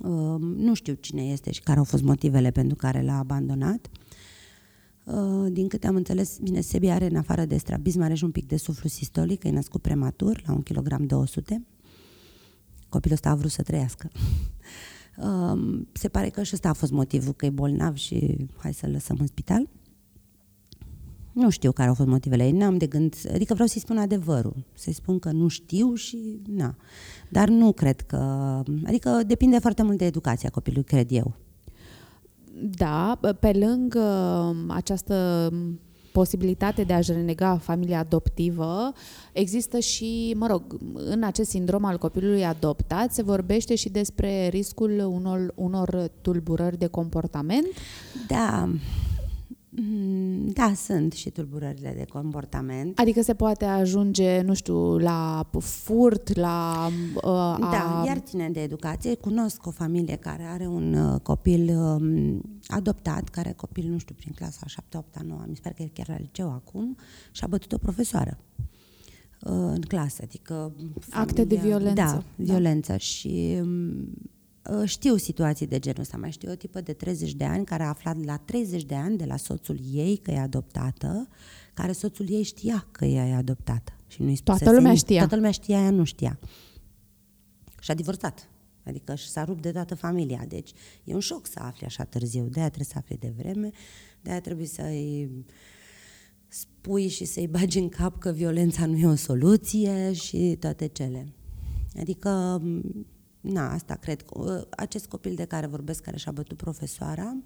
Uh, 0.01 0.39
nu 0.39 0.73
știu 0.73 0.93
cine 0.93 1.21
este 1.21 1.51
și 1.51 1.61
care 1.61 1.77
au 1.77 1.83
fost 1.83 2.03
motivele 2.03 2.51
pentru 2.51 2.75
care 2.75 3.01
l-a 3.01 3.17
abandonat. 3.17 3.89
Uh, 5.13 5.51
din 5.51 5.67
câte 5.67 5.87
am 5.87 5.95
înțeles, 5.95 6.37
bine, 6.37 6.61
Sebi 6.61 6.87
are 6.87 7.05
în 7.05 7.15
afară 7.15 7.45
de 7.45 7.57
strabism, 7.57 8.01
are 8.01 8.13
și 8.13 8.23
un 8.23 8.31
pic 8.31 8.47
de 8.47 8.57
suflu 8.57 8.89
sistolic, 8.89 9.39
că 9.39 9.47
e 9.47 9.51
născut 9.51 9.81
prematur, 9.81 10.41
la 10.45 10.53
1 10.53 10.61
kg 10.61 11.05
200. 11.05 11.65
Copilul 12.89 13.15
ăsta 13.15 13.29
a 13.29 13.35
vrut 13.35 13.51
să 13.51 13.61
trăiască. 13.61 14.09
Uh, 15.17 15.81
se 16.01 16.07
pare 16.07 16.29
că 16.29 16.43
și 16.43 16.51
ăsta 16.53 16.69
a 16.69 16.73
fost 16.73 16.91
motivul, 16.91 17.33
că 17.33 17.45
e 17.45 17.49
bolnav 17.49 17.95
și 17.95 18.47
hai 18.57 18.73
să-l 18.73 18.91
lăsăm 18.91 19.17
în 19.19 19.27
spital. 19.27 19.69
Nu 21.33 21.49
știu 21.49 21.71
care 21.71 21.87
au 21.87 21.93
fost 21.93 22.09
motivele 22.09 22.45
ei, 22.45 22.51
n-am 22.51 22.77
de 22.77 22.87
gând, 22.87 23.15
adică 23.33 23.53
vreau 23.53 23.67
să-i 23.67 23.81
spun 23.81 23.97
adevărul, 23.97 24.65
să-i 24.73 24.93
spun 24.93 25.19
că 25.19 25.31
nu 25.31 25.47
știu 25.47 25.93
și 25.93 26.41
na. 26.47 26.75
Dar 27.29 27.49
nu 27.49 27.71
cred 27.71 28.01
că, 28.01 28.17
adică 28.85 29.21
depinde 29.27 29.59
foarte 29.59 29.83
mult 29.83 29.97
de 29.97 30.05
educația 30.05 30.49
copilului, 30.49 30.83
cred 30.83 31.11
eu. 31.11 31.35
Da, 32.61 33.19
pe 33.39 33.51
lângă 33.51 34.01
această 34.67 35.49
posibilitate 36.11 36.83
de 36.83 36.93
a-și 36.93 37.11
renega 37.11 37.57
familia 37.57 37.99
adoptivă, 37.99 38.91
există 39.33 39.79
și, 39.79 40.35
mă 40.37 40.47
rog, 40.47 40.61
în 40.93 41.23
acest 41.23 41.49
sindrom 41.49 41.85
al 41.85 41.97
copilului 41.97 42.45
adoptat 42.45 43.13
se 43.13 43.23
vorbește 43.23 43.75
și 43.75 43.89
despre 43.89 44.47
riscul 44.47 44.99
unor, 45.11 45.51
unor 45.55 46.11
tulburări 46.21 46.77
de 46.77 46.87
comportament. 46.87 47.67
Da, 48.27 48.63
Mm, 48.65 48.79
da, 50.53 50.73
sunt 50.73 51.13
și 51.13 51.29
tulburările 51.29 51.93
de 51.97 52.05
comportament. 52.05 52.99
Adică 52.99 53.21
se 53.21 53.33
poate 53.33 53.65
ajunge, 53.65 54.41
nu 54.41 54.53
știu, 54.53 54.97
la 54.97 55.49
furt, 55.59 56.35
la... 56.35 56.87
Uh, 57.15 57.57
da, 57.59 58.03
iar 58.05 58.17
ține 58.17 58.49
de 58.49 58.61
educație. 58.61 59.15
Cunosc 59.15 59.65
o 59.65 59.71
familie 59.71 60.15
care 60.15 60.43
are 60.43 60.67
un 60.67 60.93
uh, 60.93 61.19
copil 61.21 61.77
uh, 61.77 62.37
adoptat, 62.67 63.29
care 63.29 63.51
copil, 63.51 63.89
nu 63.89 63.97
știu, 63.97 64.15
prin 64.15 64.31
clasa 64.35 64.65
7, 64.65 64.97
8, 64.97 65.23
9, 65.23 65.43
mi 65.47 65.55
sper 65.55 65.73
că 65.73 65.81
e 65.81 65.91
chiar 65.93 66.09
la 66.09 66.17
liceu 66.17 66.51
acum, 66.51 66.97
și 67.31 67.43
a 67.43 67.47
bătut 67.47 67.71
o 67.71 67.77
profesoară 67.77 68.37
uh, 69.41 69.51
în 69.51 69.81
clasă, 69.81 70.21
adică... 70.23 70.53
Familia, 70.99 71.21
Acte 71.21 71.43
de 71.43 71.55
violență. 71.55 71.93
Da, 71.93 72.11
da. 72.11 72.23
violență 72.35 72.97
și... 72.97 73.57
Um, 73.61 73.93
Uh, 73.99 74.38
știu 74.85 75.15
situații 75.15 75.67
de 75.67 75.79
genul 75.79 76.01
ăsta, 76.01 76.17
mai 76.17 76.31
știu 76.31 76.51
o 76.51 76.55
tipă 76.55 76.81
de 76.81 76.93
30 76.93 77.33
de 77.33 77.43
ani 77.43 77.65
care 77.65 77.83
a 77.83 77.87
aflat 77.87 78.23
la 78.23 78.37
30 78.37 78.83
de 78.83 78.95
ani 78.95 79.17
de 79.17 79.25
la 79.25 79.37
soțul 79.37 79.79
ei 79.91 80.17
că 80.17 80.31
e 80.31 80.39
adoptată, 80.39 81.27
care 81.73 81.91
soțul 81.91 82.29
ei 82.29 82.43
știa 82.43 82.87
că 82.91 83.05
ea 83.05 83.27
e 83.27 83.33
adoptată. 83.33 83.93
Și 84.07 84.21
nu 84.21 84.33
toată 84.43 84.71
lumea 84.71 84.95
știa. 84.95 85.17
Toată 85.17 85.35
lumea 85.35 85.51
știa, 85.51 85.81
ea 85.81 85.89
nu 85.89 86.03
știa. 86.03 86.39
Și 87.79 87.91
a 87.91 87.93
divorțat. 87.93 88.49
Adică 88.83 89.15
și 89.15 89.29
s-a 89.29 89.43
rupt 89.43 89.61
de 89.61 89.71
toată 89.71 89.95
familia. 89.95 90.45
Deci 90.47 90.71
e 91.03 91.13
un 91.13 91.19
șoc 91.19 91.47
să 91.47 91.59
afli 91.61 91.85
așa 91.85 92.03
târziu. 92.03 92.43
De-aia 92.43 92.67
trebuie 92.67 92.87
să 92.91 92.97
afli 92.97 93.17
de 93.17 93.33
vreme, 93.37 93.71
de-aia 94.21 94.41
trebuie 94.41 94.65
să-i 94.65 95.29
spui 96.47 97.07
și 97.07 97.25
să-i 97.25 97.47
bagi 97.47 97.79
în 97.79 97.89
cap 97.89 98.19
că 98.19 98.31
violența 98.31 98.85
nu 98.85 98.97
e 98.97 99.05
o 99.05 99.15
soluție 99.15 100.13
și 100.13 100.57
toate 100.59 100.87
cele. 100.87 101.33
Adică 101.99 102.61
na, 103.41 103.73
asta 103.73 103.95
cred. 103.95 104.25
Uh, 104.33 104.61
acest 104.69 105.07
copil 105.07 105.35
de 105.35 105.45
care 105.45 105.67
vorbesc, 105.67 106.03
care 106.03 106.17
și-a 106.17 106.31
bătut 106.31 106.57
profesoara, 106.57 107.37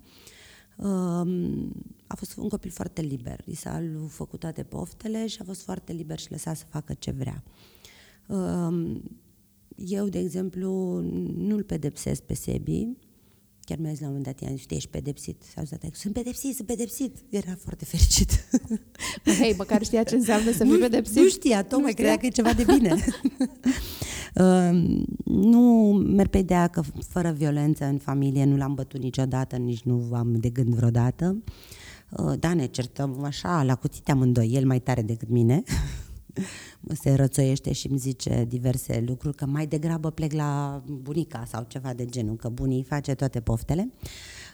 um, 0.76 1.72
a 2.08 2.16
fost 2.16 2.38
un 2.38 2.50
copil 2.50 2.72
foarte 2.72 3.02
liber. 3.02 3.40
I 3.46 3.56
s-a 3.56 3.82
făcut 4.08 4.40
toate 4.40 4.64
poftele 4.64 5.28
și 5.28 5.38
a 5.42 5.44
fost 5.44 5.64
foarte 5.64 5.94
liber 5.94 6.20
și 6.20 6.32
lăsat 6.32 6.58
să 6.58 6.66
facă 6.70 6.94
ce 6.94 7.12
vrea. 7.12 7.44
Um, 8.28 9.02
eu, 9.76 10.08
de 10.08 10.20
exemplu, 10.20 11.00
nu-l 11.38 11.64
pedepsesc 11.64 12.22
pe 12.22 12.34
Sebi, 12.34 12.88
Chiar 13.66 13.78
mi-a 13.78 13.92
zis 13.92 14.00
la 14.00 14.08
un 14.08 14.14
moment 14.14 14.26
dat, 14.36 14.48
i-am 14.48 14.58
zis, 14.58 14.66
ești 14.70 14.90
pedepsit. 14.90 15.42
S-a 15.54 15.64
zis, 15.64 15.78
sunt 16.00 16.14
pedepsit, 16.14 16.56
sunt 16.56 16.68
pedepsit. 16.68 17.18
Era 17.30 17.58
foarte 17.64 17.86
fericit. 17.86 18.46
Hei, 19.40 19.54
măcar 19.58 19.84
știa 19.84 20.04
ce 20.04 20.16
înseamnă 20.16 20.52
să 20.52 20.64
fii 20.64 20.78
pedepsit. 20.78 21.16
Nu 21.16 21.28
știa, 21.28 21.64
tocmai 21.64 21.94
credea 21.94 22.18
că 22.18 22.26
e 22.26 22.30
ceva 22.30 22.54
de 22.54 22.64
bine. 22.64 22.96
uh, 24.36 24.96
nu 25.26 25.62
merg 26.06 26.30
pe 26.30 26.38
ideea 26.38 26.68
că 26.68 26.82
fără 27.08 27.32
violență 27.32 27.86
în 27.86 27.98
familie 27.98 28.46
nu 28.46 28.56
l-am 28.56 28.74
bătut 28.74 29.02
niciodată, 29.02 29.56
nici 29.56 29.82
nu 29.82 30.10
am 30.14 30.36
de 30.36 30.50
gând 30.50 30.74
vreodată. 30.74 31.44
Uh, 32.10 32.34
da, 32.40 32.54
ne 32.54 32.66
certăm 32.66 33.24
așa, 33.24 33.64
la 33.64 33.76
cuțite 33.76 34.12
amândoi, 34.12 34.52
el 34.54 34.66
mai 34.66 34.80
tare 34.80 35.02
decât 35.02 35.30
mine 35.30 35.64
se 37.02 37.14
rățoiește 37.14 37.74
și 37.74 37.88
îmi 37.88 37.98
zice 37.98 38.46
diverse 38.48 39.04
lucruri, 39.08 39.36
că 39.36 39.46
mai 39.46 39.68
degrabă 39.68 40.10
plec 40.10 40.32
la 40.32 40.84
bunica 40.88 41.46
sau 41.46 41.66
ceva 41.68 41.94
de 41.94 42.06
genul, 42.06 42.36
că 42.36 42.50
bunii 42.50 42.84
face 42.84 43.14
toate 43.14 43.40
poftele. 43.40 43.92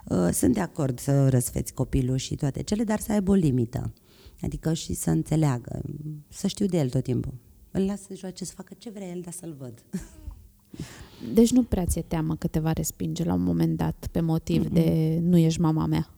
Uh, 0.09 0.29
sunt 0.31 0.53
de 0.53 0.59
acord 0.59 0.99
să 0.99 1.29
răsfeți 1.29 1.73
copilul 1.73 2.17
și 2.17 2.35
toate 2.35 2.63
cele, 2.63 2.83
dar 2.83 2.99
să 2.99 3.11
aibă 3.11 3.31
o 3.31 3.33
limită. 3.33 3.93
Adică 4.41 4.73
și 4.73 4.93
să 4.93 5.09
înțeleagă, 5.09 5.81
să 6.27 6.47
știu 6.47 6.65
de 6.65 6.77
el 6.77 6.89
tot 6.89 7.03
timpul. 7.03 7.33
Îl 7.71 7.85
las 7.85 8.01
să 8.01 8.15
joace, 8.15 8.45
să 8.45 8.53
facă 8.55 8.73
ce 8.77 8.89
vrea 8.89 9.07
el, 9.07 9.21
dar 9.21 9.33
să-l 9.33 9.55
văd. 9.57 9.83
Deci 11.33 11.51
nu 11.51 11.63
prea 11.63 11.85
ți-e 11.85 12.01
teamă 12.01 12.35
că 12.35 12.47
te 12.47 12.59
va 12.59 12.71
respinge 12.71 13.23
la 13.23 13.33
un 13.33 13.43
moment 13.43 13.77
dat 13.77 14.07
pe 14.11 14.19
motiv 14.19 14.65
mm-hmm. 14.65 14.73
de 14.73 15.19
nu 15.21 15.37
ești 15.37 15.61
mama 15.61 15.85
mea? 15.85 16.09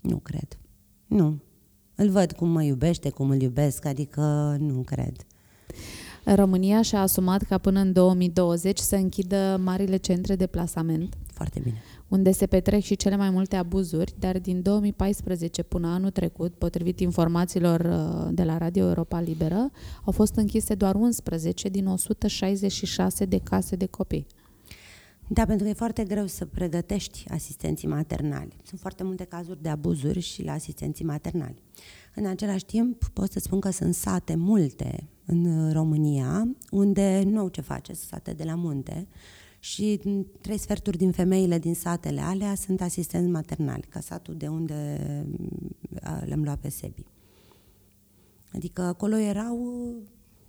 Nu 0.00 0.16
cred. 0.16 0.58
Nu. 1.06 1.38
Îl 2.00 2.08
văd 2.08 2.32
cum 2.32 2.48
mă 2.48 2.62
iubește, 2.62 3.10
cum 3.10 3.30
îl 3.30 3.40
iubesc, 3.40 3.84
adică 3.84 4.56
nu 4.60 4.80
cred. 4.80 5.26
România 6.24 6.82
și-a 6.82 7.00
asumat 7.00 7.42
ca 7.42 7.58
până 7.58 7.80
în 7.80 7.92
2020 7.92 8.78
să 8.78 8.96
închidă 8.96 9.60
marile 9.64 9.96
centre 9.96 10.36
de 10.36 10.46
plasament. 10.46 11.14
Foarte 11.32 11.60
bine. 11.62 11.82
Unde 12.08 12.30
se 12.32 12.46
petrec 12.46 12.82
și 12.82 12.96
cele 12.96 13.16
mai 13.16 13.30
multe 13.30 13.56
abuzuri, 13.56 14.14
dar 14.18 14.38
din 14.38 14.62
2014 14.62 15.62
până 15.62 15.88
anul 15.88 16.10
trecut, 16.10 16.54
potrivit 16.54 17.00
informațiilor 17.00 17.80
uh, 17.80 18.28
de 18.32 18.42
la 18.42 18.58
Radio 18.58 18.86
Europa 18.86 19.20
Liberă, 19.20 19.70
au 20.04 20.12
fost 20.12 20.34
închise 20.36 20.74
doar 20.74 20.94
11 20.94 21.68
din 21.68 21.86
166 21.86 23.24
de 23.24 23.40
case 23.42 23.76
de 23.76 23.86
copii. 23.86 24.26
Da, 25.32 25.44
pentru 25.44 25.64
că 25.64 25.70
e 25.70 25.74
foarte 25.74 26.04
greu 26.04 26.26
să 26.26 26.46
pregătești 26.46 27.24
asistenții 27.28 27.88
maternali. 27.88 28.56
Sunt 28.64 28.80
foarte 28.80 29.02
multe 29.02 29.24
cazuri 29.24 29.62
de 29.62 29.68
abuzuri 29.68 30.20
și 30.20 30.42
la 30.42 30.52
asistenții 30.52 31.04
maternali. 31.04 31.62
În 32.14 32.26
același 32.26 32.64
timp, 32.64 33.04
pot 33.04 33.32
să 33.32 33.38
spun 33.38 33.60
că 33.60 33.70
sunt 33.70 33.94
sate 33.94 34.34
multe 34.34 35.08
în 35.26 35.72
România 35.72 36.56
unde 36.70 37.22
nu 37.26 37.38
au 37.38 37.48
ce 37.48 37.60
face, 37.60 37.92
sunt 37.92 38.08
sate 38.08 38.32
de 38.32 38.44
la 38.44 38.54
munte 38.54 39.08
și 39.58 40.00
trei 40.40 40.58
sferturi 40.58 40.96
din 40.96 41.12
femeile 41.12 41.58
din 41.58 41.74
satele 41.74 42.20
alea 42.20 42.54
sunt 42.54 42.80
asistenți 42.80 43.30
maternali, 43.30 43.86
ca 43.88 44.00
satul 44.00 44.36
de 44.36 44.48
unde 44.48 45.00
le-am 46.24 46.42
luat 46.42 46.58
pe 46.58 46.68
Sebi. 46.68 47.04
Adică 48.52 48.82
acolo 48.82 49.16
erau, 49.16 49.94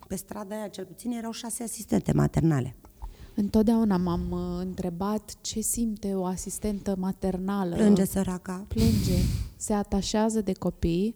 pe 0.08 0.16
strada 0.16 0.56
aia 0.56 0.68
cel 0.68 0.86
puțin, 0.86 1.12
erau 1.12 1.32
șase 1.32 1.64
asistente 1.64 2.12
maternale. 2.12 2.76
Întotdeauna 3.36 3.98
m-am 3.98 4.32
uh, 4.32 4.40
întrebat 4.66 5.36
ce 5.42 5.60
simte 5.60 6.14
o 6.14 6.26
asistentă 6.26 6.96
maternală. 7.00 7.76
Plânge 7.76 8.06
săraca. 8.06 8.66
Plânge. 8.68 9.18
Se 9.56 9.74
atașează 9.74 10.42
de 10.42 10.54
copii. 10.54 11.16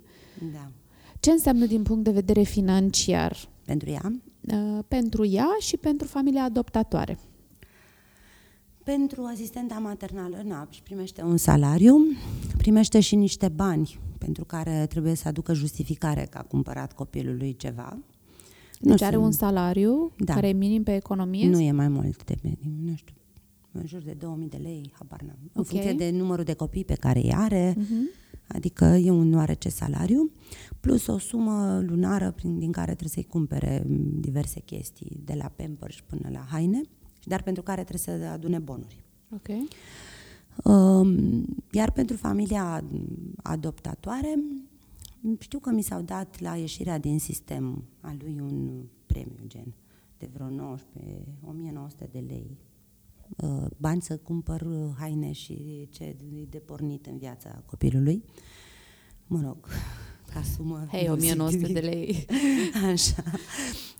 Da. 0.53 0.71
Ce 1.19 1.31
înseamnă 1.31 1.65
din 1.65 1.83
punct 1.83 2.03
de 2.03 2.11
vedere 2.11 2.41
financiar? 2.41 3.49
Pentru 3.65 3.89
ea? 3.89 4.13
Uh, 4.41 4.79
pentru 4.87 5.25
ea 5.25 5.55
și 5.59 5.77
pentru 5.77 6.07
familia 6.07 6.43
adoptatoare. 6.43 7.19
Pentru 8.83 9.23
asistenta 9.23 9.75
maternală, 9.75 10.41
na, 10.43 10.67
și 10.69 10.81
primește 10.83 11.21
un 11.21 11.37
salariu, 11.37 11.97
primește 12.57 12.99
și 12.99 13.15
niște 13.15 13.49
bani 13.49 13.99
pentru 14.17 14.45
care 14.45 14.85
trebuie 14.89 15.15
să 15.15 15.27
aducă 15.27 15.53
justificare 15.53 16.27
că 16.29 16.37
a 16.37 16.41
cumpărat 16.41 16.93
copilului 16.93 17.55
ceva. 17.55 17.97
Deci 18.79 18.99
nu 18.99 19.05
are 19.05 19.15
sunt. 19.15 19.25
un 19.25 19.31
salariu 19.31 20.11
da. 20.17 20.33
care 20.33 20.47
e 20.47 20.53
minim 20.53 20.83
pe 20.83 20.95
economie? 20.95 21.49
Nu 21.49 21.59
e 21.59 21.71
mai 21.71 21.87
mult 21.87 22.25
de 22.25 22.35
minim, 22.41 22.85
nu 22.85 22.95
știu, 22.95 23.15
în 23.71 23.85
jur 23.85 24.01
de 24.01 24.11
2000 24.11 24.47
de 24.47 24.57
lei, 24.57 24.93
habar 24.97 25.21
n-am. 25.21 25.37
Okay. 25.37 25.51
În 25.53 25.63
funcție 25.63 25.93
de 25.93 26.17
numărul 26.17 26.43
de 26.43 26.53
copii 26.53 26.85
pe 26.85 26.93
care 26.93 27.19
îi 27.19 27.33
are, 27.33 27.73
uh-huh. 27.73 28.33
adică 28.47 28.85
e 28.85 29.11
un 29.11 29.33
oarece 29.33 29.69
salariu, 29.69 30.31
plus 30.79 31.07
o 31.07 31.17
sumă 31.17 31.83
lunară 31.85 32.31
prin, 32.31 32.59
din 32.59 32.71
care 32.71 32.91
trebuie 32.91 33.09
să-i 33.09 33.31
cumpere 33.31 33.83
diverse 34.19 34.59
chestii, 34.59 35.19
de 35.23 35.33
la 35.33 35.51
Pampers 35.55 35.95
până 36.05 36.29
la 36.31 36.45
haine, 36.49 36.81
dar 37.23 37.43
pentru 37.43 37.63
care 37.63 37.83
trebuie 37.83 38.17
să 38.17 38.27
adune 38.31 38.59
bonuri. 38.59 39.03
Okay. 39.33 39.67
Um, 40.63 41.45
iar 41.71 41.91
pentru 41.91 42.15
familia 42.15 42.83
adoptatoare, 43.43 44.39
știu 45.39 45.59
că 45.59 45.69
mi 45.69 45.81
s-au 45.81 46.01
dat 46.01 46.39
la 46.39 46.55
ieșirea 46.55 46.97
din 46.97 47.19
sistem 47.19 47.83
a 48.01 48.15
lui 48.19 48.39
un 48.39 48.83
premiu 49.05 49.43
gen 49.47 49.73
de 50.17 50.29
vreo 50.33 50.49
19, 50.49 51.25
1900 51.41 52.09
de 52.11 52.19
lei. 52.19 52.57
Uh, 53.37 53.65
bani 53.77 54.01
să 54.01 54.17
cumpăr 54.17 54.61
uh, 54.61 54.95
haine 54.97 55.31
și 55.31 55.87
ce 55.91 56.15
de 56.49 56.57
pornit 56.57 57.05
în 57.05 57.17
viața 57.17 57.63
copilului. 57.65 58.23
Mă 59.27 59.41
rog, 59.41 59.57
ca 60.33 60.41
sumă... 60.55 60.87
Hei, 60.91 61.09
1900 61.09 61.73
de 61.73 61.79
lei! 61.79 62.25
Așa, 62.91 63.23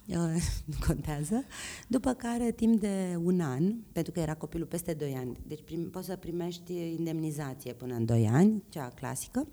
uh, 0.08 0.44
nu 0.66 0.76
contează. 0.88 1.44
După 1.88 2.14
care, 2.14 2.52
timp 2.52 2.80
de 2.80 3.20
un 3.24 3.40
an, 3.40 3.74
pentru 3.92 4.12
că 4.12 4.20
era 4.20 4.36
copilul 4.36 4.68
peste 4.68 4.94
2 4.94 5.14
ani, 5.14 5.38
deci 5.48 5.62
prim, 5.64 5.90
poți 5.90 6.06
să 6.06 6.16
primești 6.16 6.74
indemnizație 6.98 7.74
până 7.74 7.96
în 7.96 8.06
2 8.06 8.28
ani, 8.28 8.64
cea 8.70 8.90
clasică, 8.90 9.48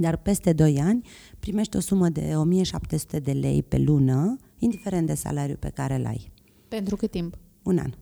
dar 0.00 0.16
peste 0.16 0.52
2 0.52 0.80
ani 0.80 1.06
primești 1.38 1.76
o 1.76 1.80
sumă 1.80 2.08
de 2.08 2.32
1700 2.36 3.18
de 3.18 3.32
lei 3.32 3.62
pe 3.62 3.78
lună, 3.78 4.36
indiferent 4.58 5.06
de 5.06 5.14
salariul 5.14 5.56
pe 5.56 5.68
care 5.70 5.94
îl 5.94 6.06
ai. 6.06 6.30
Pentru 6.68 6.96
cât 6.96 7.10
timp? 7.10 7.38
Un 7.62 7.78
an. 7.78 7.92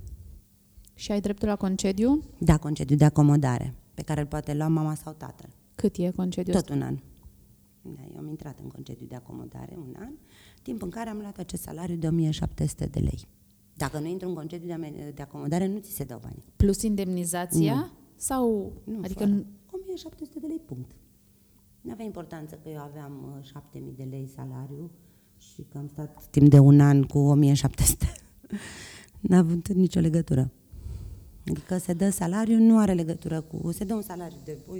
Și 0.94 1.12
ai 1.12 1.20
dreptul 1.20 1.48
la 1.48 1.56
concediu? 1.56 2.22
Da, 2.38 2.56
concediu 2.56 2.96
de 2.96 3.04
acomodare, 3.04 3.74
pe 3.94 4.02
care 4.02 4.20
îl 4.20 4.26
poate 4.26 4.54
lua 4.54 4.68
mama 4.68 4.94
sau 4.94 5.12
tatăl. 5.12 5.48
Cât 5.74 5.96
e 5.96 6.10
concediu 6.10 6.52
Tot 6.52 6.68
un 6.68 6.82
an. 6.82 6.98
Da, 7.82 8.02
eu 8.12 8.18
am 8.18 8.28
intrat 8.28 8.58
în 8.62 8.68
concediu 8.68 9.06
de 9.06 9.14
acomodare 9.14 9.74
un 9.78 9.94
an, 9.98 10.12
timp 10.62 10.82
în 10.82 10.90
care 10.90 11.10
am 11.10 11.18
luat 11.18 11.38
acest 11.38 11.62
salariu 11.62 11.96
de 11.96 12.06
1700 12.06 12.86
de 12.86 12.98
lei. 12.98 13.28
Dacă 13.74 13.98
nu 13.98 14.06
intru 14.06 14.28
în 14.28 14.34
concediu 14.34 14.66
de, 14.66 14.72
ame- 14.72 15.12
de 15.14 15.22
acomodare, 15.22 15.66
nu 15.66 15.78
ți 15.78 15.90
se 15.92 16.04
dau 16.04 16.18
bani. 16.22 16.42
Plus 16.56 16.82
indemnizația? 16.82 17.74
Nu. 17.74 17.86
Sau, 18.16 18.72
Nu, 18.84 18.98
adică 19.02 19.18
fără. 19.18 19.30
nu- 19.30 19.44
1700 19.72 20.38
de 20.40 20.46
lei, 20.46 20.60
punct. 20.64 20.90
Nu 21.80 21.92
avea 21.92 22.04
importanță 22.04 22.58
că 22.62 22.68
eu 22.68 22.80
aveam 22.80 23.34
uh, 23.38 23.44
7000 23.44 23.94
de 23.96 24.02
lei 24.10 24.30
salariu 24.34 24.90
și 25.36 25.66
că 25.72 25.78
am 25.78 25.88
stat 25.88 26.26
timp 26.30 26.50
de 26.50 26.58
un 26.58 26.80
an 26.80 27.02
cu 27.02 27.18
1700. 27.18 28.12
N-a 29.20 29.38
avut 29.38 29.68
nicio 29.68 30.00
legătură. 30.00 30.50
Adică 31.46 31.78
se 31.78 31.92
dă 31.92 32.10
salariu, 32.10 32.58
nu 32.58 32.78
are 32.78 32.92
legătură 32.92 33.40
cu... 33.40 33.72
Se 33.72 33.84
dă 33.84 33.94
un 33.94 34.02
salariu 34.02 34.38
de 34.44 34.58
o 34.66 34.74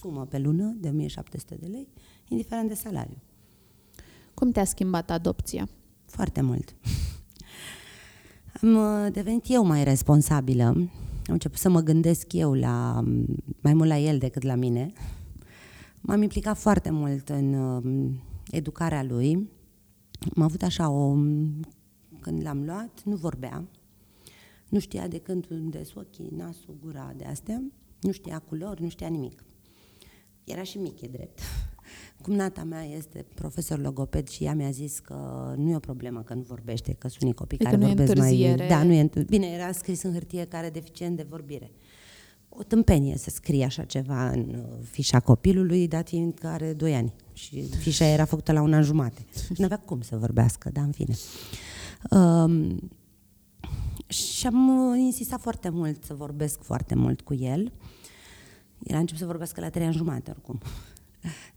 sumă 0.00 0.26
pe 0.26 0.38
lună 0.38 0.76
de 0.80 0.88
1700 0.88 1.56
de 1.60 1.66
lei, 1.66 1.88
indiferent 2.28 2.68
de 2.68 2.74
salariu. 2.74 3.16
cum 4.34 4.50
te-a 4.50 4.64
schimbat 4.64 5.10
adopția? 5.10 5.68
Foarte 6.04 6.40
mult. 6.40 6.74
Am 8.62 8.74
uh, 8.76 9.12
devenit 9.12 9.44
eu 9.48 9.64
mai 9.64 9.84
responsabilă. 9.84 10.64
Am 10.64 10.90
început 11.26 11.58
să 11.58 11.68
mă 11.68 11.80
gândesc 11.80 12.32
eu 12.32 12.54
la, 12.54 13.04
mai 13.60 13.74
mult 13.74 13.88
la 13.88 13.98
el 13.98 14.18
decât 14.18 14.42
la 14.42 14.54
mine. 14.54 14.92
M-am 16.06 16.22
implicat 16.22 16.56
foarte 16.56 16.90
mult 16.90 17.28
în 17.28 17.52
uh, 17.52 18.10
educarea 18.50 19.02
lui. 19.02 19.50
Am 20.36 20.42
avut 20.42 20.62
așa 20.62 20.90
o... 20.90 21.12
Când 22.20 22.42
l-am 22.42 22.64
luat, 22.64 23.02
nu 23.04 23.16
vorbea. 23.16 23.68
Nu 24.68 24.78
știa 24.78 25.08
de 25.08 25.18
când 25.18 25.46
unde 25.50 25.84
sunt 25.84 26.04
ochii, 26.06 26.32
nasul, 26.36 26.76
gura, 26.80 27.12
de 27.16 27.24
astea. 27.24 27.62
Nu 28.00 28.12
știa 28.12 28.38
culori, 28.38 28.82
nu 28.82 28.88
știa 28.88 29.08
nimic. 29.08 29.44
Era 30.44 30.62
și 30.62 30.78
mic, 30.78 31.00
e 31.00 31.06
drept. 31.06 31.40
Cumnata 32.22 32.64
mea 32.64 32.84
este 32.84 33.26
profesor 33.34 33.78
logoped 33.78 34.28
și 34.28 34.44
ea 34.44 34.54
mi-a 34.54 34.70
zis 34.70 34.98
că 34.98 35.54
nu 35.56 35.70
e 35.70 35.76
o 35.76 35.78
problemă 35.78 36.22
că 36.22 36.34
nu 36.34 36.42
vorbește, 36.42 36.92
că 36.92 37.08
sunt 37.08 37.22
unii 37.22 37.34
copii 37.34 37.58
Adică 37.58 37.70
care 37.70 37.82
nu 37.84 37.90
e 37.90 37.94
vorbesc 37.94 38.18
mai... 38.18 38.30
întârziere. 38.30 38.68
Da, 38.68 38.82
nu 38.82 38.92
e 38.92 39.08
întâ- 39.08 39.26
Bine, 39.26 39.46
era 39.46 39.72
scris 39.72 40.02
în 40.02 40.12
hârtie 40.12 40.44
că 40.44 40.56
are 40.56 40.70
deficient 40.70 41.16
de 41.16 41.26
vorbire. 41.28 41.70
O 42.58 42.62
tâmpenie 42.62 43.16
să 43.16 43.30
scrie 43.30 43.64
așa 43.64 43.84
ceva 43.84 44.28
în 44.28 44.54
uh, 44.54 44.86
fișa 44.90 45.20
copilului, 45.20 45.88
dat 45.88 46.08
fiind 46.08 46.34
că 46.34 46.46
are 46.46 46.72
2 46.72 46.94
ani. 46.94 47.12
Și 47.32 47.62
fișa 47.62 48.04
era 48.04 48.24
făcută 48.24 48.52
la 48.52 48.62
un 48.62 48.72
an 48.72 48.82
jumate. 48.82 49.24
Și 49.34 49.52
nu 49.56 49.64
avea 49.64 49.78
cum 49.78 50.00
să 50.00 50.16
vorbească, 50.16 50.70
dar 50.72 50.84
în 50.84 50.92
fine. 50.92 51.14
Um, 52.10 52.90
și 54.06 54.46
am 54.46 54.90
uh, 54.90 54.98
insistat 54.98 55.40
foarte 55.40 55.68
mult 55.68 56.04
să 56.04 56.14
vorbesc 56.14 56.62
foarte 56.62 56.94
mult 56.94 57.20
cu 57.20 57.34
el. 57.34 57.72
El 58.82 58.94
a 58.96 58.98
început 58.98 59.20
să 59.20 59.26
vorbească 59.26 59.60
la 59.60 59.68
trei 59.68 59.86
ani 59.86 59.94
jumate 59.94 60.30
oricum. 60.30 60.60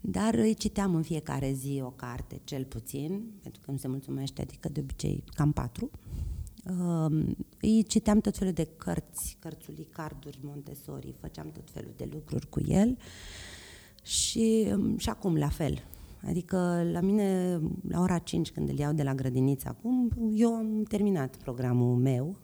Dar 0.00 0.34
îi 0.34 0.54
citeam 0.54 0.94
în 0.94 1.02
fiecare 1.02 1.52
zi 1.52 1.80
o 1.84 1.90
carte, 1.90 2.40
cel 2.44 2.64
puțin, 2.64 3.22
pentru 3.42 3.60
că 3.64 3.70
nu 3.70 3.76
se 3.76 3.88
mulțumește, 3.88 4.42
adică 4.42 4.68
de 4.68 4.80
obicei 4.80 5.24
cam 5.34 5.52
patru. 5.52 5.90
Uh, 6.64 7.34
îi 7.60 7.82
citeam 7.82 8.20
tot 8.20 8.36
felul 8.36 8.52
de 8.52 8.68
cărți, 8.76 9.36
cărțului, 9.38 9.88
carduri 9.90 10.38
Montessori, 10.42 11.14
făceam 11.20 11.50
tot 11.50 11.70
felul 11.70 11.92
de 11.96 12.08
lucruri 12.12 12.48
cu 12.48 12.60
el 12.66 12.98
și, 14.02 14.66
um, 14.72 14.98
și 14.98 15.08
acum 15.08 15.36
la 15.36 15.48
fel. 15.48 15.82
Adică 16.26 16.88
la 16.92 17.00
mine, 17.00 17.60
la 17.88 18.00
ora 18.00 18.18
5, 18.18 18.50
când 18.50 18.68
îl 18.68 18.78
iau 18.78 18.92
de 18.92 19.02
la 19.02 19.14
grădiniță 19.14 19.68
acum, 19.68 20.10
eu 20.34 20.54
am 20.54 20.82
terminat 20.82 21.36
programul 21.36 21.96
meu, 21.96 22.36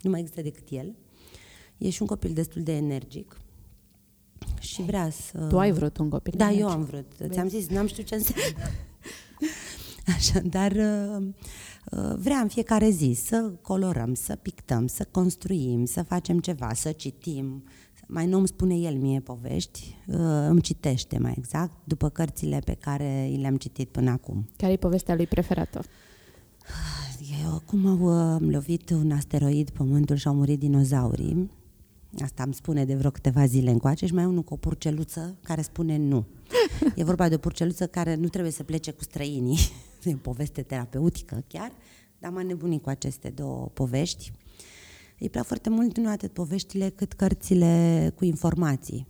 nu 0.00 0.10
mai 0.10 0.20
există 0.20 0.42
decât 0.42 0.68
el. 0.68 0.96
E 1.78 1.90
și 1.90 2.02
un 2.02 2.08
copil 2.08 2.32
destul 2.32 2.62
de 2.62 2.76
energic 2.76 3.40
și 4.60 4.82
vrea 4.82 5.10
să... 5.10 5.46
Tu 5.48 5.58
ai 5.58 5.72
vrut 5.72 5.96
un 5.96 6.08
copil? 6.08 6.32
Da, 6.36 6.44
energic. 6.44 6.64
eu 6.64 6.70
am 6.70 6.84
vrut. 6.84 7.12
Ți-am 7.30 7.48
zis, 7.48 7.68
n-am 7.68 7.86
știut 7.86 8.06
ce 8.06 8.14
înseamnă. 8.14 8.66
Așa, 10.16 10.40
dar 10.40 10.72
uh, 10.72 11.16
uh, 11.18 11.28
vrea 12.16 12.38
în 12.38 12.48
fiecare 12.48 12.90
zi 12.90 13.18
să 13.24 13.52
colorăm, 13.62 14.14
să 14.14 14.36
pictăm, 14.36 14.86
să 14.86 15.06
construim, 15.10 15.84
să 15.84 16.02
facem 16.02 16.38
ceva, 16.38 16.72
să 16.74 16.92
citim. 16.92 17.64
Mai 18.06 18.26
nou 18.26 18.38
îmi 18.38 18.48
spune 18.48 18.74
el 18.74 18.94
mie 18.94 19.20
povești, 19.20 19.96
uh, 20.06 20.16
îmi 20.48 20.60
citește 20.60 21.18
mai 21.18 21.34
exact, 21.38 21.72
după 21.84 22.08
cărțile 22.08 22.58
pe 22.64 22.74
care 22.74 23.28
i 23.32 23.36
le-am 23.36 23.56
citit 23.56 23.88
până 23.88 24.10
acum. 24.10 24.48
Care 24.56 24.72
e 24.72 24.76
povestea 24.76 25.14
lui 25.14 25.26
preferată? 25.26 25.82
Eu, 27.44 27.62
cum 27.66 27.86
au 27.86 28.34
uh, 28.34 28.40
lovit 28.50 28.90
un 28.90 29.10
asteroid 29.10 29.70
pământul 29.70 30.16
și 30.16 30.26
au 30.26 30.34
murit 30.34 30.58
dinozaurii, 30.58 31.50
asta 32.22 32.42
îmi 32.42 32.54
spune 32.54 32.84
de 32.84 32.94
vreo 32.94 33.10
câteva 33.10 33.46
zile 33.46 33.70
încoace 33.70 34.06
și 34.06 34.14
mai 34.14 34.22
e 34.22 34.26
unul 34.26 34.42
cu 34.42 34.54
o 34.54 34.56
purceluță 34.56 35.36
care 35.42 35.62
spune 35.62 35.96
nu. 35.96 36.26
E 36.96 37.04
vorba 37.04 37.28
de 37.28 37.34
o 37.34 37.38
purceluță 37.38 37.86
care 37.86 38.14
nu 38.14 38.28
trebuie 38.28 38.52
să 38.52 38.62
plece 38.62 38.90
cu 38.90 39.02
străinii, 39.02 39.58
e 40.08 40.14
o 40.14 40.16
poveste 40.16 40.62
terapeutică 40.62 41.44
chiar, 41.46 41.72
dar 42.18 42.30
m-am 42.30 42.46
nebunit 42.46 42.82
cu 42.82 42.88
aceste 42.88 43.28
două 43.28 43.70
povești. 43.74 44.32
Îi 45.18 45.30
plac 45.30 45.44
foarte 45.44 45.70
mult 45.70 45.98
nu 45.98 46.08
atât 46.10 46.32
poveștile 46.32 46.88
cât 46.88 47.12
cărțile 47.12 48.12
cu 48.16 48.24
informații. 48.24 49.06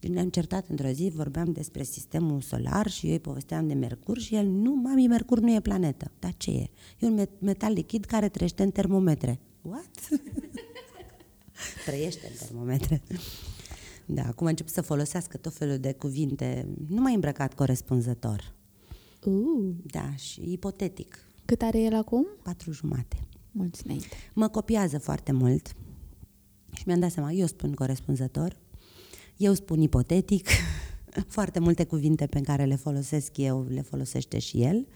Deci 0.00 0.10
ne-am 0.10 0.28
certat 0.28 0.68
într-o 0.68 0.88
zi, 0.88 1.12
vorbeam 1.14 1.52
despre 1.52 1.82
sistemul 1.82 2.40
solar 2.40 2.90
și 2.90 3.06
eu 3.06 3.12
îi 3.12 3.20
povesteam 3.20 3.66
de 3.66 3.74
Mercur 3.74 4.18
și 4.18 4.34
el, 4.34 4.46
nu, 4.46 4.74
mami, 4.74 5.06
Mercur 5.06 5.40
nu 5.40 5.54
e 5.54 5.60
planetă. 5.60 6.10
Dar 6.18 6.34
ce 6.36 6.50
e? 6.50 6.70
E 6.98 7.06
un 7.06 7.20
met- 7.20 7.38
metal 7.38 7.72
lichid 7.72 8.04
care 8.04 8.28
trăiește 8.28 8.62
în 8.62 8.70
termometre. 8.70 9.40
What? 9.62 9.90
trăiește 11.86 12.26
în 12.26 12.46
termometre. 12.46 13.02
Da, 14.06 14.22
acum 14.22 14.46
a 14.46 14.50
început 14.50 14.72
să 14.72 14.80
folosească 14.80 15.36
tot 15.36 15.54
felul 15.54 15.78
de 15.78 15.92
cuvinte, 15.92 16.68
nu 16.88 17.00
mai 17.00 17.14
îmbrăcat 17.14 17.54
corespunzător. 17.54 18.54
Uh, 19.24 19.74
Da, 19.82 20.14
și 20.16 20.52
ipotetic, 20.52 21.18
cât 21.44 21.62
are 21.62 21.80
el 21.80 21.94
acum? 21.94 22.26
patru 22.42 22.72
jumate. 22.72 23.16
Mulți 23.52 23.82
înainte. 23.84 24.16
Mă 24.34 24.48
copiază 24.48 24.98
foarte 24.98 25.32
mult 25.32 25.74
și 26.72 26.82
mi-am 26.86 27.00
dat 27.00 27.10
seama, 27.10 27.32
eu 27.32 27.46
spun 27.46 27.72
corespunzător, 27.72 28.56
eu 29.36 29.54
spun 29.54 29.80
ipotetic, 29.80 30.48
foarte 31.36 31.58
multe 31.58 31.84
cuvinte 31.84 32.26
pe 32.26 32.40
care 32.40 32.64
le 32.64 32.76
folosesc 32.76 33.36
eu, 33.36 33.66
le 33.68 33.80
folosește 33.80 34.38
și 34.38 34.62
el. 34.62 34.86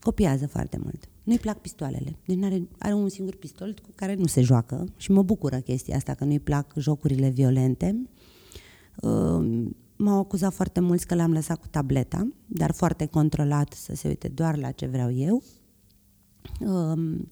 Copiază 0.00 0.46
foarte 0.46 0.78
mult. 0.82 1.08
Nu-i 1.22 1.38
plac 1.38 1.60
pistoalele. 1.60 2.18
Deci 2.26 2.42
are, 2.42 2.68
are 2.78 2.94
un 2.94 3.08
singur 3.08 3.36
pistol 3.36 3.74
cu 3.82 3.88
care 3.94 4.14
nu 4.14 4.26
se 4.26 4.40
joacă 4.40 4.88
și 4.96 5.10
mă 5.10 5.22
bucură 5.22 5.58
chestia 5.58 5.96
asta, 5.96 6.14
că 6.14 6.24
nu-i 6.24 6.40
plac 6.40 6.72
jocurile 6.76 7.28
violente. 7.28 8.08
Uh, 9.00 9.66
M-au 9.96 10.18
acuzat 10.18 10.52
foarte 10.52 10.80
mulți 10.80 11.06
că 11.06 11.14
l-am 11.14 11.32
lăsat 11.32 11.60
cu 11.60 11.66
tableta, 11.70 12.28
dar 12.46 12.72
foarte 12.72 13.06
controlat 13.06 13.72
să 13.72 13.94
se 13.94 14.08
uite 14.08 14.28
doar 14.28 14.56
la 14.56 14.70
ce 14.70 14.86
vreau 14.86 15.12
eu. 15.12 15.42
Um, 16.60 17.28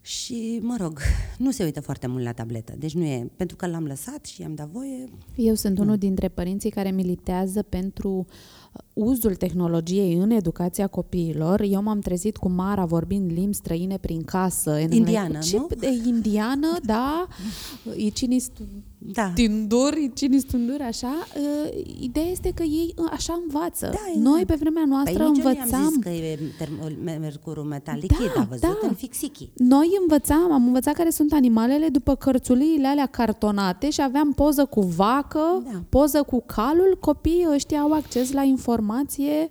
și, 0.00 0.58
mă 0.62 0.76
rog, 0.80 1.00
nu 1.38 1.50
se 1.50 1.64
uită 1.64 1.80
foarte 1.80 2.06
mult 2.06 2.24
la 2.24 2.32
tabletă. 2.32 2.74
Deci 2.78 2.94
nu 2.94 3.04
e, 3.04 3.30
pentru 3.36 3.56
că 3.56 3.66
l-am 3.66 3.84
lăsat 3.84 4.24
și 4.24 4.40
i-am 4.40 4.54
dat 4.54 4.68
voie. 4.68 5.04
Eu 5.34 5.54
sunt 5.54 5.78
unul 5.78 5.96
dintre 5.96 6.28
părinții 6.28 6.70
care 6.70 6.90
militează 6.90 7.62
pentru 7.62 8.10
uh, 8.10 8.59
uzul 8.92 9.34
tehnologiei 9.34 10.14
în 10.14 10.30
educația 10.30 10.86
copiilor. 10.86 11.60
Eu 11.70 11.82
m-am 11.82 11.98
trezit 12.00 12.36
cu 12.36 12.48
Mara 12.48 12.84
vorbind 12.84 13.30
limbi 13.34 13.54
străine 13.54 13.98
prin 14.00 14.22
casă. 14.24 14.78
Indiană, 14.90 15.38
Ce, 15.38 15.56
nu? 15.56 15.66
De 15.78 15.88
indiană, 16.06 16.76
da. 16.82 17.26
E 17.96 18.08
cinist 18.08 18.50
Da. 18.98 19.30
tinduri, 19.34 20.10
cinistunduri, 20.14 20.82
așa. 20.82 21.12
Uh, 21.36 21.82
Ideea 22.00 22.26
este 22.26 22.50
că 22.54 22.62
ei 22.62 22.94
uh, 22.96 23.04
așa 23.12 23.40
învață. 23.42 23.86
Da, 23.92 24.20
Noi, 24.20 24.40
exact. 24.40 24.46
pe 24.46 24.54
vremea 24.60 24.82
noastră, 24.86 25.18
păi 25.18 25.30
nici 25.30 25.38
eu 25.38 25.44
nu 25.44 25.50
i-am 25.50 25.58
învățam... 25.62 25.88
zis 25.88 26.02
că 26.02 26.08
e 26.08 26.38
termo- 26.62 27.18
mercurul 27.20 27.64
metal 27.64 27.98
lichid, 28.00 28.32
Da, 28.34 28.40
a 28.40 28.44
văzut 28.48 28.62
da. 28.80 28.86
în 28.88 28.94
fixichi. 28.94 29.48
Noi 29.56 29.88
învățam, 30.00 30.52
am 30.52 30.66
învățat 30.66 30.94
care 30.94 31.10
sunt 31.10 31.32
animalele 31.32 31.88
după 31.88 32.14
cărțuliile 32.14 32.86
alea 32.86 33.06
cartonate 33.06 33.90
și 33.90 34.02
aveam 34.02 34.32
poză 34.32 34.64
cu 34.64 34.80
vacă, 34.80 35.62
Da. 35.72 35.82
poză 35.88 36.22
cu 36.22 36.42
calul. 36.46 36.96
Copiii 37.00 37.46
ăștia 37.54 37.80
au 37.80 37.92
acces 37.92 38.32
la 38.32 38.42
informație 38.60 39.48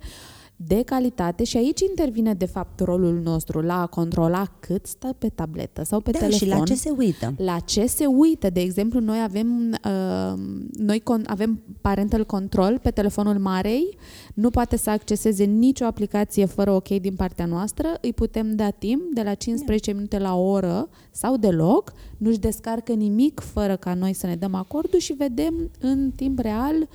de 0.62 0.82
calitate 0.86 1.44
și 1.44 1.58
aici 1.58 1.80
intervine 1.80 2.34
de 2.34 2.46
fapt 2.46 2.80
rolul 2.80 3.20
nostru 3.24 3.62
la 3.62 3.82
a 3.82 3.86
controla 3.86 4.46
cât 4.60 4.86
stă 4.86 5.16
pe 5.18 5.30
tabletă 5.30 5.84
sau 5.84 6.00
pe 6.00 6.12
Da, 6.12 6.18
telefon. 6.20 6.38
și 6.40 6.48
la 6.56 6.64
ce 6.64 6.74
se 6.76 6.90
uită. 6.98 7.34
La 7.38 7.60
ce 7.60 7.86
se 7.86 8.06
uită? 8.06 8.50
De 8.50 8.60
exemplu, 8.60 9.00
noi 9.00 9.22
avem, 9.24 9.70
uh, 9.86 10.34
noi 10.72 11.00
con- 11.02 11.26
avem 11.26 11.62
parental 11.82 12.26
control 12.26 12.80
pe 12.82 12.92
telefonul 12.92 13.38
Marei, 13.40 13.98
nu 14.34 14.50
poate 14.50 14.78
să 14.78 14.90
acceseze 14.90 15.44
nicio 15.44 15.86
aplicație 15.86 16.46
fără 16.46 16.72
ok 16.72 16.88
din 16.88 17.16
partea 17.16 17.46
noastră, 17.46 17.88
îi 18.02 18.14
putem 18.14 18.56
da 18.56 18.70
timp 18.70 19.02
de 19.14 19.22
la 19.24 19.34
15 19.34 19.92
minute 19.92 20.20
la 20.20 20.36
o 20.36 20.50
oră 20.50 20.90
sau 21.12 21.38
deloc, 21.38 21.94
nu-și 22.18 22.40
descarcă 22.40 22.94
nimic 22.94 23.40
fără 23.40 23.76
ca 23.76 23.94
noi 23.94 24.14
să 24.14 24.28
ne 24.28 24.36
dăm 24.36 24.56
acordul 24.56 25.00
și 25.00 25.14
vedem 25.14 25.72
în 25.80 26.12
timp 26.16 26.40
real 26.40 26.88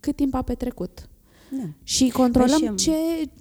cât 0.00 0.16
timp 0.16 0.34
a 0.34 0.42
petrecut. 0.42 1.08
Da. 1.50 1.62
Și 1.82 2.08
controlăm 2.10 2.60
Păi 2.60 2.78
și- 2.78 2.90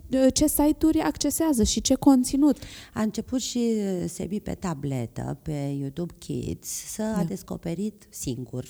ce, 0.09 0.29
ce 0.29 0.47
site-uri 0.47 0.99
accesează 0.99 1.63
și 1.63 1.81
ce 1.81 1.93
conținut. 1.93 2.57
A 2.93 3.01
început 3.01 3.41
și 3.41 3.73
Sebi 4.07 4.39
pe 4.39 4.53
tabletă, 4.53 5.37
pe 5.41 5.75
YouTube 5.79 6.13
Kids, 6.17 6.67
să 6.67 7.01
a 7.01 7.23
descoperit 7.23 8.07
singur 8.09 8.65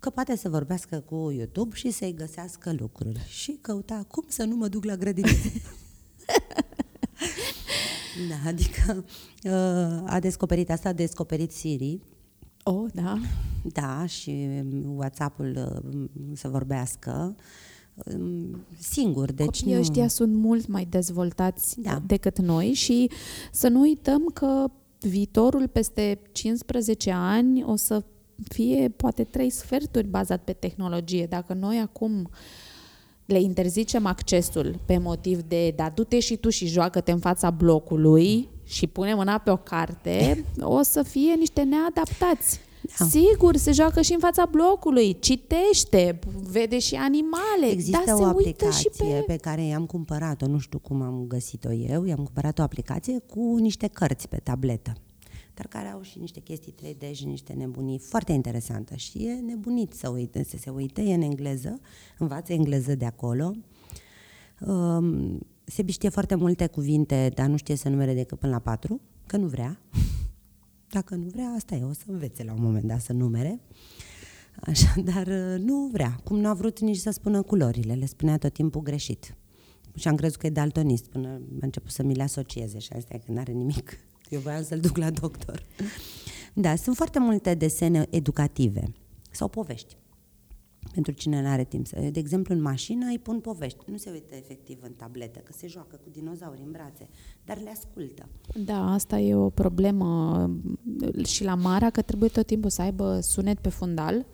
că 0.00 0.10
poate 0.12 0.36
să 0.36 0.48
vorbească 0.48 1.00
cu 1.00 1.30
YouTube 1.30 1.76
și 1.76 1.90
să-i 1.90 2.14
găsească 2.14 2.74
lucruri. 2.78 3.20
Și 3.28 3.58
căuta 3.60 4.04
cum 4.08 4.24
să 4.28 4.44
nu 4.44 4.56
mă 4.56 4.68
duc 4.68 4.84
la 4.84 4.96
grădiniță. 4.96 5.48
da, 8.30 8.48
adică 8.48 9.04
uh, 9.44 10.02
a 10.12 10.18
descoperit 10.20 10.70
asta, 10.70 10.88
a 10.88 10.92
descoperit 10.92 11.52
Siri. 11.52 12.00
Oh, 12.62 12.90
da. 12.94 13.18
Da, 13.62 14.06
și 14.06 14.48
WhatsApp-ul 14.86 15.56
uh, 15.56 16.04
să 16.34 16.48
vorbească 16.48 17.10
um, 17.10 17.36
singur. 18.78 19.32
Deci 19.32 19.46
Copiii 19.46 19.74
nu... 19.74 19.80
ăștia 19.80 20.08
sunt 20.08 20.34
mult 20.34 20.66
mai 20.66 20.86
dezvoltați 20.90 21.80
Da. 21.80 22.02
decât 22.06 22.38
noi 22.38 22.72
și 22.72 23.10
să 23.52 23.68
nu 23.68 23.80
uităm 23.80 24.24
că 24.34 24.70
viitorul 25.00 25.68
peste 25.68 26.18
15 26.32 27.10
ani 27.10 27.64
o 27.64 27.76
să 27.76 28.02
fie 28.48 28.92
poate 28.96 29.24
trei 29.24 29.50
sferturi 29.50 30.06
bazat 30.06 30.44
pe 30.44 30.52
tehnologie. 30.52 31.26
Dacă 31.26 31.54
noi 31.54 31.78
acum 31.78 32.30
le 33.26 33.40
interzicem 33.40 34.06
accesul 34.06 34.78
pe 34.86 34.98
motiv 34.98 35.42
de 35.42 35.70
da 35.70 35.92
du-te 35.94 36.20
și 36.20 36.36
tu 36.36 36.48
și 36.48 36.66
joacă-te 36.66 37.12
în 37.12 37.18
fața 37.18 37.50
blocului 37.50 38.48
și 38.64 38.86
pune 38.86 39.14
mâna 39.14 39.38
pe 39.38 39.50
o 39.50 39.56
carte, 39.56 40.44
o 40.60 40.82
să 40.82 41.02
fie 41.02 41.34
niște 41.34 41.62
neadaptați. 41.62 42.60
Da. 42.98 43.04
Sigur, 43.04 43.56
se 43.56 43.72
joacă 43.72 44.00
și 44.00 44.12
în 44.12 44.18
fața 44.18 44.48
blocului, 44.50 45.18
citește, 45.18 46.18
vede 46.50 46.78
și 46.78 46.94
animale, 46.94 47.70
Există 47.70 48.02
dar 48.06 48.14
o 48.14 48.18
se 48.18 48.24
uită 48.24 48.38
aplicație 48.38 48.90
și 48.90 49.02
pe... 49.02 49.22
pe 49.26 49.36
care 49.36 49.64
i-am 49.64 49.86
cumpărat-o, 49.86 50.46
nu 50.46 50.58
știu 50.58 50.78
cum 50.78 51.02
am 51.02 51.24
găsit-o 51.28 51.72
eu, 51.72 52.04
i-am 52.04 52.16
cumpărat 52.24 52.58
o 52.58 52.62
aplicație 52.62 53.18
cu 53.18 53.56
niște 53.56 53.86
cărți 53.86 54.28
pe 54.28 54.36
tabletă, 54.36 54.92
dar 55.54 55.66
care 55.66 55.88
au 55.88 56.02
și 56.02 56.18
niște 56.18 56.40
chestii 56.40 56.74
3D 56.82 57.10
și 57.12 57.24
niște 57.24 57.52
nebunii 57.52 57.98
foarte 57.98 58.32
interesantă 58.32 58.94
și 58.94 59.18
e 59.18 59.32
nebunit 59.32 59.92
să, 59.92 60.08
uite, 60.08 60.44
să 60.44 60.56
se 60.56 60.70
uite, 60.70 61.02
e 61.02 61.14
în 61.14 61.22
engleză, 61.22 61.80
învață 62.18 62.52
engleză 62.52 62.94
de 62.94 63.04
acolo, 63.04 63.52
um, 64.60 65.38
se 65.64 65.84
știe 65.86 66.08
foarte 66.08 66.34
multe 66.34 66.66
cuvinte, 66.66 67.32
dar 67.34 67.46
nu 67.46 67.56
știe 67.56 67.76
să 67.76 67.88
numere 67.88 68.14
decât 68.14 68.38
până 68.38 68.52
la 68.52 68.58
patru, 68.58 69.00
că 69.26 69.36
nu 69.36 69.46
vrea. 69.46 69.80
Dacă 70.96 71.14
nu 71.14 71.26
vrea, 71.26 71.52
asta 71.56 71.74
e, 71.74 71.82
o 71.82 71.92
să 71.92 72.04
învețe 72.06 72.44
la 72.44 72.52
un 72.52 72.62
moment 72.62 72.84
dat 72.84 73.00
să 73.00 73.12
numere. 73.12 73.60
Așa, 74.60 74.94
dar 75.12 75.26
uh, 75.26 75.58
nu 75.58 75.88
vrea. 75.92 76.20
Cum 76.24 76.38
nu 76.38 76.48
a 76.48 76.54
vrut 76.54 76.80
nici 76.80 76.96
să 76.96 77.10
spună 77.10 77.42
culorile, 77.42 77.94
le 77.94 78.06
spunea 78.06 78.38
tot 78.38 78.52
timpul 78.52 78.82
greșit. 78.82 79.36
Și 79.94 80.08
am 80.08 80.14
crezut 80.14 80.38
că 80.38 80.46
e 80.46 80.50
daltonist 80.50 81.06
până 81.06 81.28
a 81.28 81.40
început 81.60 81.90
să 81.90 82.02
mi 82.02 82.14
le 82.14 82.22
asocieze 82.22 82.78
și 82.78 82.92
asta 82.92 83.14
e 83.14 83.18
că 83.18 83.32
n-are 83.32 83.52
nimic. 83.52 83.98
Eu 84.28 84.40
voiam 84.40 84.62
să-l 84.62 84.80
duc 84.80 84.96
la 84.96 85.10
doctor. 85.10 85.66
Da, 86.54 86.76
sunt 86.76 86.96
foarte 86.96 87.18
multe 87.18 87.54
desene 87.54 88.06
educative 88.10 88.92
sau 89.30 89.48
povești. 89.48 89.96
Pentru 90.96 91.12
cine 91.14 91.42
nu 91.42 91.48
are 91.48 91.64
timp. 91.64 91.86
să- 91.86 92.08
De 92.12 92.18
exemplu, 92.18 92.54
în 92.54 92.60
mașină 92.60 93.06
îi 93.10 93.18
pun 93.18 93.40
povești. 93.40 93.78
Nu 93.86 93.96
se 93.96 94.10
uită 94.10 94.34
efectiv 94.34 94.78
în 94.82 94.92
tabletă, 94.92 95.38
că 95.38 95.52
se 95.56 95.66
joacă 95.66 96.00
cu 96.04 96.08
dinozauri 96.12 96.62
în 96.64 96.70
brațe, 96.70 97.08
dar 97.44 97.58
le 97.62 97.70
ascultă. 97.70 98.28
Da, 98.64 98.92
asta 98.92 99.18
e 99.18 99.34
o 99.34 99.50
problemă 99.50 100.50
și 101.24 101.44
la 101.44 101.54
Mara, 101.54 101.90
că 101.90 102.02
trebuie 102.02 102.28
tot 102.28 102.46
timpul 102.46 102.70
să 102.70 102.82
aibă 102.82 103.18
sunet 103.20 103.58
pe 103.58 103.68
fundal 103.68 104.26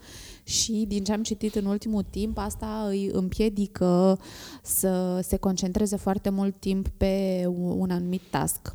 și 0.45 0.85
din 0.89 1.05
ce 1.05 1.13
am 1.13 1.23
citit 1.23 1.55
în 1.55 1.65
ultimul 1.65 2.03
timp, 2.11 2.39
asta 2.39 2.85
îi 2.89 3.09
împiedică 3.13 4.19
să 4.63 5.21
se 5.23 5.37
concentreze 5.37 5.97
foarte 5.97 6.31
mult 6.31 6.61
timp 6.61 6.89
pe 6.89 7.45
un 7.57 7.91
anumit 7.91 8.23
task. 8.31 8.75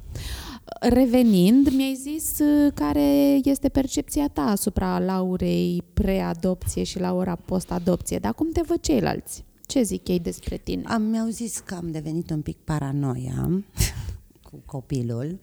Revenind, 0.80 1.70
mi-ai 1.70 1.95
zis 1.95 2.39
uh, 2.39 2.72
care 2.74 3.39
este 3.43 3.70
percepția 3.70 4.28
ta 4.28 4.41
asupra 4.41 4.99
Laurei 4.99 5.84
pre-adopție 5.93 6.84
și 6.84 6.99
Laura 6.99 7.36
post-adopție, 7.36 8.20
dar 8.20 8.34
cum 8.34 8.51
te 8.51 8.61
văd 8.61 8.80
ceilalți? 8.80 9.45
Ce 9.65 9.82
zic 9.82 10.07
ei 10.07 10.20
despre 10.20 10.57
tine? 10.57 10.84
Am, 10.86 11.01
mi-au 11.01 11.28
zis 11.28 11.59
că 11.59 11.76
am 11.76 11.91
devenit 11.91 12.30
un 12.30 12.41
pic 12.41 12.57
paranoia 12.57 13.63
cu 14.49 14.61
copilul, 14.65 15.39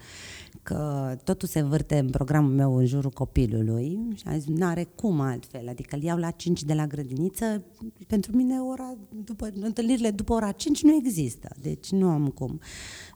că 0.64 1.16
totul 1.24 1.48
se 1.48 1.58
învârte 1.58 1.98
în 1.98 2.10
programul 2.10 2.52
meu 2.52 2.76
în 2.76 2.86
jurul 2.86 3.10
copilului 3.10 3.98
și 4.14 4.22
am 4.26 4.38
zis, 4.38 4.46
n-are 4.46 4.84
cum 4.94 5.20
altfel, 5.20 5.68
adică 5.68 5.96
îl 5.96 6.02
iau 6.02 6.18
la 6.18 6.30
5 6.30 6.62
de 6.62 6.74
la 6.74 6.86
grădiniță, 6.86 7.64
pentru 8.06 8.36
mine 8.36 8.60
ora, 8.60 8.96
după, 9.24 9.50
întâlnirile 9.60 10.10
după 10.10 10.32
ora 10.32 10.52
5 10.52 10.82
nu 10.82 10.94
există, 10.94 11.48
deci 11.60 11.90
nu 11.90 12.08
am 12.08 12.28
cum. 12.28 12.60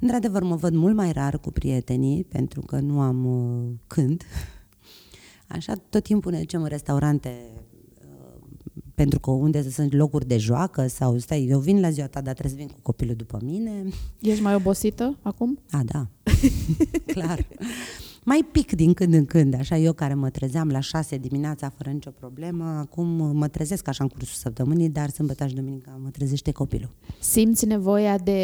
Într-adevăr, 0.01 0.43
mă 0.43 0.57
văd 0.57 0.75
mult 0.75 0.95
mai 0.95 1.13
rar 1.13 1.39
cu 1.39 1.51
prietenii, 1.51 2.25
pentru 2.25 2.61
că 2.61 2.81
nu 2.81 3.01
am 3.01 3.25
uh, 3.25 3.73
când. 3.87 4.23
Așa, 5.49 5.75
tot 5.89 6.03
timpul 6.03 6.33
ne 6.33 6.39
ducem 6.39 6.63
în 6.63 6.69
restaurante 6.69 7.41
uh, 7.55 7.68
pentru 8.99 9.21
că 9.21 9.31
unde 9.31 9.71
sunt 9.71 9.93
locuri 9.93 10.27
de 10.27 10.39
joacă 10.39 10.87
sau 10.87 11.19
stai, 11.19 11.47
eu 11.47 11.59
vin 11.59 11.81
la 11.81 11.91
ziua 11.91 12.07
ta, 12.07 12.21
dar 12.21 12.35
trebuie 12.35 12.59
să 12.59 12.65
vin 12.65 12.75
cu 12.75 12.81
copilul 12.83 13.15
după 13.15 13.39
mine. 13.43 13.85
Ești 14.21 14.43
mai 14.43 14.55
obosită 14.55 15.19
acum? 15.23 15.59
A, 15.71 15.83
da, 15.85 16.07
clar. 17.15 17.47
Mai 18.25 18.47
pic 18.53 18.73
din 18.73 18.95
când 18.95 19.15
în 19.15 19.25
când, 19.25 19.55
așa 19.55 19.77
eu 19.77 19.93
care 19.93 20.15
mă 20.15 20.31
trezeam 20.31 20.69
la 20.69 20.81
șase 20.81 21.17
dimineața 21.17 21.69
fără 21.69 21.91
nicio 21.91 22.11
problemă, 22.11 22.65
acum 22.65 23.37
mă 23.37 23.49
trezesc 23.49 23.89
așa 23.89 24.05
în 24.05 24.11
cursul 24.11 24.35
săptămânii, 24.35 24.89
dar 24.89 25.09
sâmbătă 25.09 25.47
și 25.47 25.55
duminica 25.55 25.99
mă 26.03 26.09
trezește 26.11 26.53
copilul. 26.53 26.91
Simți 27.21 27.67
nevoia 27.67 28.19
de 28.19 28.41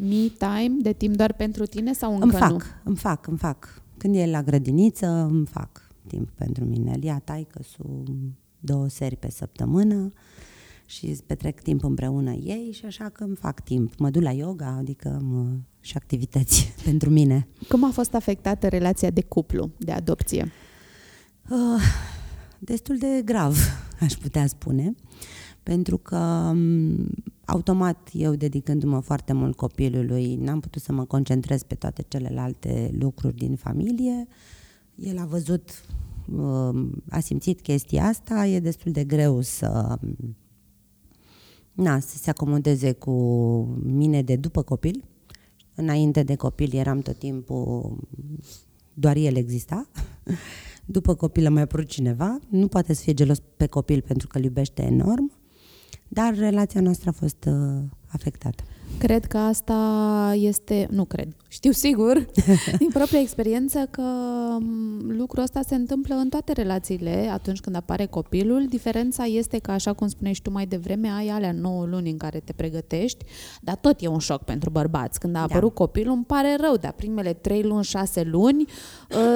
me 0.00 0.28
time, 0.38 0.76
de 0.80 0.92
timp 0.92 1.16
doar 1.16 1.32
pentru 1.32 1.66
tine 1.66 1.92
sau 1.92 2.12
încă 2.12 2.24
îmi 2.24 2.34
fac, 2.34 2.50
nu? 2.50 2.58
îmi 2.84 2.96
fac, 2.96 3.26
îmi 3.26 3.38
fac. 3.38 3.82
Când 3.96 4.14
e 4.14 4.26
la 4.26 4.42
grădiniță, 4.42 5.06
îmi 5.30 5.46
fac 5.46 5.88
timp 6.06 6.28
pentru 6.30 6.64
mine. 6.64 6.92
Îl 6.94 7.02
ia 7.02 7.20
taică 7.24 7.60
două 8.60 8.88
seri 8.88 9.16
pe 9.16 9.30
săptămână 9.30 10.12
și 10.86 11.06
îți 11.06 11.24
petrec 11.24 11.60
timp 11.60 11.84
împreună 11.84 12.32
ei 12.32 12.70
și 12.72 12.84
așa 12.84 13.08
că 13.08 13.24
îmi 13.24 13.36
fac 13.36 13.60
timp. 13.60 13.98
Mă 13.98 14.10
duc 14.10 14.22
la 14.22 14.30
yoga, 14.30 14.66
adică 14.78 15.20
mă, 15.22 15.46
și 15.80 15.96
activități 15.96 16.72
pentru 16.84 17.10
mine. 17.10 17.48
Cum 17.68 17.84
a 17.84 17.90
fost 17.90 18.14
afectată 18.14 18.68
relația 18.68 19.10
de 19.10 19.22
cuplu, 19.22 19.70
de 19.78 19.92
adopție? 19.92 20.52
Uh, 21.50 21.82
destul 22.58 22.98
de 22.98 23.22
grav, 23.24 23.56
aș 24.00 24.12
putea 24.12 24.46
spune, 24.46 24.94
pentru 25.62 25.98
că 25.98 26.16
um, 26.50 27.08
automat 27.44 28.08
eu 28.12 28.34
dedicându-mă 28.34 29.00
foarte 29.00 29.32
mult 29.32 29.56
copilului, 29.56 30.34
n-am 30.34 30.60
putut 30.60 30.82
să 30.82 30.92
mă 30.92 31.04
concentrez 31.04 31.62
pe 31.62 31.74
toate 31.74 32.04
celelalte 32.08 32.90
lucruri 32.98 33.36
din 33.36 33.56
familie. 33.56 34.26
El 34.94 35.18
a 35.18 35.24
văzut, 35.24 35.68
uh, 35.68 36.07
a 37.10 37.20
simțit 37.20 37.60
chestia 37.60 38.04
asta, 38.04 38.46
e 38.46 38.60
destul 38.60 38.92
de 38.92 39.04
greu 39.04 39.40
să 39.40 39.98
na, 41.72 42.00
să 42.00 42.16
se 42.16 42.30
acomodeze 42.30 42.92
cu 42.92 43.12
mine 43.82 44.22
de 44.22 44.36
după 44.36 44.62
copil. 44.62 45.04
Înainte 45.74 46.22
de 46.22 46.34
copil 46.34 46.74
eram 46.74 46.98
tot 46.98 47.18
timpul, 47.18 47.96
doar 48.94 49.16
el 49.16 49.36
exista. 49.36 49.88
După 50.84 51.14
copil 51.14 51.46
a 51.46 51.50
mai 51.50 51.62
apărut 51.62 51.86
cineva, 51.86 52.38
nu 52.48 52.68
poate 52.68 52.92
să 52.92 53.02
fie 53.02 53.14
gelos 53.14 53.38
pe 53.56 53.66
copil 53.66 54.00
pentru 54.00 54.26
că 54.26 54.38
îl 54.38 54.44
iubește 54.44 54.82
enorm, 54.82 55.32
dar 56.08 56.34
relația 56.34 56.80
noastră 56.80 57.08
a 57.08 57.12
fost 57.12 57.44
uh, 57.46 57.82
afectată. 58.06 58.62
Cred 58.98 59.24
că 59.24 59.36
asta 59.36 60.34
este, 60.36 60.86
nu 60.90 61.04
cred, 61.04 61.36
știu 61.48 61.70
sigur, 61.70 62.26
din 62.78 62.88
propria 62.92 63.20
experiență 63.20 63.88
că 63.90 64.02
m, 64.02 64.47
lucrul 65.08 65.42
ăsta 65.42 65.60
se 65.66 65.74
întâmplă 65.74 66.14
în 66.14 66.28
toate 66.28 66.52
relațiile 66.52 67.28
atunci 67.32 67.60
când 67.60 67.76
apare 67.76 68.06
copilul. 68.06 68.66
Diferența 68.68 69.24
este 69.24 69.58
că, 69.58 69.70
așa 69.70 69.92
cum 69.92 70.08
spuneai 70.08 70.34
și 70.34 70.42
tu 70.42 70.50
mai 70.50 70.66
devreme, 70.66 71.08
ai 71.08 71.28
alea 71.28 71.52
9 71.52 71.84
luni 71.84 72.10
în 72.10 72.16
care 72.16 72.40
te 72.44 72.52
pregătești, 72.52 73.24
dar 73.60 73.76
tot 73.76 73.96
e 74.00 74.06
un 74.06 74.18
șoc 74.18 74.42
pentru 74.42 74.70
bărbați. 74.70 75.18
Când 75.18 75.36
a 75.36 75.40
apărut 75.40 75.74
da. 75.74 75.84
copilul, 75.84 76.14
îmi 76.14 76.24
pare 76.24 76.56
rău, 76.60 76.76
dar 76.76 76.92
primele 76.92 77.32
3 77.32 77.62
luni, 77.62 77.84
6 77.84 78.22
luni 78.22 78.64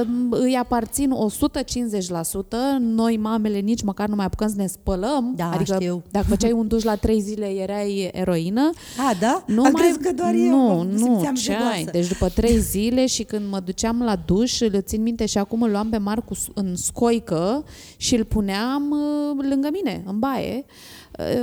um, 0.06 0.30
îi 0.30 0.56
aparțin 0.56 1.12
150%. 1.12 2.78
Noi, 2.78 3.16
mamele, 3.16 3.58
nici 3.58 3.82
măcar 3.82 4.08
nu 4.08 4.14
mai 4.14 4.24
apucăm 4.24 4.48
să 4.48 4.54
ne 4.56 4.66
spălăm. 4.66 5.32
Da, 5.36 5.50
adică 5.50 5.74
știu. 5.74 6.02
dacă 6.10 6.26
făceai 6.26 6.52
un 6.52 6.66
duș 6.66 6.82
la 6.82 6.94
3 6.94 7.20
zile, 7.20 7.46
erai 7.46 8.10
eroină. 8.12 8.70
A, 9.10 9.14
da? 9.20 9.44
Nu 9.46 9.64
Am 9.64 9.72
mai... 9.72 9.82
crezut 9.82 10.02
că 10.02 10.12
doar 10.12 10.34
eu 10.34 10.50
nu, 10.50 10.74
mă 10.74 10.84
nu, 10.84 10.96
simțeam 10.96 11.34
ce 11.34 11.52
jegoasă. 11.52 11.72
ai? 11.72 11.84
Deci 11.84 12.08
după 12.08 12.28
trei 12.28 12.58
zile 12.58 13.06
și 13.06 13.22
când 13.22 13.50
mă 13.50 13.60
duceam 13.60 14.02
la 14.02 14.16
duș, 14.16 14.60
îl 14.60 14.80
țin 14.80 15.02
minte 15.02 15.11
și 15.26 15.38
acum 15.38 15.62
îl 15.62 15.70
luam 15.70 15.88
pe 15.88 15.98
Marcu 15.98 16.34
în 16.54 16.76
scoică 16.76 17.64
și 17.96 18.14
îl 18.14 18.24
puneam 18.24 18.90
uh, 18.90 19.44
lângă 19.48 19.68
mine, 19.72 20.02
în 20.06 20.18
baie. 20.18 20.64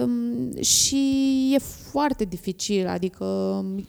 Um, 0.04 0.62
și 0.62 1.52
e 1.54 1.58
foarte 1.92 2.24
dificil, 2.24 2.88
adică 2.88 3.26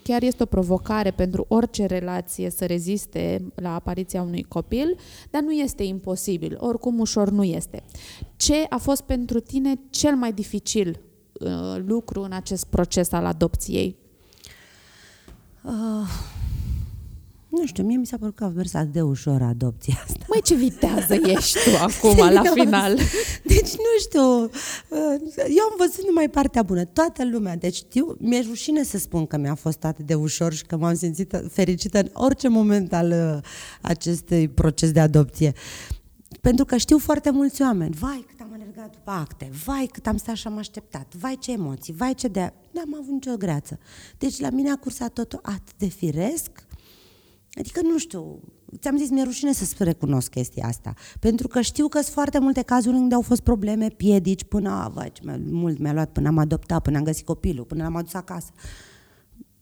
chiar 0.03 0.23
este 0.23 0.43
o 0.43 0.47
provocare 0.47 1.11
pentru 1.11 1.45
orice 1.49 1.87
relație 1.87 2.51
să 2.51 2.67
reziste 2.67 3.53
la 3.55 3.75
apariția 3.75 4.23
unui 4.23 4.43
copil, 4.43 4.97
dar 5.31 5.43
nu 5.43 5.53
este 5.53 5.83
imposibil, 5.83 6.57
oricum 6.61 6.99
ușor 6.99 7.31
nu 7.31 7.45
este. 7.45 7.83
Ce 8.37 8.67
a 8.69 8.77
fost 8.77 9.01
pentru 9.03 9.41
tine 9.41 9.81
cel 9.91 10.15
mai 10.15 10.33
dificil 10.33 11.01
uh, 11.33 11.83
lucru 11.87 12.23
în 12.23 12.33
acest 12.33 12.65
proces 12.65 13.13
al 13.13 13.25
adopției? 13.25 13.97
Uh, 15.65 16.31
Nu 17.51 17.67
știu, 17.67 17.85
mie 17.85 17.97
mi 17.97 18.07
s-a 18.07 18.17
părut 18.17 18.35
că 18.35 18.45
a 18.45 18.49
mers 18.49 18.75
atât 18.75 18.93
de 18.93 19.01
ușor 19.01 19.43
adopția 19.43 19.95
asta. 20.05 20.25
Măi, 20.29 20.43
ce 20.43 20.55
vitează 20.55 21.15
ești 21.35 21.59
tu 21.65 21.77
acum, 21.83 22.33
la 22.33 22.43
final? 22.55 22.97
Deci, 23.45 23.71
nu 23.71 23.99
știu, 24.01 24.43
uh, 24.43 25.21
eu 25.37 25.65
am 25.71 25.75
văzut 25.79 26.07
numai 26.07 26.29
partea 26.29 26.63
bună, 26.63 26.85
toată 26.85 27.25
lumea. 27.25 27.57
Deci, 27.57 27.75
știu, 27.75 28.17
mi-e 28.19 28.45
rușine 28.49 28.83
să 28.83 28.99
spun 28.99 29.27
că 29.27 29.37
mi-a 29.37 29.55
fost 29.55 29.85
atât 29.85 30.07
de 30.07 30.15
ușor 30.15 30.53
și 30.53 30.67
că 30.67 30.77
m-am 30.77 30.95
simțit 30.95 31.43
fericită 31.51 31.99
în 31.99 32.09
orice 32.13 32.49
moment 32.49 32.93
al 32.93 33.11
uh, 33.11 33.43
acestui 33.81 34.49
proces 34.49 34.93
de 34.93 35.01
adopție. 35.01 35.53
Pentru 36.41 36.65
că 36.65 36.77
știu 36.77 36.99
foarte 36.99 37.31
mulți 37.31 37.63
oameni, 37.63 37.95
vai 37.95 38.25
cât 38.29 38.41
am 38.41 38.51
alergat 38.53 38.91
după 38.91 39.11
acte, 39.11 39.51
vai 39.65 39.89
cât 39.93 40.07
am 40.07 40.17
stat 40.17 40.35
și 40.35 40.47
am 40.47 40.59
așteptat, 40.59 41.15
vai 41.15 41.37
ce 41.41 41.53
emoții, 41.53 41.93
vai 41.93 42.15
ce 42.15 42.29
de... 42.29 42.53
N-am 42.71 42.97
avut 43.01 43.13
nicio 43.13 43.37
greață. 43.37 43.79
Deci 44.19 44.41
la 44.41 44.51
mine 44.51 44.71
a 44.71 44.77
cursat 44.77 45.13
totul 45.13 45.41
atât 45.43 45.77
de 45.79 45.87
firesc, 45.87 46.51
Adică, 47.59 47.81
nu 47.83 47.99
știu, 47.99 48.41
ți-am 48.79 48.97
zis, 48.97 49.11
mi-e 49.11 49.23
rușine 49.23 49.53
să 49.53 49.85
recunosc 49.85 50.31
chestia 50.31 50.67
asta. 50.67 50.95
Pentru 51.21 51.49
că 51.49 51.61
știu 51.61 51.89
că 51.89 52.01
sunt 52.01 52.15
foarte 52.15 52.39
multe 52.39 52.63
cazuri 52.63 52.97
unde 52.97 53.15
au 53.15 53.21
fost 53.21 53.41
probleme, 53.41 53.89
piedici, 53.89 54.45
până, 54.45 54.71
a, 54.71 54.89
vai, 54.89 55.13
ce 55.13 55.41
mult 55.51 55.79
mi-a 55.79 55.93
luat, 55.93 56.13
până 56.13 56.29
am 56.29 56.39
adoptat, 56.39 56.83
până 56.83 56.99
am 56.99 57.05
găsit 57.05 57.25
copilul, 57.25 57.65
până 57.65 57.83
l-am 57.83 57.97
adus 57.97 58.15
acasă. 58.15 58.51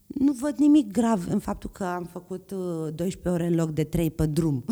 Nu 0.06 0.32
văd 0.32 0.56
nimic 0.56 0.92
grav 0.92 1.26
în 1.28 1.38
faptul 1.38 1.70
că 1.70 1.84
am 1.84 2.04
făcut 2.04 2.52
12 2.94 3.18
uh, 3.24 3.34
ore 3.34 3.46
în 3.46 3.54
loc 3.54 3.70
de 3.70 3.84
3 3.84 4.10
pe 4.10 4.26
drum. 4.26 4.64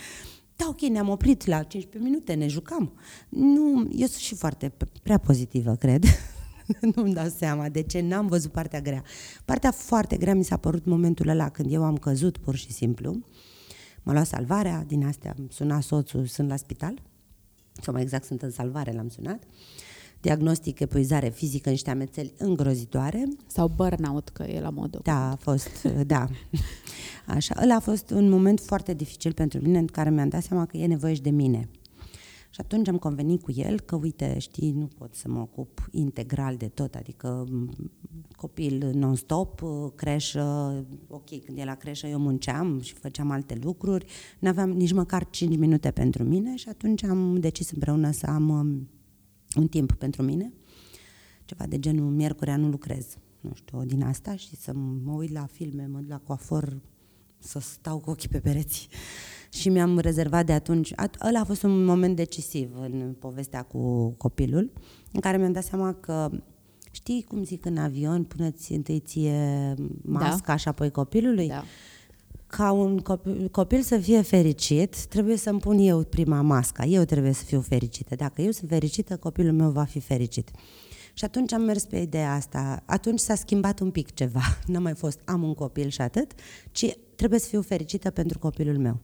da, 0.56 0.66
ok, 0.68 0.80
ne-am 0.80 1.08
oprit 1.08 1.46
la 1.46 1.62
15 1.62 2.10
minute, 2.10 2.34
ne 2.34 2.46
jucam. 2.46 2.92
Nu, 3.28 3.88
eu 3.90 4.06
sunt 4.06 4.20
și 4.20 4.34
foarte 4.34 4.72
prea 5.02 5.18
pozitivă, 5.18 5.74
cred. 5.74 6.04
nu-mi 6.94 7.14
dau 7.14 7.28
seama 7.28 7.68
de 7.68 7.82
ce 7.82 8.00
n-am 8.00 8.26
văzut 8.26 8.52
partea 8.52 8.80
grea. 8.80 9.02
Partea 9.44 9.70
foarte 9.70 10.16
grea 10.16 10.34
mi 10.34 10.44
s-a 10.44 10.56
părut 10.56 10.84
momentul 10.84 11.28
ăla 11.28 11.48
când 11.48 11.72
eu 11.72 11.84
am 11.84 11.96
căzut 11.96 12.38
pur 12.38 12.54
și 12.54 12.72
simplu. 12.72 13.18
M-a 14.02 14.12
luat 14.12 14.26
salvarea, 14.26 14.84
din 14.86 15.06
astea 15.06 15.34
am 15.38 15.48
sunat 15.50 15.82
soțul, 15.82 16.26
sunt 16.26 16.48
la 16.48 16.56
spital, 16.56 17.02
sau 17.82 17.92
mai 17.92 18.02
exact 18.02 18.24
sunt 18.24 18.42
în 18.42 18.50
salvare, 18.50 18.92
l-am 18.92 19.08
sunat. 19.08 19.42
Diagnostic, 20.20 20.80
epuizare 20.80 21.28
fizică, 21.28 21.70
niște 21.70 21.90
amețeli 21.90 22.32
îngrozitoare. 22.38 23.28
Sau 23.46 23.68
burnout, 23.68 24.28
că 24.28 24.42
e 24.42 24.60
la 24.60 24.70
modul. 24.70 25.00
Da, 25.02 25.30
a 25.30 25.36
fost, 25.36 25.82
da. 26.06 26.26
Așa, 27.26 27.54
ăla 27.62 27.74
a 27.74 27.80
fost 27.80 28.10
un 28.10 28.28
moment 28.28 28.60
foarte 28.60 28.94
dificil 28.94 29.32
pentru 29.32 29.60
mine, 29.60 29.78
în 29.78 29.86
care 29.86 30.10
mi-am 30.10 30.28
dat 30.28 30.42
seama 30.42 30.66
că 30.66 30.76
e 30.76 30.86
nevoie 30.86 31.14
și 31.14 31.22
de 31.22 31.30
mine. 31.30 31.68
Și 32.50 32.60
atunci 32.60 32.88
am 32.88 32.98
convenit 32.98 33.42
cu 33.42 33.52
el 33.52 33.80
că, 33.80 33.96
uite, 33.96 34.38
știi, 34.38 34.70
nu 34.72 34.86
pot 34.86 35.14
să 35.14 35.28
mă 35.28 35.40
ocup 35.40 35.88
integral 35.90 36.56
de 36.56 36.68
tot, 36.68 36.94
adică 36.94 37.46
copil 38.36 38.90
non-stop, 38.94 39.62
creșă, 39.94 40.74
ok, 41.08 41.44
când 41.44 41.58
e 41.58 41.64
la 41.64 41.74
creșă 41.74 42.06
eu 42.06 42.18
munceam 42.18 42.80
și 42.80 42.94
făceam 42.94 43.30
alte 43.30 43.58
lucruri, 43.62 44.06
nu 44.38 44.48
aveam 44.48 44.70
nici 44.70 44.92
măcar 44.92 45.30
5 45.30 45.56
minute 45.56 45.90
pentru 45.90 46.24
mine 46.24 46.56
și 46.56 46.68
atunci 46.68 47.04
am 47.04 47.40
decis 47.40 47.70
împreună 47.70 48.10
să 48.10 48.26
am 48.26 48.48
um, 48.48 48.88
un 49.56 49.66
timp 49.68 49.92
pentru 49.92 50.22
mine, 50.22 50.52
ceva 51.44 51.66
de 51.66 51.78
genul 51.78 52.10
miercurea 52.10 52.56
nu 52.56 52.68
lucrez, 52.68 53.16
nu 53.40 53.50
știu, 53.54 53.84
din 53.84 54.02
asta 54.02 54.36
și 54.36 54.56
să 54.56 54.72
mă 55.04 55.12
uit 55.12 55.32
la 55.32 55.46
filme, 55.46 55.86
mă 55.86 56.00
la 56.08 56.18
coafor, 56.18 56.80
să 57.38 57.58
stau 57.58 57.98
cu 57.98 58.10
ochii 58.10 58.28
pe 58.28 58.40
pereți 58.40 58.88
și 59.52 59.68
mi-am 59.68 59.98
rezervat 59.98 60.46
de 60.46 60.52
atunci, 60.52 60.92
ăla 61.26 61.40
a 61.40 61.44
fost 61.44 61.62
un 61.62 61.84
moment 61.84 62.16
decisiv 62.16 62.70
în 62.80 63.14
povestea 63.18 63.62
cu 63.62 64.10
copilul, 64.10 64.72
în 65.12 65.20
care 65.20 65.36
mi-am 65.36 65.52
dat 65.52 65.64
seama 65.64 65.92
că 65.92 66.30
știi 66.90 67.24
cum 67.28 67.44
zic 67.44 67.64
în 67.64 67.76
avion, 67.76 68.24
puneți 68.24 68.72
întâi 68.72 69.00
ție 69.00 69.74
masca 70.02 70.42
da. 70.46 70.56
și 70.56 70.68
apoi 70.68 70.90
copilului? 70.90 71.48
Da. 71.48 71.64
Ca 72.46 72.70
un 72.70 72.98
copil, 72.98 73.48
copil 73.48 73.82
să 73.82 73.98
fie 73.98 74.22
fericit, 74.22 75.04
trebuie 75.04 75.36
să-mi 75.36 75.60
pun 75.60 75.78
eu 75.78 76.02
prima 76.02 76.40
masca. 76.40 76.84
Eu 76.84 77.04
trebuie 77.04 77.32
să 77.32 77.44
fiu 77.44 77.60
fericită. 77.60 78.14
Dacă 78.14 78.42
eu 78.42 78.50
sunt 78.50 78.70
fericită, 78.70 79.16
copilul 79.16 79.52
meu 79.52 79.70
va 79.70 79.84
fi 79.84 80.00
fericit. 80.00 80.50
Și 81.12 81.24
atunci 81.24 81.52
am 81.52 81.62
mers 81.62 81.84
pe 81.84 81.96
ideea 81.98 82.34
asta. 82.34 82.82
Atunci 82.86 83.18
s-a 83.18 83.34
schimbat 83.34 83.80
un 83.80 83.90
pic 83.90 84.14
ceva. 84.14 84.40
Nu 84.66 84.80
mai 84.80 84.94
fost 84.94 85.20
am 85.24 85.42
un 85.42 85.54
copil 85.54 85.88
și 85.88 86.00
atât, 86.00 86.32
ci 86.70 86.86
trebuie 87.14 87.38
să 87.38 87.48
fiu 87.48 87.62
fericită 87.62 88.10
pentru 88.10 88.38
copilul 88.38 88.78
meu. 88.78 89.00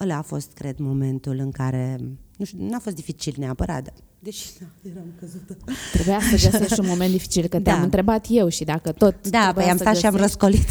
Ăla 0.00 0.16
a 0.16 0.22
fost, 0.22 0.52
cred, 0.52 0.78
momentul 0.78 1.38
în 1.38 1.50
care, 1.50 1.96
nu 2.36 2.44
știu, 2.44 2.68
n-a 2.68 2.78
fost 2.78 2.94
dificil 2.94 3.34
neapărat, 3.36 3.82
dar 3.82 3.94
deși 4.18 4.48
da, 4.60 4.90
eram 4.90 5.06
căzută. 5.20 5.56
Trebuia 5.92 6.20
să 6.20 6.50
găsești 6.50 6.80
un 6.80 6.86
moment 6.86 7.10
dificil, 7.10 7.46
că 7.46 7.60
te-am 7.60 7.76
da. 7.76 7.82
întrebat 7.82 8.26
eu 8.28 8.48
și 8.48 8.64
dacă 8.64 8.92
tot 8.92 9.28
Da, 9.28 9.50
păi 9.54 9.64
am 9.64 9.76
stat 9.76 9.78
găsești... 9.78 10.00
și 10.00 10.06
am 10.06 10.16
răscolit. 10.16 10.68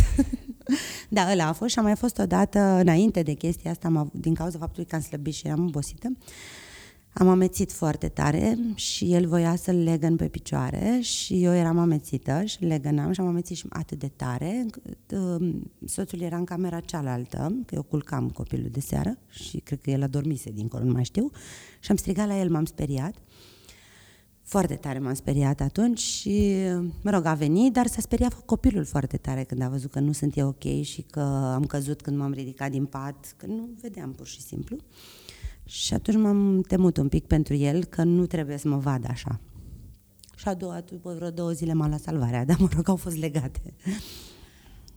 da, 1.09 1.31
ăla 1.31 1.47
a 1.47 1.53
fost 1.53 1.71
și 1.71 1.79
am 1.79 1.85
mai 1.85 1.95
fost 1.95 2.17
odată 2.17 2.59
înainte 2.59 3.21
de 3.21 3.33
chestia 3.33 3.71
asta, 3.71 4.09
din 4.13 4.33
cauza 4.33 4.57
faptului 4.57 4.89
că 4.89 4.95
am 4.95 5.01
slăbit 5.01 5.33
și 5.33 5.47
eram 5.47 5.65
obosită. 5.65 6.07
Uh, 6.11 6.17
am 7.19 7.27
amețit 7.27 7.71
foarte 7.71 8.07
tare 8.07 8.57
și 8.75 9.13
el 9.13 9.27
voia 9.27 9.55
să-l 9.55 9.75
legăn 9.75 10.15
pe 10.15 10.27
picioare 10.27 10.99
și 11.01 11.43
eu 11.43 11.53
eram 11.53 11.77
amețită 11.77 12.43
și 12.43 12.63
legănam 12.63 13.11
și 13.11 13.19
am 13.19 13.27
amețit 13.27 13.57
și 13.57 13.65
atât 13.69 13.99
de 13.99 14.07
tare 14.07 14.55
încât 14.55 15.11
uh, 15.11 15.55
soțul 15.85 16.21
era 16.21 16.37
în 16.37 16.43
camera 16.43 16.79
cealaltă, 16.79 17.55
că 17.65 17.75
eu 17.75 17.83
culcam 17.83 18.29
copilul 18.29 18.69
de 18.69 18.79
seară 18.79 19.17
și 19.29 19.57
cred 19.57 19.81
că 19.81 19.89
el 19.89 20.03
a 20.03 20.07
dormise 20.07 20.51
dincolo, 20.51 20.83
nu 20.83 20.91
mai 20.91 21.03
știu, 21.03 21.31
și 21.79 21.91
am 21.91 21.97
strigat 21.97 22.27
la 22.27 22.39
el, 22.39 22.49
m-am 22.49 22.65
speriat. 22.65 23.15
Foarte 24.41 24.75
tare 24.75 24.99
m-am 24.99 25.13
speriat 25.13 25.61
atunci 25.61 25.99
și, 25.99 26.53
mă 27.03 27.11
rog, 27.11 27.25
a 27.25 27.33
venit, 27.33 27.73
dar 27.73 27.87
s-a 27.87 28.01
speriat 28.01 28.33
copilul 28.45 28.85
foarte 28.85 29.17
tare 29.17 29.43
când 29.43 29.61
a 29.61 29.69
văzut 29.69 29.91
că 29.91 29.99
nu 29.99 30.11
sunt 30.11 30.37
eu 30.37 30.47
ok 30.47 30.81
și 30.81 31.01
că 31.01 31.19
am 31.53 31.65
căzut 31.65 32.01
când 32.01 32.17
m-am 32.17 32.31
ridicat 32.31 32.71
din 32.71 32.85
pat, 32.85 33.33
că 33.37 33.45
nu 33.45 33.69
vedeam 33.81 34.11
pur 34.11 34.27
și 34.27 34.41
simplu. 34.41 34.77
Și 35.69 35.93
atunci 35.93 36.17
m-am 36.17 36.61
temut 36.67 36.97
un 36.97 37.07
pic 37.07 37.25
pentru 37.25 37.53
el 37.53 37.83
că 37.83 38.03
nu 38.03 38.25
trebuie 38.25 38.57
să 38.57 38.67
mă 38.67 38.77
vadă 38.77 39.07
așa. 39.09 39.39
Și 40.35 40.47
a 40.47 40.53
doua, 40.53 40.83
după 40.91 41.13
vreo 41.15 41.29
două 41.29 41.51
zile 41.51 41.73
m-a 41.73 41.87
luat 41.87 41.99
salvarea, 42.01 42.45
dar 42.49 42.57
mă 42.59 42.67
rog, 42.75 42.89
au 42.89 42.95
fost 42.95 43.17
legate. 43.17 43.73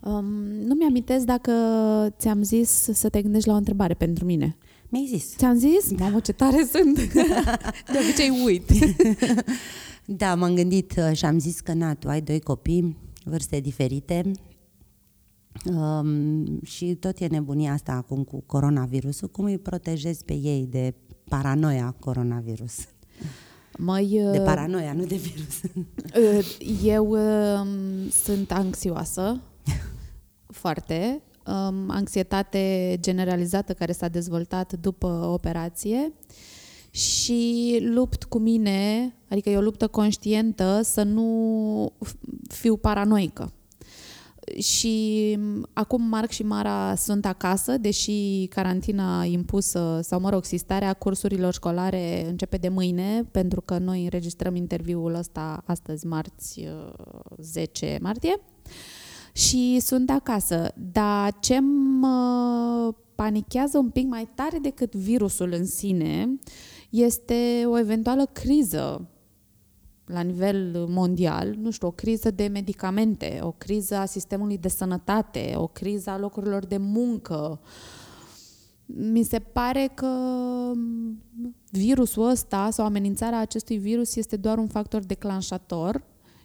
Um, 0.00 0.24
nu 0.66 0.74
mi-amintesc 0.74 1.24
dacă 1.24 1.52
ți-am 2.18 2.42
zis 2.42 2.70
să 2.92 3.08
te 3.08 3.22
gândești 3.22 3.48
la 3.48 3.54
o 3.54 3.56
întrebare 3.56 3.94
pentru 3.94 4.24
mine. 4.24 4.56
Mi-ai 4.88 5.06
zis. 5.06 5.36
Ți-am 5.36 5.56
zis? 5.58 5.98
Mamă, 5.98 6.20
ce 6.20 6.32
tare 6.32 6.68
sunt! 6.72 7.12
De 7.92 7.98
obicei 8.02 8.42
uit. 8.44 8.70
da, 10.22 10.34
m-am 10.34 10.54
gândit 10.54 10.94
și 11.12 11.24
am 11.24 11.38
zis 11.38 11.60
că, 11.60 11.72
na, 11.72 11.94
tu 11.94 12.08
ai 12.08 12.20
doi 12.20 12.40
copii, 12.40 12.96
vârste 13.24 13.60
diferite, 13.60 14.30
Um, 15.64 16.60
și 16.62 16.94
tot 16.94 17.18
e 17.18 17.26
nebunia 17.26 17.72
asta 17.72 17.92
acum 17.92 18.24
cu 18.24 18.42
coronavirusul. 18.46 19.28
Cum 19.28 19.44
îi 19.44 19.58
protejezi 19.58 20.24
pe 20.24 20.32
ei 20.32 20.66
de 20.70 20.94
paranoia 21.28 21.94
coronavirus? 21.98 22.74
Mai, 23.78 24.06
de 24.32 24.38
uh, 24.38 24.44
paranoia, 24.44 24.92
nu 24.92 25.04
de 25.04 25.16
virus. 25.16 25.62
Uh, 25.62 26.82
eu 26.84 27.10
um, 27.10 28.08
sunt 28.10 28.52
anxioasă, 28.52 29.40
foarte. 30.62 31.22
Um, 31.46 31.90
anxietate 31.90 32.96
generalizată 33.00 33.72
care 33.72 33.92
s-a 33.92 34.08
dezvoltat 34.08 34.72
după 34.72 35.06
operație 35.32 36.12
și 36.90 37.78
lupt 37.94 38.24
cu 38.24 38.38
mine, 38.38 39.14
adică 39.28 39.50
e 39.50 39.56
o 39.56 39.60
luptă 39.60 39.86
conștientă 39.86 40.80
să 40.82 41.02
nu 41.02 41.92
fiu 42.48 42.76
paranoică 42.76 43.52
și 44.58 45.38
acum 45.72 46.02
Marc 46.02 46.30
și 46.30 46.42
Mara 46.42 46.94
sunt 46.94 47.26
acasă, 47.26 47.76
deși 47.76 48.46
carantina 48.50 49.24
impusă, 49.24 50.00
sau 50.02 50.20
mă 50.20 50.30
rog, 50.30 50.44
sistarea 50.44 50.92
cursurilor 50.92 51.52
școlare 51.52 52.26
începe 52.28 52.56
de 52.56 52.68
mâine, 52.68 53.28
pentru 53.30 53.60
că 53.60 53.78
noi 53.78 54.02
înregistrăm 54.02 54.54
interviul 54.54 55.14
ăsta 55.14 55.62
astăzi, 55.66 56.06
marți 56.06 56.68
10 57.38 57.86
uh, 57.86 57.96
martie, 58.00 58.40
și 59.32 59.80
sunt 59.80 60.10
acasă. 60.10 60.72
Dar 60.92 61.32
ce 61.40 61.58
mă 62.00 62.94
panichează 63.14 63.78
un 63.78 63.90
pic 63.90 64.06
mai 64.06 64.28
tare 64.34 64.58
decât 64.58 64.94
virusul 64.94 65.52
în 65.52 65.66
sine 65.66 66.38
este 66.90 67.62
o 67.66 67.78
eventuală 67.78 68.26
criză 68.32 69.11
la 70.12 70.20
nivel 70.20 70.86
mondial, 70.88 71.54
nu 71.60 71.70
știu, 71.70 71.86
o 71.86 71.90
criză 71.90 72.30
de 72.30 72.46
medicamente, 72.46 73.38
o 73.42 73.52
criză 73.52 73.94
a 73.94 74.04
sistemului 74.04 74.58
de 74.58 74.68
sănătate, 74.68 75.52
o 75.56 75.66
criză 75.66 76.10
a 76.10 76.18
locurilor 76.18 76.66
de 76.66 76.76
muncă. 76.76 77.60
Mi 78.86 79.22
se 79.22 79.38
pare 79.38 79.90
că 79.94 80.08
virusul 81.70 82.28
ăsta 82.28 82.70
sau 82.70 82.84
amenințarea 82.84 83.38
acestui 83.38 83.78
virus 83.78 84.16
este 84.16 84.36
doar 84.36 84.58
un 84.58 84.66
factor 84.66 85.02
declanșator 85.04 86.02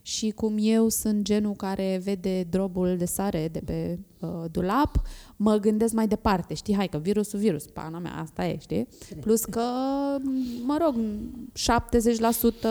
și 0.07 0.29
cum 0.29 0.55
eu 0.59 0.89
sunt 0.89 1.21
genul 1.21 1.53
care 1.53 2.01
vede 2.03 2.43
drobul 2.49 2.95
de 2.97 3.05
sare 3.05 3.49
de 3.51 3.61
pe 3.65 3.99
uh, 4.19 4.29
dulap, 4.51 5.01
mă 5.35 5.55
gândesc 5.55 5.93
mai 5.93 6.07
departe, 6.07 6.53
știi, 6.53 6.75
hai 6.75 6.87
că 6.87 6.97
virusul, 6.97 7.39
virus, 7.39 7.65
pana 7.65 7.99
mea, 7.99 8.15
asta 8.21 8.45
e, 8.45 8.57
știi? 8.59 8.87
Plus 9.19 9.45
că, 9.45 9.61
mă 10.63 10.77
rog, 10.81 10.95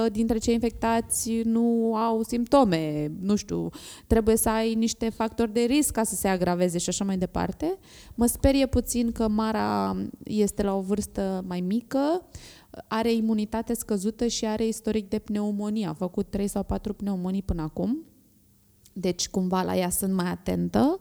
70% 0.08 0.12
dintre 0.12 0.38
cei 0.38 0.54
infectați 0.54 1.40
nu 1.44 1.94
au 1.94 2.22
simptome, 2.22 3.12
nu 3.20 3.36
știu, 3.36 3.68
trebuie 4.06 4.36
să 4.36 4.48
ai 4.48 4.74
niște 4.74 5.08
factori 5.08 5.52
de 5.52 5.60
risc 5.60 5.92
ca 5.92 6.02
să 6.02 6.14
se 6.14 6.28
agraveze 6.28 6.78
și 6.78 6.88
așa 6.88 7.04
mai 7.04 7.18
departe. 7.18 7.78
Mă 8.14 8.26
sperie 8.26 8.66
puțin 8.66 9.12
că 9.12 9.28
Mara 9.28 9.96
este 10.24 10.62
la 10.62 10.74
o 10.74 10.80
vârstă 10.80 11.44
mai 11.46 11.60
mică, 11.60 12.22
are 12.88 13.12
imunitate 13.12 13.74
scăzută 13.74 14.26
și 14.26 14.46
are 14.46 14.66
istoric 14.66 15.08
de 15.08 15.18
pneumonie. 15.18 15.86
A 15.86 15.92
făcut 15.92 16.30
3 16.30 16.48
sau 16.48 16.62
4 16.62 16.92
pneumonii 16.92 17.42
până 17.42 17.62
acum. 17.62 18.04
Deci, 18.92 19.28
cumva, 19.28 19.62
la 19.62 19.76
ea 19.76 19.90
sunt 19.90 20.12
mai 20.12 20.30
atentă. 20.30 21.00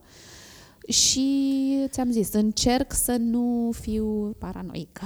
Și 0.88 1.88
ți-am 1.88 2.12
zis, 2.12 2.34
încerc 2.34 2.94
să 2.94 3.16
nu 3.20 3.72
fiu 3.80 4.36
paranoică. 4.38 5.04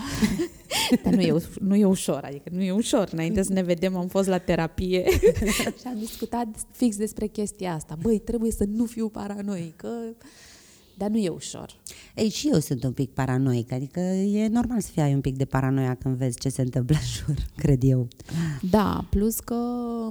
Dar 1.03 1.13
nu 1.13 1.21
e, 1.21 1.35
nu 1.59 1.75
e 1.75 1.85
ușor, 1.85 2.23
adică 2.23 2.49
nu 2.51 2.61
e 2.61 2.71
ușor. 2.71 3.09
Înainte 3.11 3.41
să 3.41 3.53
ne 3.53 3.61
vedem, 3.61 3.95
am 3.95 4.07
fost 4.07 4.27
la 4.27 4.37
terapie 4.37 5.05
și 5.79 5.85
am 5.85 5.97
discutat 5.99 6.47
fix 6.71 6.97
despre 6.97 7.27
chestia 7.27 7.73
asta. 7.73 7.97
Băi, 8.01 8.19
trebuie 8.19 8.51
să 8.51 8.65
nu 8.67 8.85
fiu 8.85 9.09
paranoică 9.09 9.89
dar 10.99 11.09
nu 11.09 11.17
e 11.17 11.29
ușor. 11.29 11.75
Ei, 12.15 12.29
și 12.29 12.49
eu 12.53 12.59
sunt 12.59 12.83
un 12.83 12.91
pic 12.91 13.09
paranoic, 13.13 13.71
adică 13.71 13.99
e 13.99 14.47
normal 14.47 14.79
să 14.81 14.89
fii 14.91 15.13
un 15.13 15.21
pic 15.21 15.37
de 15.37 15.45
paranoia 15.45 15.95
când 15.95 16.15
vezi 16.15 16.39
ce 16.39 16.49
se 16.49 16.61
întâmplă 16.61 16.95
în 16.95 17.07
jur, 17.07 17.45
cred 17.63 17.83
eu. 17.83 18.07
Da, 18.69 19.05
plus 19.09 19.39
că, 19.39 19.55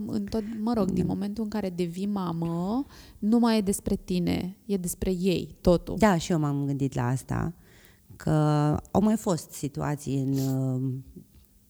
în 0.07 0.25
tot, 0.25 0.43
mă 0.63 0.73
rog, 0.73 0.87
da. 0.87 0.93
din 0.93 1.07
momentul 1.07 1.45
în 1.45 1.51
care 1.51 1.71
devii 1.71 2.07
mamă, 2.07 2.87
nu 3.19 3.39
mai 3.39 3.59
e 3.59 3.61
despre 3.61 3.97
tine, 4.05 4.57
e 4.67 4.77
despre 4.77 5.11
ei, 5.11 5.57
totul. 5.61 5.95
Da, 5.99 6.17
și 6.19 6.33
eu 6.33 6.39
m-am 6.39 6.65
gândit 6.67 6.95
la 6.95 7.07
asta, 7.07 7.55
că 8.17 8.31
au 8.91 9.01
mai 9.03 9.17
fost 9.17 9.51
situații 9.51 10.19
în 10.21 10.33
uh, 10.33 10.93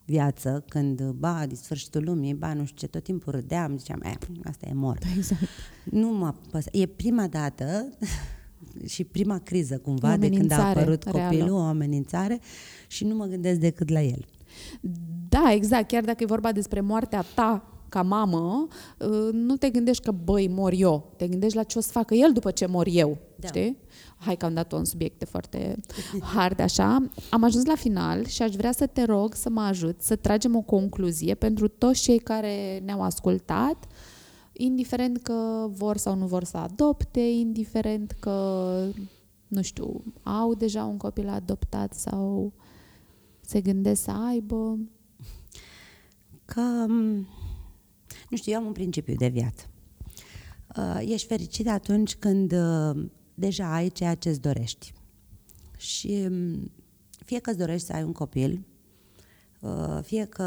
viață 0.05 0.65
când, 0.69 1.03
ba, 1.11 1.45
de 1.49 1.55
sfârșitul 1.55 2.05
lumii, 2.05 2.35
ba, 2.35 2.53
nu 2.55 2.65
știu 2.65 2.77
ce, 2.77 2.87
tot 2.87 3.03
timpul 3.03 3.33
râdeam, 3.33 3.79
ziceam, 3.79 4.01
e, 4.05 4.19
asta 4.45 4.67
e 4.69 4.73
mort. 4.75 5.03
Exact. 5.17 5.41
Nu 5.85 6.09
mă 6.09 6.35
păs- 6.51 6.67
E 6.73 6.87
prima 6.87 7.27
dată 7.27 7.89
și 8.87 9.05
prima 9.05 9.39
criză 9.39 9.79
cumva 9.79 10.17
de 10.17 10.29
când 10.29 10.53
a 10.53 10.69
apărut 10.69 11.05
copilul, 11.05 11.31
reală. 11.31 11.53
o 11.53 11.59
amenințare 11.59 12.41
și 12.87 13.05
nu 13.05 13.15
mă 13.15 13.25
gândesc 13.25 13.59
decât 13.59 13.89
la 13.89 14.03
el. 14.03 14.25
Da, 15.29 15.53
exact. 15.53 15.89
Chiar 15.89 16.05
dacă 16.05 16.23
e 16.23 16.27
vorba 16.27 16.53
despre 16.53 16.81
moartea 16.81 17.25
ta 17.35 17.73
ca 17.89 18.03
mamă, 18.03 18.69
uh, 18.99 19.29
nu 19.33 19.57
te 19.57 19.71
gândești 19.71 20.05
că, 20.05 20.11
băi, 20.25 20.49
mor 20.49 20.73
eu. 20.77 21.13
Te 21.17 21.29
gândești 21.29 21.57
la 21.57 21.63
ce 21.63 21.79
o 21.79 21.81
să 21.81 21.91
facă 21.91 22.15
el 22.15 22.33
după 22.33 22.51
ce 22.51 22.67
mor 22.67 22.87
eu. 22.91 23.19
Da. 23.37 23.47
Știi? 23.47 23.77
Hai 24.19 24.37
că 24.37 24.45
am 24.45 24.55
dat-o 24.55 24.77
în 24.77 24.85
subiecte 24.85 25.25
foarte 25.25 25.77
hard 26.35 26.61
așa. 26.61 27.11
Am 27.31 27.45
ajuns 27.45 27.65
la 27.65 27.75
final 27.75 28.27
și 28.27 28.43
aș 28.43 28.55
vrea 28.55 28.73
să 28.73 28.87
te 28.87 29.05
rog 29.05 29.35
să 29.35 29.51
mă 29.51 29.61
ajut 29.61 30.03
să 30.03 30.17
tragem 30.17 30.57
o 30.57 30.61
concluzie 30.61 31.35
pentru 31.35 31.69
toți 31.69 32.03
cei 32.03 32.19
care 32.19 32.83
ne-au 32.85 33.03
ascultat 33.03 33.77
uh, 33.77 34.18
indiferent 34.61 35.23
că 35.23 35.69
vor 35.71 35.97
sau 35.97 36.15
nu 36.15 36.27
vor 36.27 36.45
să 36.45 36.57
adopte, 36.57 37.21
indiferent 37.21 38.17
că, 38.21 38.89
nu 39.49 39.63
știu, 39.63 40.03
au 40.23 40.55
deja 40.55 40.85
un 40.85 40.97
copil 40.97 41.29
adoptat 41.29 41.95
sau 41.95 42.53
se 43.41 43.61
gândesc 43.61 44.03
să 44.03 44.11
aibă? 44.11 44.79
Că, 46.45 46.87
nu 48.31 48.37
știu, 48.37 48.53
eu 48.53 48.59
am 48.59 48.67
un 48.67 48.73
principiu 48.73 49.15
de 49.15 49.29
viață. 49.29 49.67
Uh, 50.77 51.01
ești 51.07 51.27
fericit 51.27 51.69
atunci 51.69 52.17
când 52.17 52.53
uh, 52.53 53.05
deja 53.35 53.75
ai 53.75 53.89
ceea 53.89 54.15
ce 54.15 54.29
îți 54.29 54.41
dorești. 54.41 54.93
Și 55.77 56.27
um, 56.31 56.71
fie 57.25 57.39
că 57.39 57.51
îți 57.51 57.59
dorești 57.59 57.87
să 57.87 57.93
ai 57.93 58.03
un 58.03 58.13
copil, 58.13 58.53
Uh, 58.53 58.78
fie 60.03 60.25
că 60.25 60.45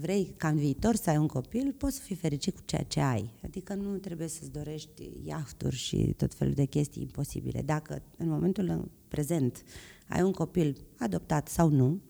vrei 0.00 0.34
ca 0.36 0.48
în 0.48 0.56
viitor 0.56 0.94
să 0.94 1.10
ai 1.10 1.16
un 1.16 1.26
copil, 1.26 1.74
poți 1.78 1.96
să 1.96 2.02
fii 2.02 2.16
fericit 2.16 2.54
cu 2.54 2.62
ceea 2.64 2.82
ce 2.82 3.00
ai. 3.00 3.34
Adică 3.44 3.74
nu 3.74 3.96
trebuie 3.96 4.28
să-ți 4.28 4.50
dorești 4.50 5.10
iahturi 5.24 5.76
și 5.76 6.14
tot 6.16 6.34
felul 6.34 6.54
de 6.54 6.64
chestii 6.64 7.02
imposibile. 7.02 7.62
Dacă 7.62 8.02
în 8.16 8.28
momentul 8.28 8.68
în 8.68 8.88
prezent 9.08 9.62
ai 10.08 10.22
un 10.22 10.32
copil 10.32 10.76
adoptat 10.98 11.48
sau 11.48 11.68
nu, 11.68 12.00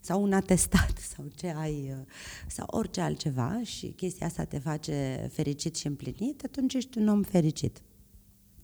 sau 0.00 0.22
un 0.22 0.32
atestat 0.32 0.98
sau 1.16 1.26
ce 1.34 1.54
ai, 1.56 1.94
uh, 1.98 2.06
sau 2.48 2.66
orice 2.70 3.00
altceva 3.00 3.60
și 3.62 3.86
chestia 3.86 4.26
asta 4.26 4.44
te 4.44 4.58
face 4.58 5.28
fericit 5.32 5.76
și 5.76 5.86
împlinit, 5.86 6.44
atunci 6.44 6.74
ești 6.74 6.98
un 6.98 7.08
om 7.08 7.22
fericit. 7.22 7.82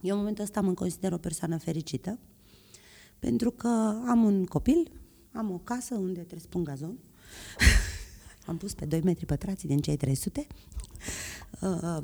Eu 0.00 0.12
în 0.12 0.18
momentul 0.18 0.44
ăsta 0.44 0.60
mă 0.60 0.72
consider 0.72 1.12
o 1.12 1.18
persoană 1.18 1.58
fericită 1.58 2.18
pentru 3.18 3.50
că 3.50 3.68
am 4.06 4.24
un 4.24 4.44
copil 4.44 4.90
am 5.36 5.50
o 5.50 5.58
casă 5.58 5.94
unde 5.94 6.18
trebuie 6.18 6.40
să 6.40 6.48
pun 6.48 6.64
gazon. 6.64 6.98
am 8.46 8.56
pus 8.56 8.74
pe 8.74 8.84
2 8.84 9.00
metri 9.00 9.26
pătrați 9.26 9.66
din 9.66 9.78
cei 9.78 9.96
300. 9.96 10.46
Uh, 11.60 11.98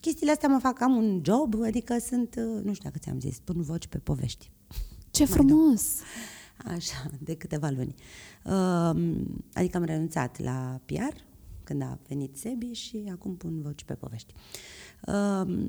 chestiile 0.00 0.32
astea 0.32 0.48
mă 0.48 0.58
fac, 0.58 0.80
am 0.80 0.96
un 0.96 1.22
job, 1.24 1.62
adică 1.62 1.98
sunt, 1.98 2.34
uh, 2.34 2.62
nu 2.64 2.72
știu 2.72 2.88
dacă 2.88 2.98
ți-am 2.98 3.20
zis, 3.20 3.38
pun 3.38 3.62
voci 3.62 3.86
pe 3.86 3.98
povești. 3.98 4.50
Ce 5.10 5.24
Mai 5.24 5.32
frumos! 5.32 5.94
Dau. 5.96 6.74
Așa, 6.74 7.10
de 7.20 7.34
câteva 7.34 7.68
luni. 7.68 7.94
Uh, 8.44 9.22
adică 9.52 9.76
am 9.76 9.84
renunțat 9.84 10.40
la 10.40 10.80
PR 10.84 11.16
când 11.64 11.82
a 11.82 11.98
venit 12.08 12.36
Sebi 12.36 12.72
și 12.72 13.08
acum 13.10 13.36
pun 13.36 13.62
voci 13.62 13.84
pe 13.84 13.94
povești. 13.94 14.34
Uh, 15.06 15.68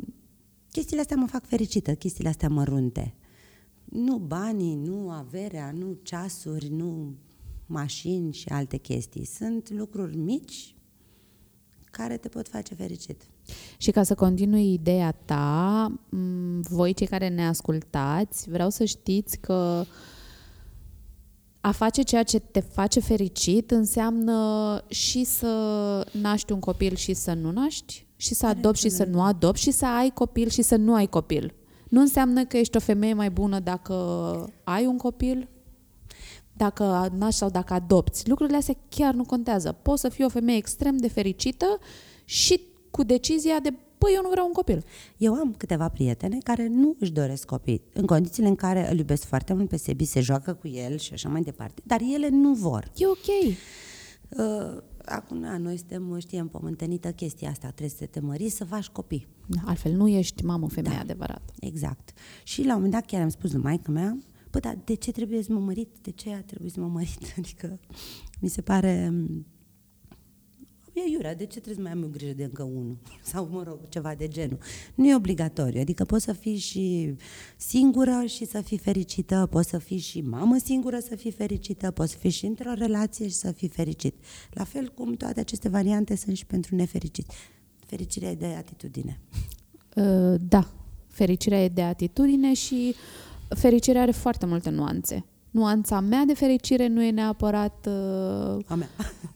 chestiile 0.71 1.01
astea 1.01 1.17
mă 1.17 1.27
fac 1.27 1.45
fericită, 1.45 1.95
chestiile 1.95 2.29
astea 2.29 2.49
mărunte. 2.49 3.13
Nu 3.91 4.17
banii, 4.17 4.75
nu 4.75 5.09
averea, 5.09 5.71
nu 5.71 5.97
ceasuri, 6.03 6.67
nu 6.67 7.15
mașini 7.65 8.33
și 8.33 8.49
alte 8.49 8.77
chestii. 8.77 9.25
Sunt 9.25 9.69
lucruri 9.69 10.17
mici 10.17 10.75
care 11.91 12.17
te 12.17 12.27
pot 12.27 12.47
face 12.47 12.75
fericit. 12.75 13.21
Și 13.77 13.91
ca 13.91 14.03
să 14.03 14.15
continui 14.15 14.73
ideea 14.73 15.11
ta, 15.11 15.91
voi 16.61 16.93
cei 16.93 17.07
care 17.07 17.27
ne 17.29 17.47
ascultați, 17.47 18.49
vreau 18.49 18.69
să 18.69 18.85
știți 18.85 19.39
că 19.39 19.85
a 21.61 21.71
face 21.71 22.01
ceea 22.01 22.23
ce 22.23 22.39
te 22.39 22.59
face 22.59 22.99
fericit 22.99 23.71
înseamnă 23.71 24.81
și 24.87 25.23
să 25.23 26.07
naști 26.11 26.51
un 26.51 26.59
copil 26.59 26.95
și 26.95 27.13
să 27.13 27.33
nu 27.33 27.51
naști, 27.51 28.07
și 28.15 28.33
să 28.33 28.45
adopți 28.45 28.81
și 28.81 28.89
să 28.89 29.05
nu 29.05 29.21
adopți, 29.21 29.61
și 29.61 29.71
să 29.71 29.85
ai 29.85 30.09
copil 30.09 30.49
și 30.49 30.61
să 30.61 30.75
nu 30.75 30.93
ai 30.93 31.07
copil. 31.07 31.53
Nu 31.89 31.99
înseamnă 32.01 32.45
că 32.45 32.57
ești 32.57 32.77
o 32.77 32.79
femeie 32.79 33.13
mai 33.13 33.29
bună 33.29 33.59
dacă 33.59 33.93
ai 34.63 34.85
un 34.85 34.97
copil, 34.97 35.49
dacă 36.53 37.09
naști 37.17 37.39
sau 37.39 37.49
dacă 37.49 37.73
adopți. 37.73 38.29
Lucrurile 38.29 38.57
astea 38.57 38.75
chiar 38.89 39.13
nu 39.13 39.23
contează. 39.23 39.71
Poți 39.71 40.01
să 40.01 40.09
fii 40.09 40.25
o 40.25 40.29
femeie 40.29 40.57
extrem 40.57 40.97
de 40.97 41.07
fericită 41.07 41.79
și 42.25 42.61
cu 42.91 43.03
decizia 43.03 43.59
de 43.59 43.73
păi 43.97 44.11
eu 44.15 44.21
nu 44.21 44.29
vreau 44.29 44.45
un 44.45 44.51
copil. 44.51 44.83
Eu 45.17 45.33
am 45.33 45.53
câteva 45.57 45.89
prietene 45.89 46.37
care 46.43 46.67
nu 46.67 46.95
își 46.99 47.11
doresc 47.11 47.45
copii, 47.45 47.81
în 47.93 48.05
condițiile 48.05 48.47
în 48.47 48.55
care 48.55 48.91
îl 48.91 48.97
iubesc 48.97 49.23
foarte 49.23 49.53
mult 49.53 49.69
pe 49.69 49.77
Sebi, 49.77 50.05
se 50.05 50.19
joacă 50.19 50.53
cu 50.53 50.67
el 50.67 50.97
și 50.97 51.13
așa 51.13 51.29
mai 51.29 51.41
departe, 51.41 51.81
dar 51.85 52.01
ele 52.13 52.29
nu 52.29 52.53
vor. 52.53 52.91
E 52.95 53.05
ok. 53.07 53.57
Uh, 54.29 54.81
acum, 55.09 55.37
na, 55.37 55.57
noi 55.57 55.77
suntem, 55.77 56.19
știm, 56.19 56.47
pământenită 56.47 57.11
chestia 57.11 57.49
asta, 57.49 57.67
trebuie 57.67 57.97
să 57.97 58.05
te 58.05 58.19
mări 58.19 58.49
să 58.49 58.65
faci 58.65 58.87
copii. 58.87 59.27
Da, 59.45 59.61
altfel 59.65 59.91
nu 59.91 60.07
ești 60.07 60.43
mamă, 60.45 60.69
femeie 60.69 60.95
da, 60.95 61.01
adevărată. 61.01 61.53
Exact. 61.59 62.13
Și 62.43 62.59
la 62.59 62.67
un 62.67 62.73
moment 62.73 62.91
dat 62.91 63.05
chiar 63.05 63.21
am 63.21 63.29
spus 63.29 63.51
lui 63.51 63.61
maică 63.61 63.91
mea, 63.91 64.17
păi, 64.49 64.61
dar 64.61 64.77
de 64.83 64.93
ce 64.93 65.11
trebuie 65.11 65.43
să 65.43 65.53
mă 65.53 65.59
mărit? 65.59 65.89
De 66.01 66.11
ce 66.11 66.33
a 66.33 66.41
trebuit 66.41 66.71
să 66.71 66.79
mă 66.79 66.87
mărit? 66.87 67.33
Adică 67.37 67.79
mi 68.39 68.49
se 68.49 68.61
pare 68.61 69.13
e 70.99 71.11
iurea, 71.11 71.35
de 71.35 71.43
ce 71.43 71.59
trebuie 71.59 71.75
să 71.75 71.81
mai 71.81 71.91
am 71.91 72.01
eu 72.01 72.09
grijă 72.09 72.33
de 72.33 72.43
încă 72.43 72.63
unul? 72.63 72.97
Sau, 73.31 73.49
mă 73.51 73.63
rog, 73.63 73.79
ceva 73.89 74.15
de 74.15 74.27
genul. 74.27 74.57
Nu 74.95 75.07
e 75.07 75.15
obligatoriu, 75.15 75.81
adică 75.81 76.05
poți 76.05 76.23
să 76.23 76.33
fii 76.33 76.57
și 76.57 77.15
singură 77.57 78.23
și 78.25 78.45
să 78.45 78.61
fii 78.61 78.77
fericită, 78.77 79.47
poți 79.51 79.69
să 79.69 79.77
fii 79.77 79.97
și 79.97 80.21
mamă 80.21 80.57
singură 80.57 80.99
să 80.99 81.15
fii 81.15 81.31
fericită, 81.31 81.91
poți 81.91 82.11
să 82.11 82.17
fii 82.17 82.29
și 82.29 82.45
într-o 82.45 82.73
relație 82.73 83.27
și 83.27 83.35
să 83.35 83.51
fii 83.51 83.67
fericit. 83.67 84.15
La 84.51 84.63
fel 84.63 84.91
cum 84.95 85.13
toate 85.13 85.39
aceste 85.39 85.69
variante 85.69 86.15
sunt 86.15 86.37
și 86.37 86.45
pentru 86.45 86.75
nefericit. 86.75 87.31
Fericirea 87.85 88.29
e 88.29 88.35
de 88.35 88.45
atitudine. 88.45 89.19
Uh, 89.95 90.35
da, 90.49 90.73
fericirea 91.07 91.63
e 91.63 91.67
de 91.67 91.81
atitudine 91.81 92.53
și 92.53 92.95
fericirea 93.47 94.01
are 94.01 94.11
foarte 94.11 94.45
multe 94.45 94.69
nuanțe 94.69 95.25
nuanța 95.51 95.99
mea 95.99 96.23
de 96.25 96.33
fericire 96.33 96.87
nu 96.87 97.03
e 97.03 97.11
neapărat 97.11 97.87
uh, 97.87 98.63
a, 98.67 98.75
mea. 98.75 98.89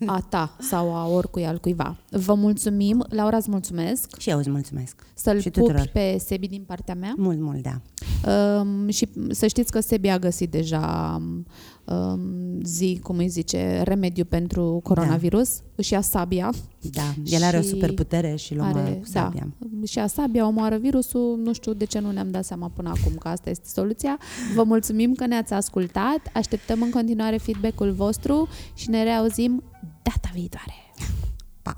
a 0.06 0.26
ta 0.30 0.56
sau 0.60 0.96
a 0.96 1.08
oricui 1.08 1.46
altcuiva. 1.46 1.98
Vă 2.10 2.34
mulțumim. 2.34 3.06
Laura, 3.10 3.38
îți 3.38 3.50
mulțumesc. 3.50 4.20
Și 4.20 4.30
eu 4.30 4.38
îți 4.38 4.50
mulțumesc. 4.50 5.06
Să-l 5.14 5.40
și 5.40 5.50
pupi 5.50 5.66
tuturor. 5.66 5.90
pe 5.94 6.18
Sebi 6.18 6.48
din 6.48 6.64
partea 6.64 6.96
mea. 6.96 7.14
Mult, 7.18 7.40
mult, 7.40 7.62
da. 7.62 7.82
Um, 8.32 8.90
și 8.90 9.08
să 9.30 9.48
știți 9.48 9.72
că 9.72 9.80
Sebi 9.80 10.08
a 10.08 10.20
găsit 10.20 10.52
deja 10.52 11.16
um, 11.20 11.46
zi, 12.64 13.00
cum 13.04 13.18
îi 13.18 13.28
zice, 13.28 13.82
remediu 13.84 14.26
pentru 14.26 14.80
coronavirus. 14.84 15.58
Da. 15.58 15.64
Își 15.76 15.94
ia 15.94 16.02
sabia. 16.02 16.54
Da, 16.92 17.14
el 17.24 17.44
are 17.44 17.58
o 17.58 17.62
superputere 17.62 18.36
și 18.36 18.54
îl 18.54 18.60
omoară 18.60 18.80
are, 18.80 18.92
cu 18.94 19.06
sabia. 19.06 19.48
Da, 19.58 19.86
și 19.86 19.98
ia 19.98 20.08
sabia, 20.08 20.48
omoară 20.48 20.78
virusul. 20.78 21.40
Nu 21.44 21.54
știu 21.54 21.74
de 21.74 21.86
ce 21.86 22.00
nu 22.00 22.12
ne-am 22.12 22.32
dat 22.32 22.46
seama 22.46 22.72
până 22.76 22.90
acum 22.90 23.16
că 23.16 23.28
asta 23.28 23.50
este 23.50 23.68
soluția. 23.68 24.18
Vă 24.56 24.64
mulțumim 24.64 25.14
că 25.14 25.26
ne-ați 25.26 25.54
ascultat. 25.54 26.20
Așteptăm 26.34 26.82
în 26.82 26.90
continuare 26.90 27.38
feedback-ul 27.38 27.92
vostru 27.92 28.48
și 28.74 28.90
ne 28.90 29.04
reauzim 29.04 29.64
data 30.02 30.30
viitoare. 30.34 30.74
Pa! 31.62 31.78